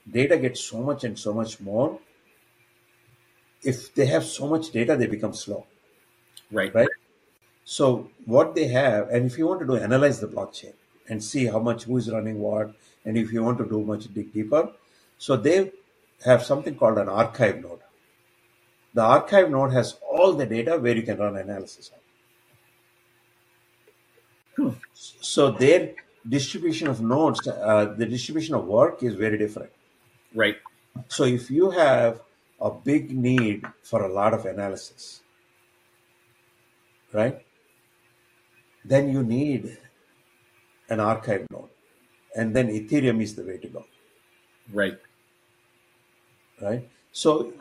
data 0.10 0.38
gets 0.38 0.62
so 0.62 0.82
much 0.82 1.04
and 1.04 1.20
so 1.20 1.34
much 1.34 1.60
more, 1.60 2.00
if 3.64 3.94
they 3.94 4.06
have 4.08 4.24
so 4.24 4.48
much 4.48 4.72
data, 4.72 4.96
they 4.96 5.08
become 5.08 5.34
slow 5.34 5.66
Right. 6.52 6.74
right? 6.74 6.88
So 7.64 8.10
what 8.26 8.56
they 8.56 8.68
have, 8.68 9.10
and 9.10 9.26
if 9.26 9.38
you 9.38 9.48
want 9.48 9.62
to 9.62 9.66
do 9.66 9.78
analyze 9.78 10.20
the 10.20 10.28
blockchain 10.28 10.74
and 11.08 11.24
see 11.24 11.46
how 11.46 11.60
much 11.60 11.84
who 11.84 11.98
is 11.98 12.12
running 12.12 12.40
what, 12.40 12.74
and 13.06 13.18
if 13.18 13.32
you 13.32 13.44
want 13.44 13.58
to 13.60 13.66
do 13.66 13.82
much 13.82 14.14
dig 14.14 14.34
deeper, 14.34 14.72
so 15.18 15.36
they 15.38 15.72
have 16.26 16.44
something 16.44 16.76
called 16.76 16.98
an 16.98 17.08
archive 17.08 17.62
node. 17.62 17.80
The 18.94 19.02
archive 19.02 19.50
node 19.50 19.72
has 19.72 19.98
all 20.12 20.34
the 20.34 20.46
data 20.46 20.78
where 20.78 20.96
you 20.96 21.04
can 21.04 21.18
run 21.18 21.38
analysis 21.38 21.92
on. 24.58 24.76
So 24.94 25.52
their 25.52 25.94
distribution 26.28 26.88
of 26.88 27.02
nodes, 27.02 27.48
uh, 27.48 27.96
the 27.98 28.06
distribution 28.06 28.56
of 28.56 28.66
work 28.66 29.02
is 29.02 29.16
very 29.16 29.38
different. 29.38 29.72
Right. 30.36 30.58
So 31.08 31.24
if 31.24 31.50
you 31.50 31.72
have 31.72 32.22
a 32.62 32.72
big 32.72 33.12
need 33.18 33.66
for 33.84 34.04
a 34.06 34.14
lot 34.14 34.34
of 34.36 34.46
analysis, 34.46 35.22
right? 37.14 37.40
Then 38.86 39.10
you 39.12 39.24
need 39.24 39.78
an 40.90 41.00
archive 41.02 41.48
node. 41.52 41.70
And 42.36 42.56
then 42.56 42.70
Ethereum 42.70 43.22
is 43.22 43.36
the 43.36 43.44
way 43.46 43.58
to 43.60 43.70
go, 43.70 43.86
Right. 44.74 45.00
right? 46.62 46.90
So 47.12 47.54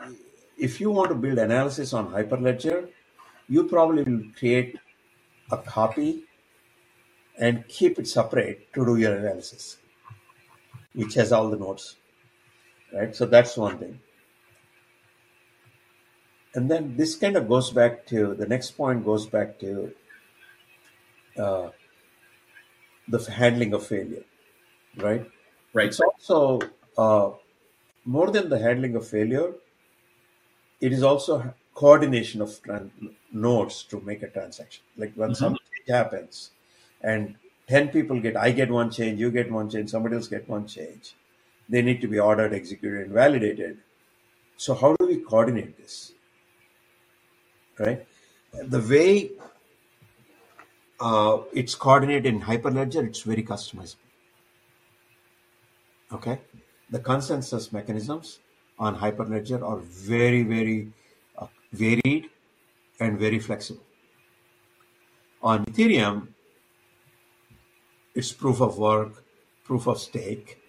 if 0.57 0.81
you 0.81 0.91
want 0.91 1.09
to 1.09 1.15
build 1.15 1.39
analysis 1.39 1.93
on 1.93 2.11
Hyperledger, 2.11 2.89
you 3.49 3.67
probably 3.67 4.03
will 4.03 4.23
create 4.37 4.77
a 5.51 5.57
copy 5.57 6.25
and 7.39 7.67
keep 7.67 7.99
it 7.99 8.07
separate 8.07 8.73
to 8.73 8.85
do 8.85 8.97
your 8.97 9.15
analysis, 9.17 9.77
which 10.93 11.15
has 11.15 11.31
all 11.31 11.49
the 11.49 11.57
nodes, 11.57 11.97
right? 12.93 13.15
So 13.15 13.25
that's 13.25 13.57
one 13.57 13.77
thing. 13.79 13.99
And 16.55 16.71
then 16.71 16.95
this 16.95 17.15
kind 17.17 17.35
of 17.35 17.49
goes 17.49 17.71
back 17.71 18.05
to 18.07 18.33
the 18.35 18.47
next 18.47 18.71
point 18.71 19.03
goes 19.03 19.27
back 19.27 19.59
to 19.59 19.93
uh, 21.37 21.69
the 23.07 23.19
handling 23.31 23.73
of 23.73 23.85
failure, 23.85 24.23
right? 24.97 25.29
Right. 25.73 25.91
It's 25.91 26.01
also 26.01 26.59
uh, 26.97 27.31
more 28.05 28.31
than 28.31 28.49
the 28.49 28.59
handling 28.59 28.95
of 28.95 29.07
failure. 29.07 29.55
It 30.81 30.91
is 30.91 31.01
also 31.03 31.53
coordination 31.75 32.41
of 32.41 32.49
tran- 32.61 33.15
nodes 33.31 33.83
to 33.83 34.01
make 34.01 34.21
a 34.21 34.27
transaction. 34.29 34.83
Like 34.97 35.13
when 35.13 35.33
Mm-hmm. 35.33 35.33
some 35.33 35.55
change 35.55 35.87
happens, 35.89 36.51
and 37.01 37.37
ten 37.67 37.87
people 37.89 38.19
get, 38.19 38.35
I 38.35 38.51
get 38.51 38.69
one 38.69 38.91
change, 38.91 39.19
you 39.19 39.31
get 39.31 39.49
one 39.51 39.69
change, 39.69 39.89
somebody 39.91 40.15
else 40.15 40.27
get 40.27 40.49
one 40.49 40.67
change. 40.67 41.15
They 41.69 41.81
need 41.81 42.01
to 42.01 42.07
be 42.07 42.19
ordered, 42.19 42.53
executed, 42.53 43.01
and 43.05 43.11
validated. 43.13 43.79
So 44.57 44.75
how 44.75 44.95
do 44.97 45.07
we 45.07 45.17
coordinate 45.19 45.77
this? 45.77 46.13
Right. 47.79 48.05
The 48.53 48.79
way 48.79 49.31
uh, 50.99 51.39
it's 51.53 51.75
coordinated 51.75 52.25
in 52.25 52.41
Hyperledger, 52.41 53.05
it's 53.07 53.21
very 53.21 53.43
customizable. 53.43 53.97
Okay, 56.13 56.39
the 56.89 56.99
consensus 56.99 57.71
mechanisms 57.71 58.39
on 58.77 58.95
Hyperledger 58.95 59.63
are 59.63 59.77
very, 59.77 60.43
very 60.43 60.91
uh, 61.37 61.47
varied 61.71 62.29
and 62.99 63.17
very 63.17 63.39
flexible. 63.39 63.83
On 65.41 65.65
Ethereum, 65.65 66.27
it's 68.13 68.31
proof 68.31 68.61
of 68.61 68.77
work, 68.77 69.23
proof 69.63 69.87
of 69.87 69.99
stake. 69.99 70.59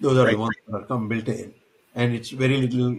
Those 0.00 0.18
are 0.18 0.30
the 0.30 0.38
ones 0.38 0.54
that 0.66 0.76
are 0.76 0.84
come 0.84 1.08
built 1.08 1.26
in, 1.28 1.54
and 1.94 2.14
it's 2.14 2.30
very 2.30 2.58
little. 2.58 2.98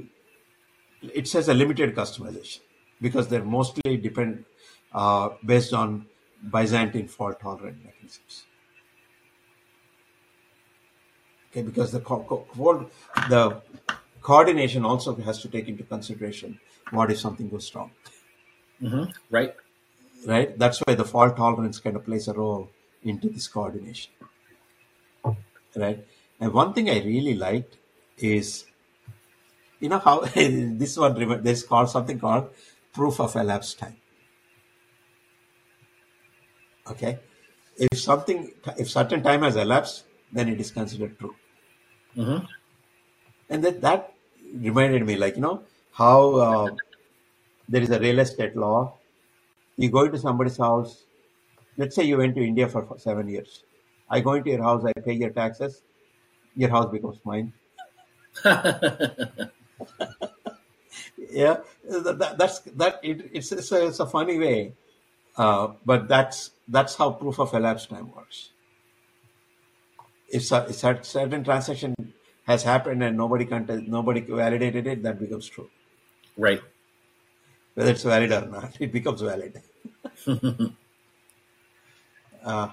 It 1.02 1.32
has 1.34 1.48
a 1.48 1.54
limited 1.54 1.96
customization 1.96 2.60
because 3.02 3.28
they're 3.28 3.44
mostly 3.46 3.98
depend 3.98 4.46
uh, 4.94 5.30
based 5.46 5.74
on 5.74 6.08
Byzantine 6.52 7.08
fault 7.08 7.40
tolerant 7.40 7.84
mechanisms. 7.84 8.46
Okay, 11.52 11.62
because 11.64 11.92
the 11.92 12.00
co- 12.00 12.24
co- 12.28 12.90
the 13.30 13.62
coordination 14.22 14.86
also 14.86 15.16
has 15.16 15.42
to 15.42 15.48
take 15.50 15.68
into 15.68 15.84
consideration 15.84 16.60
what 16.92 17.12
if 17.12 17.20
something 17.20 17.50
goes 17.50 17.74
wrong, 17.76 17.92
Mm-hmm. 18.82 19.12
Right. 19.30 19.56
right? 20.28 20.58
That's 20.58 20.80
why 20.80 20.96
the 20.96 21.06
fault 21.06 21.38
tolerance 21.38 21.80
kind 21.80 21.96
of 21.96 22.06
plays 22.06 22.28
a 22.28 22.34
role 22.34 22.70
into 23.04 23.30
this 23.30 23.48
coordination, 23.48 24.12
right? 25.76 26.06
And 26.40 26.54
one 26.54 26.74
thing 26.74 26.90
I 26.90 27.00
really 27.04 27.36
liked 27.36 27.78
is, 28.18 28.66
you 29.80 29.90
know 29.90 30.00
how 30.00 30.20
this 30.36 30.98
one 30.98 31.44
there's 31.44 31.64
called 31.64 31.90
something 31.90 32.20
called 32.20 32.50
proof 32.94 33.20
of 33.20 33.36
elapsed 33.36 33.80
time. 33.80 33.98
Okay, 36.90 37.20
if 37.78 38.00
something 38.00 38.52
if 38.78 38.90
certain 38.90 39.22
time 39.24 39.44
has 39.44 39.56
elapsed, 39.56 40.06
then 40.32 40.50
it 40.50 40.60
is 40.60 40.72
considered 40.72 41.18
true. 41.20 41.36
Mm-hmm. 42.18 42.46
And 43.50 43.64
that, 43.64 43.82
that 43.82 44.14
reminded 44.54 45.06
me, 45.06 45.16
like, 45.16 45.36
you 45.36 45.42
know, 45.42 45.64
how 45.92 46.36
uh, 46.36 46.70
there 47.68 47.82
is 47.82 47.90
a 47.90 48.00
real 48.00 48.20
estate 48.20 48.56
law. 48.56 48.98
You 49.78 49.90
go 49.90 50.04
into 50.04 50.18
somebody's 50.18 50.58
house, 50.58 51.06
let's 51.78 51.96
say 51.96 52.04
you 52.04 52.18
went 52.18 52.36
to 52.36 52.46
India 52.46 52.68
for, 52.68 52.86
for 52.86 53.00
seven 53.00 53.28
years. 53.28 53.64
I 54.10 54.20
go 54.20 54.34
into 54.34 54.50
your 54.50 54.64
house, 54.64 54.84
I 54.86 54.94
pay 55.00 55.14
your 55.14 55.30
taxes, 55.30 55.84
your 56.56 56.70
house 56.70 56.92
becomes 56.92 57.20
mine. 57.24 57.54
Yeah, 61.18 61.58
that, 61.90 62.18
that- 62.20 62.38
that's 62.38 62.60
that. 62.82 63.00
It, 63.04 63.30
it's 63.34 63.52
it's 63.52 63.72
a, 63.72 63.88
it's 63.88 64.00
a 64.00 64.06
funny 64.06 64.38
way, 64.40 64.74
uh, 65.38 65.70
but 65.86 66.08
that's 66.08 66.52
that's 66.68 66.96
how 66.96 67.12
proof 67.12 67.40
of 67.40 67.54
elapsed 67.54 67.90
time 67.90 68.12
works. 68.16 68.52
If 70.30 70.52
a, 70.52 70.66
if 70.70 70.84
a 70.84 71.04
certain 71.04 71.44
transaction 71.44 71.94
has 72.46 72.64
happened 72.64 73.04
and 73.04 73.18
nobody 73.18 73.46
contest, 73.46 73.84
nobody 73.88 74.22
validated 74.22 74.88
it, 74.88 75.04
that 75.04 75.20
becomes 75.20 75.48
true. 75.48 75.70
right. 76.38 76.62
Whether 77.74 77.92
it's 77.92 78.04
valid 78.04 78.32
or 78.32 78.46
not, 78.46 78.80
it 78.80 78.92
becomes 78.92 79.22
valid. 79.22 79.62
uh, 82.44 82.70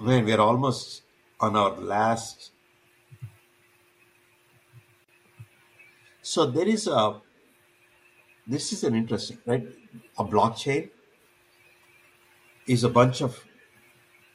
man, 0.00 0.24
we 0.24 0.32
are 0.32 0.40
almost 0.40 1.02
on 1.40 1.56
our 1.56 1.70
last. 1.76 2.50
So 6.24 6.46
there 6.46 6.66
is 6.66 6.86
a. 6.86 7.20
This 8.46 8.72
is 8.72 8.82
an 8.84 8.94
interesting, 8.94 9.38
right? 9.46 9.66
A 10.18 10.24
blockchain 10.24 10.88
is 12.66 12.82
a 12.82 12.88
bunch 12.88 13.20
of 13.20 13.44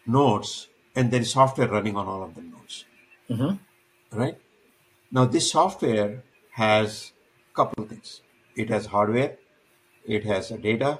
nodes, 0.05 0.67
and 0.95 1.11
there 1.11 1.21
is 1.21 1.31
software 1.31 1.67
running 1.67 1.95
on 1.95 2.07
all 2.07 2.23
of 2.23 2.35
the 2.35 2.41
nodes, 2.41 2.85
Mm-hmm. 3.29 4.19
right? 4.19 4.37
Now, 5.11 5.25
this 5.25 5.51
software 5.51 6.23
has 6.51 7.11
a 7.51 7.55
couple 7.55 7.83
of 7.83 7.89
things. 7.89 8.21
It 8.55 8.69
has 8.69 8.87
hardware, 8.87 9.37
it 10.05 10.25
has 10.25 10.51
a 10.51 10.57
data, 10.57 10.99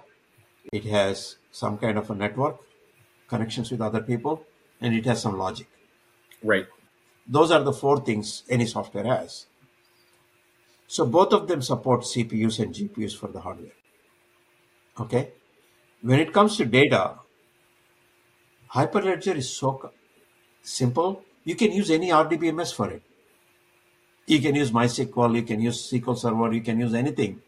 it 0.73 0.85
has 0.85 1.37
some 1.51 1.77
kind 1.77 1.97
of 1.99 2.09
a 2.09 2.15
network, 2.15 2.57
connections 3.27 3.71
with 3.71 3.81
other 3.81 4.01
people, 4.01 4.43
and 4.81 4.95
it 4.95 5.05
has 5.05 5.21
some 5.21 5.37
logic. 5.37 5.67
Right. 6.43 6.67
Those 7.27 7.51
are 7.51 7.61
the 7.63 7.73
four 7.73 7.99
things 8.01 8.43
any 8.49 8.65
software 8.65 9.05
has. 9.05 9.45
So 10.89 11.05
both 11.05 11.33
of 11.33 11.47
them 11.47 11.61
support 11.61 12.01
CPUs 12.01 12.59
and 12.59 12.73
GPUs 12.73 13.15
for 13.15 13.27
the 13.27 13.39
hardware. 13.39 13.77
Okay? 14.99 15.33
When 16.01 16.19
it 16.19 16.33
comes 16.33 16.57
to 16.57 16.65
data, 16.65 17.19
Hyperledger 18.73 19.35
is 19.35 19.55
so 19.55 19.91
simple. 20.63 21.23
You 21.43 21.53
can 21.53 21.71
use 21.71 21.91
any 21.91 22.09
RDBMS 22.09 22.73
for 22.73 22.89
it. 22.89 23.03
You 24.25 24.41
can 24.41 24.55
use 24.55 24.71
MySQL, 24.71 25.35
you 25.35 25.43
can 25.43 25.61
use 25.61 25.91
SQL 25.91 26.17
Server, 26.17 26.51
you 26.51 26.61
can 26.61 26.79
use 26.79 26.95
anything 26.95 27.39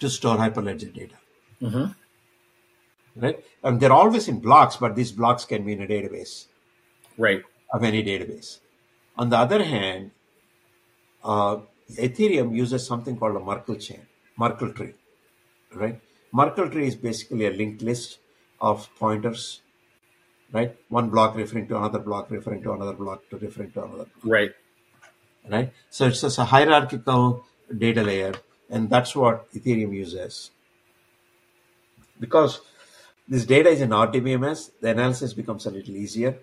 to 0.00 0.10
store 0.10 0.36
Hyperledger 0.36 0.92
data. 0.92 1.14
Mm-hmm. 1.62 1.92
Right? 3.14 3.44
And 3.62 3.78
they're 3.78 3.92
always 3.92 4.26
in 4.26 4.40
blocks, 4.40 4.76
but 4.76 4.96
these 4.96 5.12
blocks 5.12 5.44
can 5.44 5.64
be 5.64 5.72
in 5.72 5.82
a 5.82 5.86
database 5.86 6.46
Right. 7.16 7.42
of 7.72 7.84
any 7.84 8.02
database. 8.02 8.58
On 9.16 9.30
the 9.30 9.36
other 9.38 9.62
hand, 9.62 10.10
uh, 11.22 11.58
Ethereum 11.96 12.54
uses 12.54 12.86
something 12.86 13.16
called 13.16 13.36
a 13.36 13.40
Merkle 13.40 13.76
chain, 13.76 14.00
Merkle 14.38 14.72
tree, 14.72 14.94
right? 15.74 16.00
Merkle 16.32 16.68
tree 16.70 16.86
is 16.86 16.94
basically 16.94 17.46
a 17.46 17.50
linked 17.50 17.82
list 17.82 18.18
of 18.60 18.88
pointers, 18.98 19.62
right? 20.52 20.76
One 20.88 21.08
block 21.08 21.34
referring 21.36 21.66
to 21.68 21.76
another 21.76 21.98
block, 21.98 22.30
referring 22.30 22.62
to 22.64 22.72
another 22.72 22.92
block, 22.92 23.28
to 23.30 23.38
referring 23.38 23.70
to 23.72 23.84
another 23.84 24.04
block, 24.04 24.24
Right. 24.24 24.52
right? 25.48 25.72
So 25.88 26.06
it's 26.06 26.20
just 26.20 26.38
a 26.38 26.44
hierarchical 26.44 27.46
data 27.76 28.02
layer, 28.02 28.34
and 28.68 28.90
that's 28.90 29.16
what 29.16 29.50
Ethereum 29.54 29.94
uses. 29.94 30.50
Because 32.20 32.60
this 33.26 33.46
data 33.46 33.70
is 33.70 33.80
in 33.80 33.90
RDBMS, 33.90 34.72
the 34.80 34.90
analysis 34.90 35.32
becomes 35.32 35.64
a 35.66 35.70
little 35.70 35.96
easier. 35.96 36.38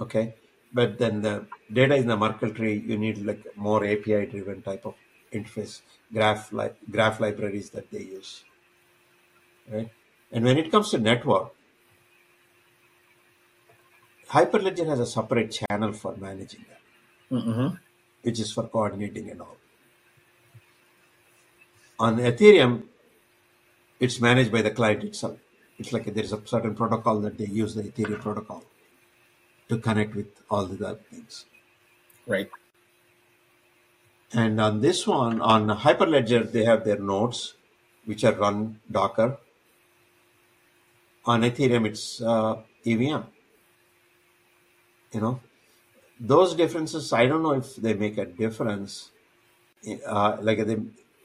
Okay, 0.00 0.34
but 0.74 0.98
then 0.98 1.22
the 1.22 1.46
data 1.72 1.94
in 1.94 2.08
the 2.08 2.16
Merkle 2.16 2.50
tree, 2.50 2.82
you 2.86 2.98
need 2.98 3.24
like 3.24 3.56
more 3.56 3.84
API-driven 3.84 4.62
type 4.62 4.84
of 4.84 4.94
interface, 5.32 5.80
graph 6.12 6.52
like 6.52 6.76
graph 6.90 7.20
libraries 7.20 7.70
that 7.70 7.90
they 7.90 8.02
use, 8.02 8.44
right? 9.70 9.90
And 10.32 10.44
when 10.44 10.58
it 10.58 10.70
comes 10.70 10.90
to 10.90 10.98
network, 10.98 11.52
Hyperledger 14.28 14.86
has 14.86 15.00
a 15.00 15.06
separate 15.06 15.52
channel 15.52 15.92
for 15.92 16.16
managing 16.16 16.64
that, 16.68 17.36
Mm-hmm. 17.36 17.76
which 18.22 18.40
is 18.40 18.52
for 18.52 18.64
coordinating 18.68 19.30
and 19.30 19.40
all. 19.42 19.56
On 22.00 22.16
Ethereum, 22.16 22.84
it's 24.00 24.20
managed 24.20 24.50
by 24.50 24.62
the 24.62 24.70
client 24.70 25.04
itself. 25.04 25.38
It's 25.78 25.92
like 25.92 26.12
there 26.12 26.24
is 26.24 26.32
a 26.32 26.40
certain 26.46 26.74
protocol 26.74 27.20
that 27.20 27.38
they 27.38 27.46
use, 27.46 27.74
the 27.74 27.82
Ethereum 27.84 28.20
protocol, 28.20 28.64
to 29.68 29.78
connect 29.78 30.14
with 30.14 30.28
all 30.50 30.66
the 30.66 30.86
other 30.86 30.98
things. 31.10 31.44
Right. 32.26 32.50
And 34.32 34.60
on 34.60 34.80
this 34.80 35.06
one, 35.06 35.40
on 35.40 35.68
Hyperledger, 35.68 36.50
they 36.50 36.64
have 36.64 36.84
their 36.84 36.98
nodes, 36.98 37.54
which 38.04 38.24
are 38.24 38.34
run 38.34 38.80
Docker. 38.90 39.38
On 41.26 41.42
Ethereum, 41.42 41.86
it's 41.86 42.20
uh, 42.20 42.56
EVM. 42.84 43.22
You 45.12 45.20
know, 45.20 45.40
those 46.18 46.54
differences, 46.54 47.12
I 47.12 47.26
don't 47.26 47.42
know 47.42 47.52
if 47.52 47.76
they 47.76 47.94
make 47.94 48.18
a 48.18 48.26
difference 48.26 49.10
uh, 50.06 50.36
like 50.40 50.66
they, 50.66 50.76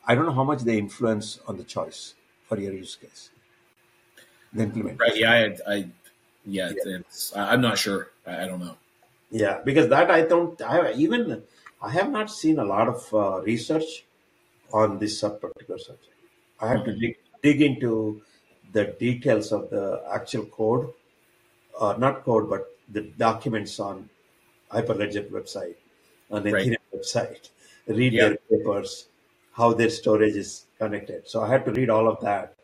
I 0.06 0.16
don't 0.16 0.26
know 0.26 0.34
how 0.34 0.44
much 0.44 0.62
they 0.62 0.78
influence 0.78 1.40
on 1.48 1.58
the 1.58 1.64
choice 1.64 2.16
for 2.48 2.60
your 2.60 2.74
use 2.74 2.96
case, 2.96 3.30
the 4.54 4.64
implementation. 4.64 5.00
Right. 5.00 5.18
Yeah. 5.18 5.56
I. 5.68 5.74
I 5.76 5.90
yeah. 6.46 6.72
It's, 6.74 7.36
I'm 7.36 7.62
not 7.62 7.78
sure. 7.78 8.12
I 8.30 8.46
don't 8.46 8.60
know. 8.60 8.78
Yeah, 9.32 9.62
because 9.64 9.90
that 9.90 10.10
I 10.12 10.22
don't. 10.24 10.60
I 10.62 10.94
even 10.94 11.44
I 11.82 11.92
have 11.92 12.10
not 12.12 12.30
seen 12.32 12.60
a 12.60 12.64
lot 12.66 12.88
of 12.88 13.14
uh, 13.14 13.42
research 13.42 14.06
on 14.74 15.00
this 15.00 15.20
sub 15.20 15.42
particular 15.42 15.80
subject. 15.80 16.16
I 16.60 16.68
have 16.70 16.84
to 16.86 16.94
dig, 16.94 17.18
dig 17.42 17.62
into 17.62 18.22
the 18.74 18.86
details 19.00 19.52
of 19.52 19.70
the 19.70 20.04
actual 20.12 20.46
code, 20.46 20.94
uh, 21.80 21.96
not 21.98 22.24
code, 22.24 22.50
but 22.50 22.68
the 22.90 23.02
documents 23.02 23.80
on 23.80 24.10
Hyperledger 24.72 25.30
website, 25.32 25.76
on 26.32 26.44
the 26.44 26.52
Right. 26.52 26.66
Ethereum 26.66 26.78
website, 26.96 27.50
read 27.88 28.14
Yeah. 28.14 28.30
their 28.30 28.38
papers, 28.50 29.08
how 29.54 29.74
their 29.74 29.90
storage 29.90 30.36
is 30.36 30.66
connected. 30.78 31.28
So 31.28 31.42
I 31.44 31.50
had 31.50 31.66
to 31.66 31.72
read 31.72 31.90
all 31.90 32.08
of 32.08 32.22
that 32.22 32.56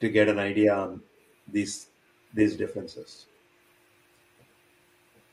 to 0.00 0.08
get 0.08 0.28
an 0.28 0.38
idea 0.38 0.74
on 0.74 1.02
these 1.48 1.88
these 2.34 2.56
differences. 2.56 3.26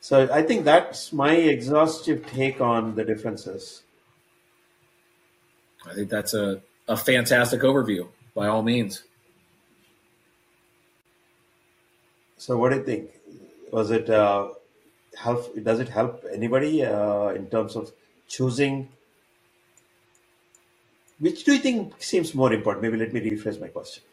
So 0.02 0.28
I 0.34 0.42
think 0.42 0.66
that's 0.66 1.14
my 1.14 1.34
exhaustive 1.36 2.26
take 2.26 2.60
on 2.60 2.96
the 2.96 3.06
differences. 3.06 3.84
I 5.88 5.94
think 5.94 6.10
that's 6.10 6.34
a, 6.34 6.62
a 6.88 6.98
fantastic 6.98 7.62
overview 7.62 8.08
by 8.34 8.48
all 8.48 8.64
means. 8.64 9.04
So 12.38 12.58
what 12.58 12.70
do 12.72 12.78
you 12.78 12.84
think? 12.84 13.12
Was 13.72 13.92
it 13.92 14.10
uh, 14.10 14.50
help? 15.16 15.56
Does 15.64 15.80
it 15.80 15.90
help 15.90 16.26
anybody 16.34 16.84
uh, 16.84 17.28
in 17.30 17.46
terms 17.48 17.76
of 17.76 17.92
choosing? 18.28 18.90
Which 21.20 21.44
do 21.44 21.54
you 21.54 21.60
think 21.60 22.02
seems 22.02 22.34
more 22.34 22.52
important? 22.52 22.82
Maybe 22.82 22.98
let 22.98 23.14
me 23.14 23.22
rephrase 23.22 23.62
my 23.62 23.68
question. 23.68 24.04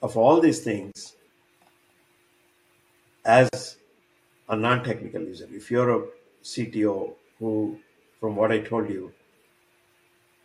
Of 0.00 0.16
all 0.16 0.40
these 0.40 0.60
things, 0.60 1.16
as 3.24 3.76
a 4.52 4.56
non-technical 4.56 5.22
user, 5.22 5.48
if 5.50 5.70
you're 5.70 5.90
a 5.90 6.06
CTO 6.44 7.14
who, 7.38 7.78
from 8.20 8.36
what 8.36 8.52
I 8.52 8.60
told 8.60 8.90
you, 8.90 9.12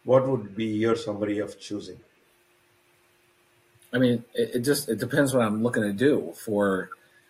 what 0.06 0.26
would 0.26 0.56
be 0.56 0.66
your 0.66 0.96
summary 0.96 1.40
of 1.40 1.60
choosing? 1.60 2.00
I 3.94 3.98
mean, 3.98 4.24
it, 4.34 4.56
it 4.56 4.60
just 4.60 4.88
it 4.88 5.00
depends 5.00 5.34
what 5.34 5.46
I'm 5.46 5.62
looking 5.62 5.84
to 5.84 5.92
do. 5.92 6.34
For 6.38 6.90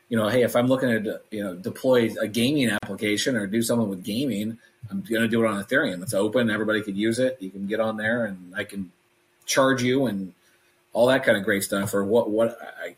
you 0.10 0.18
know, 0.18 0.28
hey, 0.28 0.44
if 0.44 0.56
I'm 0.56 0.68
looking 0.68 1.04
to 1.04 1.22
you 1.32 1.44
know 1.44 1.56
deploy 1.56 2.12
a 2.22 2.28
gaming 2.28 2.70
application 2.70 3.36
or 3.36 3.48
do 3.48 3.64
something 3.64 3.90
with 3.90 4.04
gaming, 4.04 4.60
I'm 4.92 5.02
going 5.02 5.24
to 5.24 5.28
do 5.28 5.44
it 5.44 5.48
on 5.48 5.64
Ethereum. 5.64 6.04
It's 6.04 6.14
open; 6.14 6.52
everybody 6.52 6.84
could 6.84 6.98
use 6.98 7.18
it. 7.18 7.38
You 7.40 7.50
can 7.50 7.66
get 7.66 7.80
on 7.80 7.98
there, 7.98 8.26
and 8.26 8.54
I 8.56 8.64
can 8.64 8.92
charge 9.48 9.82
you 9.82 10.06
and 10.06 10.34
all 10.94 11.08
that 11.08 11.24
kind 11.24 11.38
of 11.38 11.44
great 11.44 11.64
stuff. 11.64 11.96
Or 11.96 12.04
what 12.04 12.30
what 12.30 12.60
I, 12.84 12.96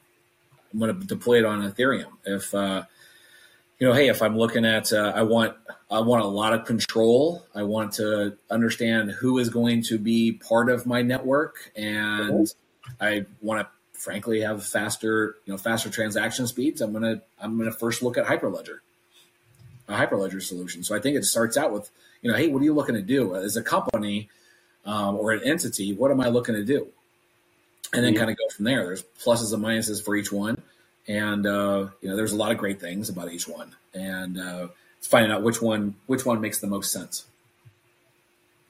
I'm 0.74 0.80
going 0.80 1.00
to 1.00 1.08
deploy 1.08 1.40
it 1.40 1.46
on 1.46 1.62
Ethereum. 1.62 2.12
If 2.26 2.54
uh, 2.54 2.84
you 3.80 3.88
know, 3.88 3.94
hey, 3.94 4.10
if 4.10 4.22
I'm 4.22 4.38
looking 4.38 4.66
at, 4.66 4.92
uh, 4.92 5.14
I 5.16 5.24
want, 5.24 5.56
I 5.90 6.02
want 6.02 6.22
a 6.22 6.28
lot 6.28 6.54
of 6.54 6.66
control. 6.66 7.46
I 7.56 7.64
want 7.64 7.94
to 7.94 8.38
understand 8.50 9.12
who 9.12 9.38
is 9.40 9.50
going 9.50 9.84
to 9.84 9.98
be 9.98 10.34
part 10.34 10.70
of 10.70 10.86
my 10.86 11.02
network, 11.02 11.72
and 11.78 12.54
I 13.00 13.26
want 13.42 13.62
to, 13.62 14.00
frankly, 14.00 14.42
have 14.42 14.66
faster, 14.66 15.38
you 15.46 15.54
know, 15.54 15.58
faster 15.58 15.90
transaction 15.90 16.46
speeds. 16.46 16.82
I'm 16.82 16.92
gonna, 16.92 17.22
I'm 17.42 17.58
gonna 17.58 17.72
first 17.72 18.04
look 18.04 18.18
at 18.18 18.26
Hyperledger, 18.26 18.80
a 19.88 19.94
Hyperledger 19.94 20.42
solution. 20.42 20.84
So 20.84 20.94
I 20.94 21.00
think 21.00 21.16
it 21.16 21.24
starts 21.24 21.56
out 21.56 21.72
with, 21.72 21.90
you 22.22 22.30
know, 22.30 22.38
hey, 22.38 22.50
what 22.50 22.62
are 22.62 22.66
you 22.66 22.74
looking 22.74 22.96
to 22.96 23.02
do 23.02 23.36
as 23.36 23.56
a 23.56 23.64
company 23.64 24.30
um, 24.86 25.16
or 25.16 25.32
an 25.32 25.42
entity? 25.46 25.94
What 25.94 26.12
am 26.12 26.20
I 26.20 26.28
looking 26.28 26.56
to 26.56 26.66
do? 26.66 26.88
And 27.94 28.04
then 28.06 28.14
kind 28.14 28.30
of 28.30 28.38
go 28.38 28.48
from 28.56 28.66
there. 28.66 28.86
There's 28.86 29.04
pluses 29.24 29.52
and 29.52 29.64
minuses 29.64 30.04
for 30.04 30.16
each 30.16 30.32
one 30.32 30.62
and 31.08 31.46
uh, 31.46 31.88
you 32.02 32.10
know 32.10 32.16
there's 32.16 32.34
a 32.34 32.38
lot 32.38 32.52
of 32.52 32.58
great 32.58 32.80
things 32.80 33.10
about 33.10 33.32
each 33.32 33.48
one. 33.48 33.76
And 33.94 34.40
uh, 34.40 34.68
finding 35.02 35.32
out 35.32 35.44
which 35.44 35.62
one 35.62 35.96
which 36.08 36.26
one 36.26 36.42
makes 36.42 36.60
the 36.60 36.68
most 36.68 36.92
sense. 36.92 37.26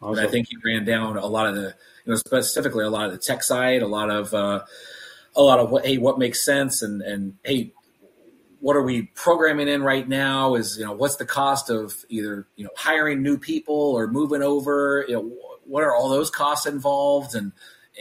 And 0.02 0.20
i 0.20 0.28
think 0.28 0.50
you 0.50 0.62
ran 0.64 0.86
down 0.86 1.18
a 1.18 1.26
lot 1.26 1.48
of 1.48 1.56
the 1.56 1.76
you 2.06 2.14
know 2.14 2.16
specifically 2.16 2.86
a 2.86 2.90
lot 2.90 3.08
of 3.08 3.12
the 3.12 3.18
tech 3.18 3.44
side 3.44 3.82
a 3.82 3.88
lot 3.88 4.10
of 4.10 4.34
uh, 4.34 4.64
a 5.36 5.42
lot 5.42 5.60
of 5.60 5.72
what 5.72 5.86
hey 5.86 5.98
what 5.98 6.18
makes 6.18 6.46
sense 6.46 6.82
and 6.82 7.02
and 7.02 7.36
hey 7.44 7.74
what 8.60 8.76
are 8.76 8.82
we 8.82 9.04
programming 9.16 9.68
in 9.68 9.84
right 9.84 10.08
now 10.08 10.56
is 10.56 10.78
you 10.78 10.86
know 10.86 10.92
what's 10.92 11.16
the 11.16 11.26
cost 11.26 11.70
of 11.70 12.06
either 12.10 12.46
you 12.56 12.64
know 12.64 12.70
hiring 12.76 13.22
new 13.22 13.38
people 13.38 13.76
or 13.76 14.08
moving 14.08 14.44
over? 14.44 15.06
You 15.08 15.16
know 15.16 15.32
what 15.66 15.84
are 15.84 15.96
all 15.96 16.10
those 16.10 16.30
costs 16.30 16.66
involved? 16.66 17.36
And 17.36 17.52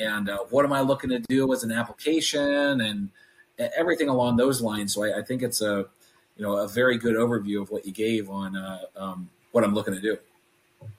and 0.01 0.29
uh, 0.29 0.39
what 0.51 0.65
am 0.65 0.73
i 0.73 0.81
looking 0.81 1.11
to 1.11 1.21
do 1.21 1.53
as 1.53 1.63
an 1.63 1.73
application? 1.73 2.81
And 2.81 3.11
everything 3.59 4.09
along 4.09 4.37
those 4.37 4.61
lines. 4.61 4.95
So 4.95 5.05
i, 5.05 5.19
I 5.19 5.23
think 5.23 5.43
it's 5.43 5.61
a 5.61 5.87
you 6.37 6.45
know 6.45 6.59
a 6.59 6.69
very 6.69 6.99
good 6.99 7.17
overview 7.17 7.61
of 7.61 7.71
what 7.71 7.87
you 7.87 7.93
gave 7.93 8.31
on 8.31 8.57
uh, 8.57 8.81
um, 8.97 9.29
what 9.53 9.65
i'm 9.65 9.75
looking 9.75 9.95
to 9.95 10.01
do. 10.01 10.17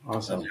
Awesome. 0.07 0.45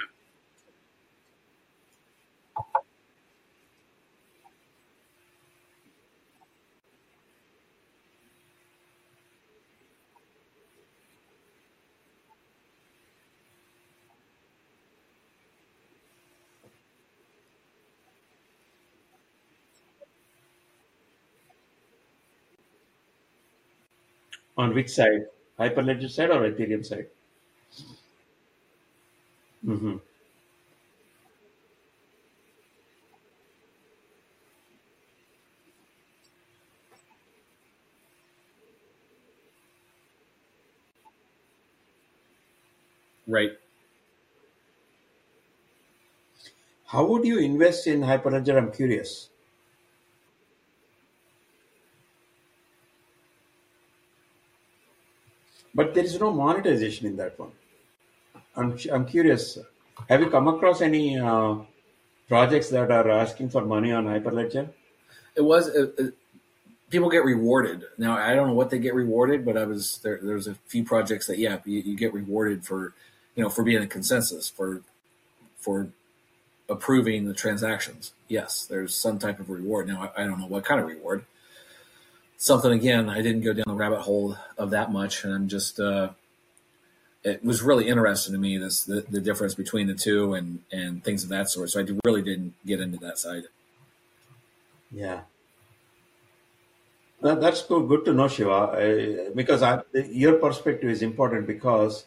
On 24.59 24.75
which 24.75 24.91
side? 24.91 25.29
Hyperledger 25.59 26.11
side 26.11 26.29
or 26.31 26.43
Ethereum 26.43 26.85
side? 26.85 27.07
hmm 29.65 29.99
right 43.27 43.53
How 46.87 47.05
would 47.07 47.25
you 47.25 47.39
invest 47.39 47.87
in 47.87 48.01
Hyperledger? 48.01 48.57
I'm 48.59 48.73
curious. 48.73 49.29
But 55.75 55.95
there 55.95 56.05
is 56.05 56.19
no 56.19 56.33
monetization 56.33 57.07
in 57.07 57.17
that 57.17 57.39
one. 57.39 57.53
I'm, 58.57 58.79
I'm 58.93 59.07
curious. 59.07 59.59
Have 60.09 60.21
you 60.21 60.31
come 60.31 60.49
across 60.49 60.81
any 60.81 61.19
uh, 61.19 61.57
projects 62.29 62.71
that 62.71 62.91
are 62.91 63.11
asking 63.11 63.51
for 63.51 63.65
money 63.65 63.93
on 63.93 64.07
Hyperledger? 64.07 64.71
it 65.39 65.45
was 65.45 65.71
people 66.91 67.09
get 67.09 67.25
rewarded 67.25 67.85
now 67.97 68.17
i 68.17 68.35
don't 68.35 68.49
know 68.49 68.55
what 68.55 68.71
they 68.71 68.79
get 68.79 68.95
rewarded 68.95 69.45
but 69.45 69.57
i 69.57 69.65
was 69.65 69.99
there 69.99 70.19
there's 70.23 70.49
a 70.49 70.55
few 70.67 70.85
projects 70.85 71.27
that 71.29 71.39
yeah 71.39 71.59
you, 71.65 71.81
you 71.81 71.97
get 71.97 72.13
rewarded 72.13 72.65
for 72.65 72.93
you 73.37 73.43
know 73.43 73.49
for 73.49 73.63
being 73.63 73.83
a 73.83 73.87
consensus 73.87 74.49
for 74.49 74.83
for 75.57 75.89
approving 76.69 77.27
the 77.27 77.35
transactions 77.35 78.13
yes 78.27 78.67
there's 78.67 78.95
some 78.95 79.19
type 79.19 79.39
of 79.39 79.49
reward 79.49 79.87
now 79.87 80.11
i, 80.17 80.23
I 80.23 80.27
don't 80.27 80.41
know 80.41 80.47
what 80.47 80.65
kind 80.65 80.81
of 80.81 80.87
reward 80.87 81.25
something 82.39 82.73
again 82.73 83.11
i 83.11 83.21
didn't 83.21 83.43
go 83.43 83.53
down 83.53 83.65
the 83.67 83.75
rabbit 83.75 84.01
hole 84.01 84.37
of 84.57 84.71
that 84.71 84.91
much 84.91 85.25
and 85.25 85.35
i'm 85.35 85.49
just 85.49 85.79
uh 85.79 86.09
it 87.25 87.45
was 87.45 87.63
really 87.63 87.89
interesting 87.89 88.33
to 88.33 88.39
me 88.39 88.59
this 88.59 88.85
the, 88.85 89.05
the 89.09 89.21
difference 89.21 89.55
between 89.55 89.87
the 89.87 89.95
two 89.95 90.35
and 90.35 90.61
and 90.73 91.05
things 91.05 91.23
of 91.23 91.31
that 91.31 91.51
sort. 91.51 91.71
So 91.71 91.81
i 91.81 91.87
really 92.05 92.23
didn't 92.23 92.55
get 92.65 92.81
into 92.81 92.99
that 92.99 93.19
side. 93.19 93.45
Yeah. 94.91 95.21
That, 97.21 97.41
that's 97.41 97.63
good, 97.63 98.05
to 98.05 98.15
know, 98.15 98.29
Shiva, 98.29 99.33
because 99.35 99.61
I, 99.61 99.83
your 99.93 100.35
perspective 100.35 100.89
is 100.89 101.03
important 101.03 101.49
because 101.49 102.07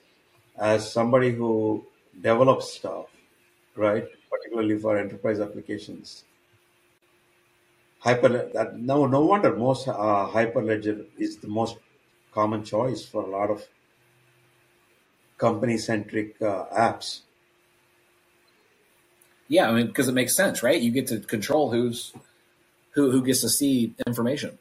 as 0.58 0.90
somebody 0.90 1.32
who 1.32 1.86
develops 2.22 2.72
stuff, 2.74 3.08
right, 3.76 4.06
particularly 4.30 4.80
for 4.80 4.98
enterprise 4.98 5.42
applications, 5.42 6.24
hyper 8.02 8.30
that 8.54 8.78
no 8.80 9.08
no 9.08 9.22
wonder 9.22 9.56
most 9.56 9.88
uh, 9.88 9.94
hyperledger 10.36 11.06
is 11.18 11.38
the 11.38 11.48
most 11.48 11.78
common 12.34 12.64
choice 12.64 13.06
for 13.06 13.24
a 13.24 13.28
lot 13.28 13.50
of 13.52 13.66
company 15.40 15.78
centric 15.78 16.42
uh, 16.42 16.66
apps 16.78 17.22
Yeah, 19.48 19.70
I 19.70 19.74
mean, 19.74 19.88
because 19.88 20.08
it 20.08 20.14
makes 20.14 20.36
sense, 20.36 20.64
right? 20.64 20.82
You 20.82 20.92
get 20.92 21.08
to 21.08 21.20
control 21.20 21.72
who's 21.72 22.14
who 22.92 23.12
who 23.12 23.24
gets 23.24 23.42
to 23.42 23.50
see 23.50 23.96
information, 24.08 24.60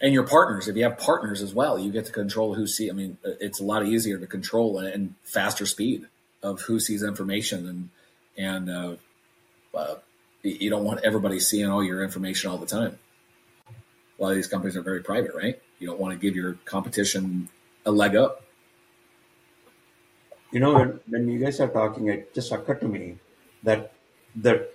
and 0.00 0.14
your 0.14 0.26
partners. 0.26 0.68
If 0.68 0.76
you 0.76 0.84
have 0.84 0.98
partners 0.98 1.42
as 1.42 1.54
well, 1.54 1.78
you 1.78 1.92
get 1.92 2.06
to 2.06 2.12
control 2.12 2.54
who 2.54 2.66
see. 2.66 2.90
I 2.90 2.94
mean, 2.94 3.18
it's 3.24 3.60
a 3.60 3.64
lot 3.64 3.86
easier 3.86 4.18
to 4.18 4.26
control 4.26 4.78
and 4.78 5.14
faster 5.24 5.66
speed 5.66 6.06
of 6.42 6.62
who 6.62 6.80
sees 6.80 7.02
information 7.02 7.68
and 7.68 7.90
and 8.38 8.70
uh, 8.70 8.96
uh, 9.76 9.96
you 10.50 10.70
don't 10.70 10.84
want 10.84 11.00
everybody 11.04 11.40
seeing 11.40 11.68
all 11.68 11.82
your 11.82 12.02
information 12.02 12.50
all 12.50 12.58
the 12.58 12.66
time. 12.66 12.98
A 14.18 14.22
lot 14.22 14.30
of 14.30 14.36
these 14.36 14.46
companies 14.46 14.76
are 14.76 14.82
very 14.82 15.02
private, 15.02 15.34
right? 15.34 15.60
You 15.78 15.88
don't 15.88 16.00
want 16.00 16.12
to 16.12 16.18
give 16.18 16.34
your 16.34 16.54
competition 16.64 17.48
a 17.84 17.90
leg 17.90 18.16
up. 18.16 18.42
You 20.52 20.60
know, 20.60 20.74
when, 20.74 21.00
when 21.08 21.28
you 21.28 21.38
guys 21.38 21.60
are 21.60 21.68
talking, 21.68 22.08
it 22.08 22.34
just 22.34 22.50
occurred 22.52 22.80
to 22.80 22.88
me 22.88 23.18
that 23.62 23.92
the 24.34 24.68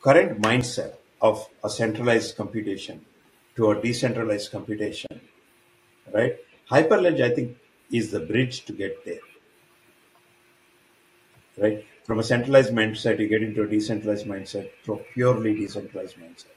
current 0.00 0.40
mindset 0.40 0.94
of 1.20 1.46
a 1.64 1.68
centralized 1.68 2.36
computation 2.36 3.04
to 3.56 3.70
a 3.70 3.82
decentralized 3.82 4.50
computation, 4.52 5.20
right? 6.12 6.36
Hyperledge, 6.70 7.20
I 7.20 7.34
think, 7.34 7.56
is 7.90 8.10
the 8.10 8.20
bridge 8.20 8.64
to 8.66 8.72
get 8.72 9.04
there, 9.04 9.20
right? 11.58 11.84
From 12.06 12.20
a 12.20 12.22
centralized 12.22 12.72
mindset, 12.72 13.18
you 13.18 13.26
get 13.26 13.42
into 13.42 13.64
a 13.64 13.66
decentralized 13.66 14.26
mindset 14.26 14.70
to 14.84 14.92
a 14.92 14.96
purely 14.96 15.54
decentralized 15.54 16.16
mindset. 16.16 16.54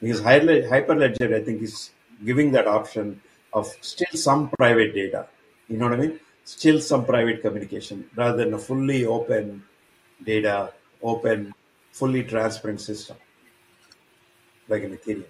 Because 0.00 0.22
Hyperledger, 0.22 1.34
I 1.34 1.44
think, 1.44 1.60
is 1.60 1.90
giving 2.24 2.52
that 2.52 2.66
option 2.66 3.20
of 3.52 3.66
still 3.82 4.14
some 4.14 4.48
private 4.48 4.94
data. 4.94 5.26
You 5.68 5.76
know 5.76 5.90
what 5.90 5.98
I 5.98 6.02
mean? 6.02 6.20
Still 6.44 6.80
some 6.80 7.04
private 7.04 7.42
communication 7.42 8.08
rather 8.16 8.38
than 8.38 8.54
a 8.54 8.58
fully 8.58 9.04
open 9.04 9.64
data, 10.24 10.72
open, 11.02 11.52
fully 11.92 12.22
transparent 12.24 12.80
system 12.80 13.18
like 14.68 14.82
an 14.82 14.96
Ethereum. 14.96 15.24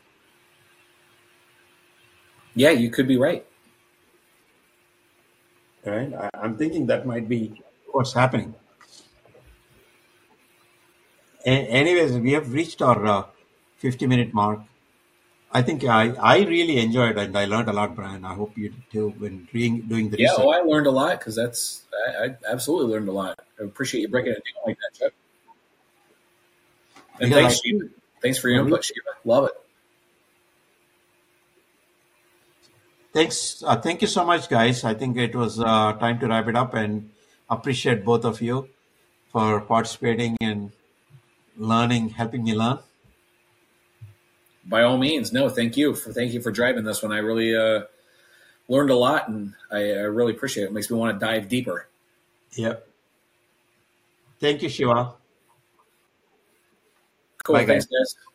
Yeah, 2.55 2.71
you 2.71 2.91
could 2.91 3.09
be 3.09 3.16
right. 3.16 3.45
Right? 5.85 6.12
I, 6.14 6.31
I'm 6.35 6.57
thinking 6.57 6.87
that 6.87 7.05
might 7.05 7.29
be 7.29 7.61
what's 7.91 8.12
happening. 8.12 8.55
A- 11.53 11.66
anyways, 11.82 12.12
we 12.18 12.32
have 12.32 12.53
reached 12.53 12.82
our 12.82 13.01
uh, 13.07 13.24
50 13.78 14.07
minute 14.07 14.34
mark. 14.34 14.61
I 15.51 15.62
think 15.62 15.84
I, 15.84 16.11
I 16.34 16.36
really 16.44 16.76
enjoyed 16.78 17.16
it 17.16 17.18
and 17.18 17.38
I 17.38 17.46
learned 17.46 17.68
a 17.68 17.72
lot, 17.72 17.94
Brian. 17.96 18.24
I 18.24 18.34
hope 18.34 18.57
you 18.59 18.68
did 18.68 18.82
too 18.92 19.09
when 19.18 19.49
re- 19.53 19.80
doing 19.92 20.11
the 20.11 20.18
Yeah, 20.18 20.30
research. 20.32 20.44
oh, 20.46 20.51
I 20.51 20.61
learned 20.61 20.86
a 20.86 20.90
lot 20.90 21.18
because 21.18 21.34
that's 21.34 21.84
I, 22.20 22.26
I 22.26 22.28
absolutely 22.53 22.92
learned 22.92 23.09
a 23.09 23.12
lot. 23.12 23.38
I 23.59 23.64
appreciate 23.64 24.03
you 24.03 24.09
breaking 24.09 24.32
it 24.32 24.42
down 24.44 24.62
like 24.66 24.76
that, 24.82 24.99
Chuck. 24.99 25.12
And 27.20 27.30
Because 27.30 27.34
thanks, 27.34 27.55
I 27.55 27.61
Shiva. 27.64 27.84
Thanks 28.20 28.38
for 28.38 28.49
your 28.51 28.61
input, 28.64 28.84
Shiva. 28.84 29.12
Love 29.24 29.44
it. 29.46 29.53
Thanks. 33.14 33.62
Uh, 33.66 33.76
thank 33.80 34.03
you 34.03 34.09
so 34.09 34.24
much, 34.24 34.49
guys. 34.51 34.84
I 34.84 34.92
think 34.94 35.16
it 35.16 35.34
was 35.34 35.59
uh, 35.59 35.94
time 35.94 36.18
to 36.20 36.26
wrap 36.28 36.46
it 36.46 36.57
up 36.57 36.74
and 36.74 37.11
appreciate 37.49 38.05
both 38.05 38.24
of 38.24 38.42
you 38.42 38.68
for 39.32 39.61
participating 39.62 40.36
and 40.42 40.72
learning, 41.59 42.11
helping 42.11 42.45
me 42.45 42.55
learn. 42.55 42.79
By 44.65 44.83
all 44.83 44.99
means, 44.99 45.33
no, 45.33 45.49
thank 45.49 45.77
you 45.77 45.95
for 45.95 46.13
thank 46.13 46.33
you 46.33 46.41
for 46.41 46.51
driving 46.51 46.85
this 46.85 47.03
one. 47.03 47.13
I 47.13 47.19
really 47.19 47.57
uh, 47.57 47.83
learned 48.69 48.91
a 48.91 48.97
lot, 48.97 49.29
and 49.29 49.55
I, 49.71 49.79
I 49.79 50.03
really 50.03 50.33
appreciate 50.33 50.65
it. 50.65 50.67
It 50.67 50.73
makes 50.73 50.91
me 50.91 50.99
want 50.99 51.19
to 51.19 51.25
dive 51.25 51.49
deeper. 51.49 51.89
Yep. 52.53 52.87
Thank 54.41 54.63
you, 54.63 54.69
Shiva. 54.69 55.15
Cool. 57.45 57.55
Bye, 57.57 57.67
Thanks, 57.67 57.87
guys. 57.87 58.15
guys. 58.15 58.28